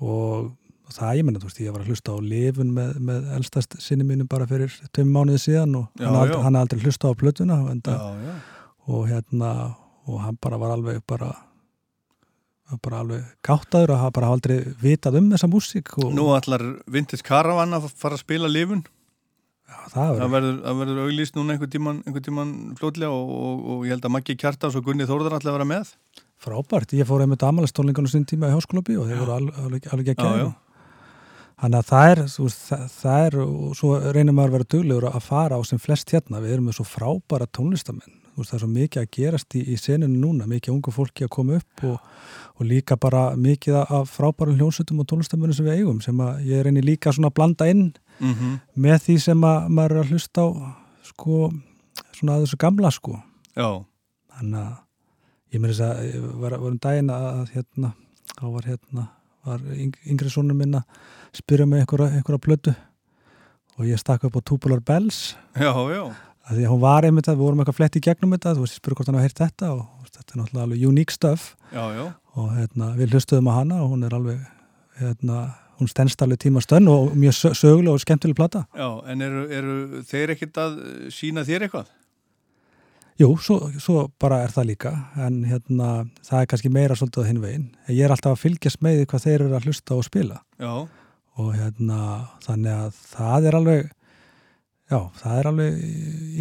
[0.00, 0.48] og
[0.90, 4.02] það ég menna, þú veist, ég var að hlusta á lifun með, með elstast sinni
[4.08, 6.22] mínum bara fyrir tveim mánuði síðan og Já, hann, já.
[6.24, 8.34] aldrei, hann aldrei hlusta á plötuna og, enda, Já, já.
[8.90, 9.52] og hérna
[10.10, 11.28] og hann bara var alveg bara
[12.84, 17.26] bara alveg gáttaður að hafa bara aldrei vitað um þessa músík og Nú ætlar Vintage
[17.26, 18.84] Caravan að fara að spila lifun.
[19.90, 23.84] Það það verður, það verður auglýst núna einhvern tíman, einhvern tíman fljótlega og, og, og
[23.86, 25.92] ég held að Maggi Kjartas og Gunni Þórðar ætla að vera með.
[26.40, 30.40] Frábært, ég fór einmitt amalestólingunum sín tíma í háskólabi og þeir voru alveg, ekki Já,
[30.40, 30.48] já.
[31.60, 35.08] þannig að það er, veist, það, það er og svo reynir maður að vera duglegur
[35.10, 38.62] að fara á sem flest hérna, við erum með svo frábæra tónlistamenn, veist, það er
[38.64, 41.98] svo mikið að gerast í, í seninu núna, mikið ungu fólki að koma upp og,
[42.60, 46.64] og líka bara mikið af frábærum hljónsutum og tónlistamennum sem við eigum, sem að ég
[46.66, 47.90] reynir líka svona að blanda inn
[48.20, 48.58] Mhm.
[48.76, 50.48] með því sem að maður er að hlusta á
[51.08, 51.36] sko,
[52.18, 53.14] svona að þessu gamla sko
[53.56, 53.68] Já.
[54.36, 54.74] þannig að
[55.54, 57.92] ég þess að var, var um daginn að, hérna,
[58.36, 59.06] þá var hérna
[59.48, 60.84] var yng, yngri sonur minn að
[61.32, 62.74] spyrja mig einhverja, plötu
[63.78, 66.04] og ég stakk upp á Tubular Bells Já, já.
[66.50, 68.64] Að því að hún var einmitt að við vorum eitthvað flett í gegnum þetta þú
[68.66, 71.84] veist, spurði hvort hann hafa heyrt þetta og þetta er náttúrulega alveg unique stuff Já,
[71.94, 72.04] já.
[72.34, 74.40] og hérna, við hlustuðum á hana og hún er alveg
[75.00, 75.38] hérna,
[75.80, 79.46] hún stendst alveg tíma stönn og mjög sö- söguleg og skemmtileg plata Já, en eru,
[79.48, 80.76] eru þeir ekkert að
[81.14, 81.88] sína þér eitthvað?
[83.20, 84.90] Jú, svo, svo bara er það líka
[85.20, 85.88] en hérna,
[86.24, 87.66] það er kannski meira svolítið á hinn veginn.
[87.84, 90.38] En Ég er alltaf að fylgjast með því hvað þeir eru að hlusta og spila
[90.56, 90.70] Já.
[91.36, 91.98] og hérna,
[92.46, 93.90] þannig að það er alveg
[94.90, 95.76] já, það er alveg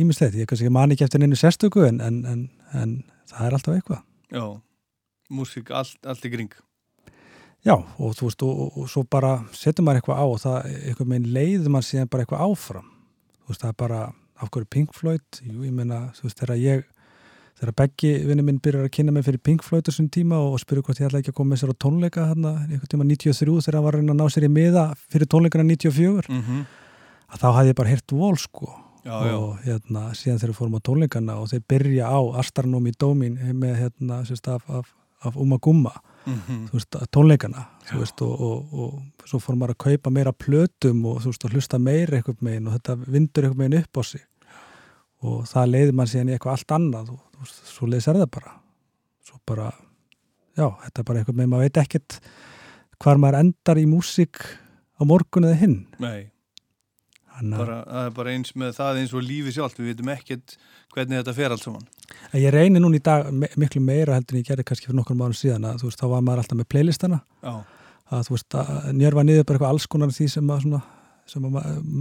[0.04, 2.42] ímislegt, ég kannski man ekki eftir einu sérstöku en, en, en,
[2.74, 2.96] en
[3.30, 4.02] það er alltaf eitthvað.
[4.34, 4.46] Já.
[5.30, 6.54] Músík allt, allt í kring.
[7.66, 10.70] Já, og þú veist, og, og, og svo bara setur maður eitthvað á og það,
[10.90, 12.88] eitthvað meginn leiður maður síðan bara eitthvað áfram.
[13.44, 14.00] Þú veist, það er bara,
[14.40, 16.86] af hverju Pink Floyd, jú, ég meina, þú veist, þegar ég,
[17.60, 20.86] þegar Beggi vinni minn byrjar að kynna mig fyrir Pink Floyd þessum tíma og spyrja
[20.88, 23.78] hvort ég ætla ekki að koma með sér á tónleika hérna, einhvern tíma 93 þegar
[23.82, 26.62] hann var að reyna að ná sér í miða fyrir tónleikana 94, Mhm.
[27.30, 28.70] Að þá hafði ég bara heyrt vol, sko.
[29.06, 29.34] Já, já.
[29.40, 33.78] og hérna, síðan þegar við fórum á tónleikana og þeir byrja á Astronomy Domin með
[33.80, 34.90] hérna, sérst, af, af,
[35.24, 35.94] af Uma Gumma
[36.28, 36.66] Mhm.
[36.68, 37.62] þú veist, tónleikana
[37.96, 42.18] veist, og, og, og svo fór maður að kaupa meira plötum og veist, hlusta meira
[42.20, 44.26] eitthvað megin og þetta vindur eitthvað megin upp á sig
[45.24, 48.52] og það leiði mann síðan í eitthvað allt annað og svo leiðis er það bara
[49.26, 49.70] svo bara,
[50.60, 52.20] já, þetta er bara eitthvað megin, maður veit ekkert
[53.00, 54.44] hvar maður endar í músík
[55.00, 56.30] á morgun eða hinn Nei.
[57.42, 59.80] Bara, það er bara eins með það eins og lífi sjálft.
[59.80, 60.56] Við veitum ekkert
[60.96, 61.88] hvernig þetta fer allt saman.
[62.36, 65.38] Ég reyni núna í dag miklu meira heldur en ég gerði kannski fyrir nokkur mánu
[65.38, 67.54] síðan að þú veist, þá var maður alltaf með playlistana Já.
[68.10, 68.58] að þú veist,
[68.98, 70.82] njörfa niður bara eitthvað alls konar því sem, að, svona,
[71.30, 71.46] sem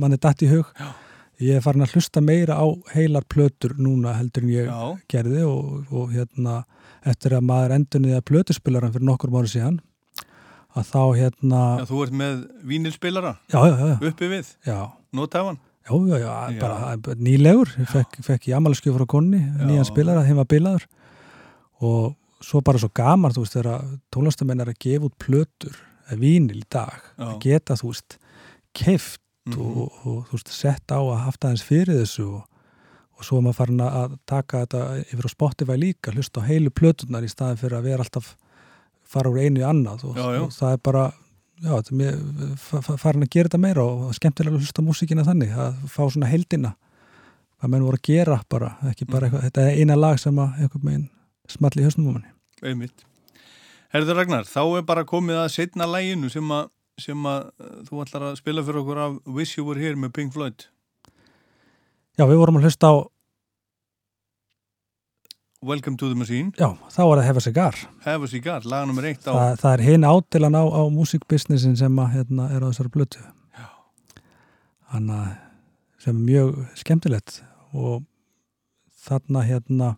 [0.03, 0.89] mann er datt í hug Já.
[1.45, 4.81] ég er farin að hlusta meira á heilar plötur núna heldur en ég Já.
[5.13, 6.63] gerði og, og hérna
[7.05, 9.79] eftir að maður endur niður plötuspilaran fyrir nokkur mánu síðan
[10.77, 12.41] að þá hérna Já, þú ert með
[12.73, 13.37] vínilspilara?
[13.53, 14.09] Já, já, já, já.
[14.11, 14.51] Uppi við?
[14.67, 14.81] Já.
[15.17, 15.59] Notaðan?
[15.89, 20.49] Já, já, já, bara nýlegur, fekk, fekk ég amalskjöf frá konni, nýjan spilara, þeim var
[20.51, 20.85] bilaður
[21.81, 25.79] og svo bara svo gaman, þú veist, þegar tónlistamenn er að gefa út plötur,
[26.21, 27.25] vínil í dag, Já.
[27.31, 28.19] að geta, þú veist,
[28.77, 29.61] keift Mhm.
[29.65, 32.43] og, og, þú veist, sett á að haft aðeins fyrir þessu og,
[33.17, 36.69] og svo er maður farin að taka þetta yfir á Spotify líka, hlusta á heilu
[36.71, 38.35] plötunar í staðin fyrir að vera alltaf
[39.09, 40.43] fara úr einu í annað og, Já, já.
[40.45, 41.07] og það er bara
[41.63, 42.19] já, mér,
[42.63, 45.83] fa- fa- farin að gera þetta meira og skemmtilega að hlusta á músíkina þannig að
[45.91, 46.75] fá svona heildina
[47.59, 50.61] hvað menn voru að gera bara, ekki bara eitthvað, þetta er eina lag sem að
[50.63, 51.07] einhvern veginn
[51.51, 53.05] smalli í höstnum á manni Einmitt.
[53.95, 56.67] Herður Ragnar, þá er bara komið að setna læginu sem að,
[57.01, 60.13] sem að uh, þú ætlar að spila fyrir okkur af Wish You Were Here með
[60.19, 60.67] Pink Floyd.
[62.19, 62.95] Já, við vorum að hlusta á
[65.61, 66.53] Welcome to the Machine.
[66.55, 69.35] já, þá var það Hefa Cigar Have a Cigar, laga nummer eitt á...
[69.35, 73.25] það, það er hinn átilan á, á músikbusinessin sem að, hérna, er á þessari blötu
[74.93, 75.33] þannig að
[76.05, 77.41] sem er mjög skemmtilegt
[77.75, 78.07] og
[79.09, 79.89] þarna hérna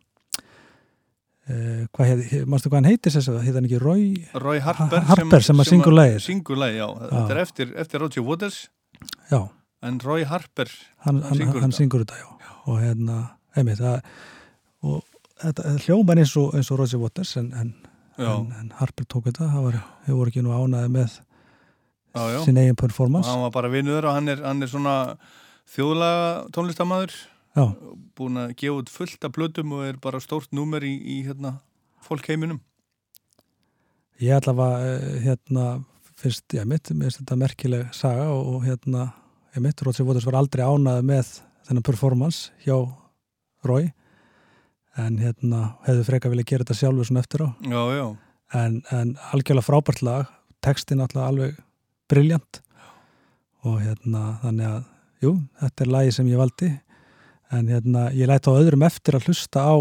[1.44, 4.08] eh, hvað heit, mástu hvað hann heitir þess að heit hann ekki Roy,
[4.40, 6.88] Roy Harper, Harper sem, að syngur lagið Syngur lagið, já.
[7.04, 8.62] Þetta er eftir, eftir Roger Waters.
[9.28, 9.42] Já.
[9.84, 10.72] En Roy Harper
[11.04, 12.16] hann, hann, syngur þetta.
[12.16, 12.58] þetta já.
[12.64, 13.22] og hérna,
[13.60, 14.00] einmitt það,
[14.88, 15.09] og
[15.40, 17.74] þetta hljómar eins og, eins og Roger Waters en, en,
[18.20, 19.50] en, en Harper tók þetta.
[19.50, 21.18] Það voru ekki nú ánaði með
[22.10, 22.40] Já, já.
[22.44, 23.30] sin eigin performance.
[23.30, 24.96] Hann var bara vinnuður og hann er, hann er svona
[25.70, 27.14] þjóðlaga tónlistamæður
[28.18, 31.58] búin að gefa út fullt af blötum og er bara stórt númer í, í hérna,
[32.06, 32.60] fólkheiminum.
[34.20, 35.66] Ég allavega eh, hérna
[36.20, 39.08] fyrst, já mitt, mér finnst þetta merkileg saga og, og hérna,
[39.56, 41.32] ég mitt, Rótsi Voters var aldrei ánaði með
[41.68, 42.76] þennan performance hjá
[43.66, 43.90] Rói
[44.98, 47.48] en hérna hefðu freka vilja gera þetta sjálfur svona eftir á.
[47.62, 48.06] Já, já.
[48.58, 50.30] en, en algjörlega frábært lag.
[50.64, 51.58] Textin alltaf alveg
[52.10, 52.62] briljant.
[53.64, 54.80] Og hérna þannig að,
[55.24, 56.72] jú, þetta er lagi sem ég valdi.
[57.50, 59.74] En hérna ég læt á öðrum eftir að hlusta á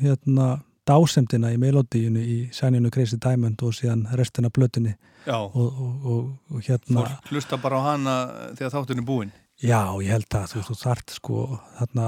[0.00, 4.96] hérna dásemdina í melodíinu í Sæninu Crazy Diamond og síðan restina blötunni.
[5.30, 8.14] Og, og, og, og hérna fólk hlusta bara á hana
[8.58, 9.28] þegar þátturinn er búinn
[9.62, 11.42] Já, ég held að þú, þart sko
[11.78, 12.06] þarna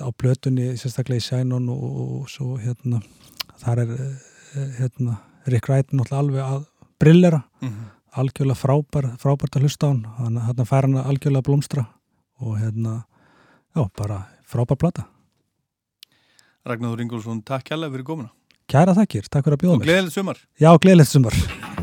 [0.00, 3.02] á blötunni sérstaklega í Sænon og, og svo hérna
[3.60, 6.64] þar er eh, hérna Rick Wright náttúrulega alveg að
[6.96, 7.42] brillera.
[7.60, 7.92] Mhm.
[8.16, 10.06] algjörlega frábær frábært að hlusta á hann.
[10.16, 11.86] Hann hérna fær hann algjörlega að blómstra
[12.40, 13.04] og hérna
[13.76, 15.04] já, bara frábær plata.
[16.64, 18.32] Ragnar Ingolfsson, takk kærlega fyrir komuna.
[18.66, 20.40] Kæra þakkir, takk fyrir að bjóða og mér gleðilegt sumar.
[20.56, 21.75] Já, gleðilegt sumar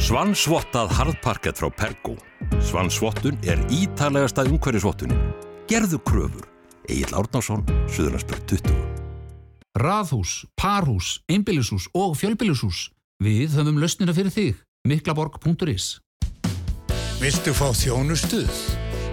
[0.00, 2.14] Svansvottað harðparkett frá Pergo.
[2.64, 5.18] Svansvottun er ítalegasta umhverjusvottunin.
[5.68, 6.46] Gerðu kröfur.
[6.88, 8.78] Egil Árnásson, Suðurlandsbjörn 20.
[9.76, 12.88] Raðhús, parhús, einbýlishús og fjölbýlishús.
[13.20, 14.62] Við höfum lausnina fyrir þig.
[14.88, 16.00] miklaborg.is
[17.20, 18.64] Viltu fá þjónustuð?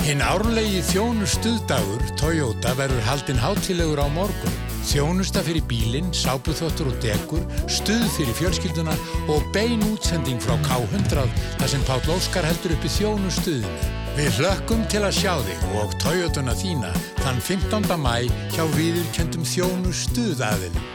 [0.08, 4.67] Hinn árlegi þjónustuðdagur Toyota verður haldinn hátilegur á morgun.
[4.88, 8.94] Þjónusta fyrir bílinn, sápuþóttur og degur, stuð fyrir fjölskylduna
[9.34, 11.26] og bein útsending frá K100
[11.60, 13.90] þar sem Páll Óskar heldur uppi þjónustuðinu.
[14.16, 17.90] Við hlökkum til að sjá þig og Toyotuna þína þann 15.
[18.00, 18.14] mæ
[18.56, 20.88] hjá viðurkendum þjónustuðaðilum.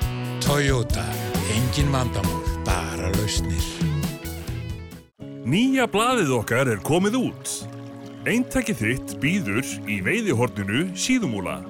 [0.42, 1.04] Toyota,
[1.52, 3.68] engin vandamál, bara lausnir.
[5.44, 7.54] Nýja blaðið okkar er komið út.
[8.24, 11.60] Eintæki þitt býður í veiðihorninu síðumúla.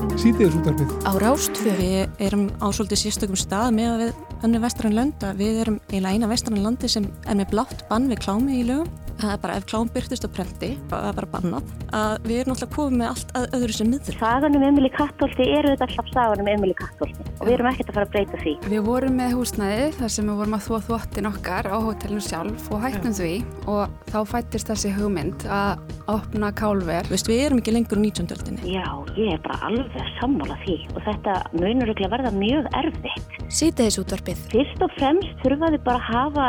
[0.00, 0.92] Sýtiðis útarpið.
[1.04, 5.32] Á Rástfjö við erum á svolítið sérstökum stað með að við önnu vestrann lönda.
[5.36, 8.88] Við erum eiginlega eina vestrann landi sem er með blátt bann við klámi í lögum.
[9.20, 12.54] Það er bara ef klám byrtist á prenti, það er bara bannað, að við erum
[12.54, 14.16] náttúrulega komið með allt að öðru sem miður.
[14.20, 17.54] Sagan um Emil í Kattólti eru þetta alltaf sagan um Emil í Kattólti og við
[17.56, 18.54] erum ekkert að fara að breyta því.
[18.72, 22.70] Við vorum með húsnæði þar sem við vorum að þvó þvottin okkar á hótelinu sjálf
[22.72, 23.34] og hættum því
[23.74, 27.08] og þá fættist þessi hugmynd að opna kálver.
[27.12, 28.32] Vist, við erum ekki lengur á 19.
[28.36, 28.72] öldinni.
[28.72, 33.38] Já, ég er bara alveg sammála því og þetta munur ekki að verða mjög erfitt.
[33.50, 34.44] Sýtiðis útvarpið.
[34.52, 36.48] Fyrst og fremst þurfa þið bara að hafa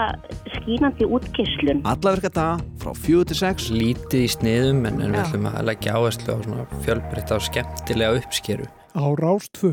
[0.57, 1.81] skínandi útgislun.
[1.89, 6.35] Alla virka daga frá 4-6 Lítið í sniðum en, en við ætlum að leggja áherslu
[6.35, 8.67] á svona fjölbreytta og skemmtilega uppskeru.
[8.97, 9.71] Á Rástfö.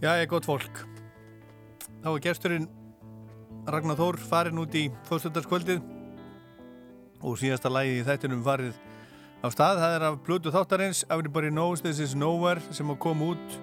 [0.00, 0.82] Já, ég er gott fólk.
[2.00, 2.68] Þá er gesturinn
[3.68, 5.82] Ragnar Þór farin út í fórstundarskvöldið
[7.20, 8.78] og síðasta lægi í þættinum farið
[9.44, 9.82] á stað.
[9.82, 13.60] Það er af Pluto þáttarins Everybody Knows This Is Nowhere sem að koma út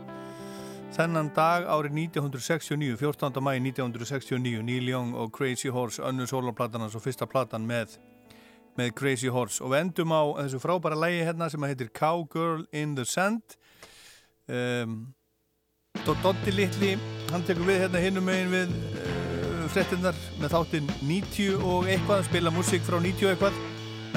[0.98, 3.42] þennan dag árið 1969, 14.
[3.44, 8.00] mæi 1969, Neil Young og Crazy Horse, önnu sólarplatanans og fyrsta platan með,
[8.78, 9.62] með Crazy Horse.
[9.64, 13.58] Og við endum á þessu frábæra lægi hérna sem heitir Cowgirl in the Sand.
[14.50, 15.14] Um,
[16.08, 16.96] Dotti litli,
[17.32, 22.54] hann tekur við hérna hinnum megin við uh, frettinnar með þáttinn 90 og eitthvað, spila
[22.54, 23.62] músík frá 90 og eitthvað.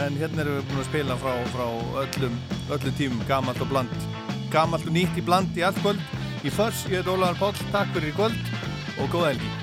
[0.01, 1.69] En hérna erum við búin að spila frá, frá
[2.07, 2.41] öllum,
[2.73, 4.09] öllum tímum, gamalt og bland.
[4.51, 7.97] Gamalt og nýtt í bland í allt kvöld í förs, ég heit Ólaður Páll, takk
[7.97, 8.55] fyrir í kvöld
[9.01, 9.60] og góða helgi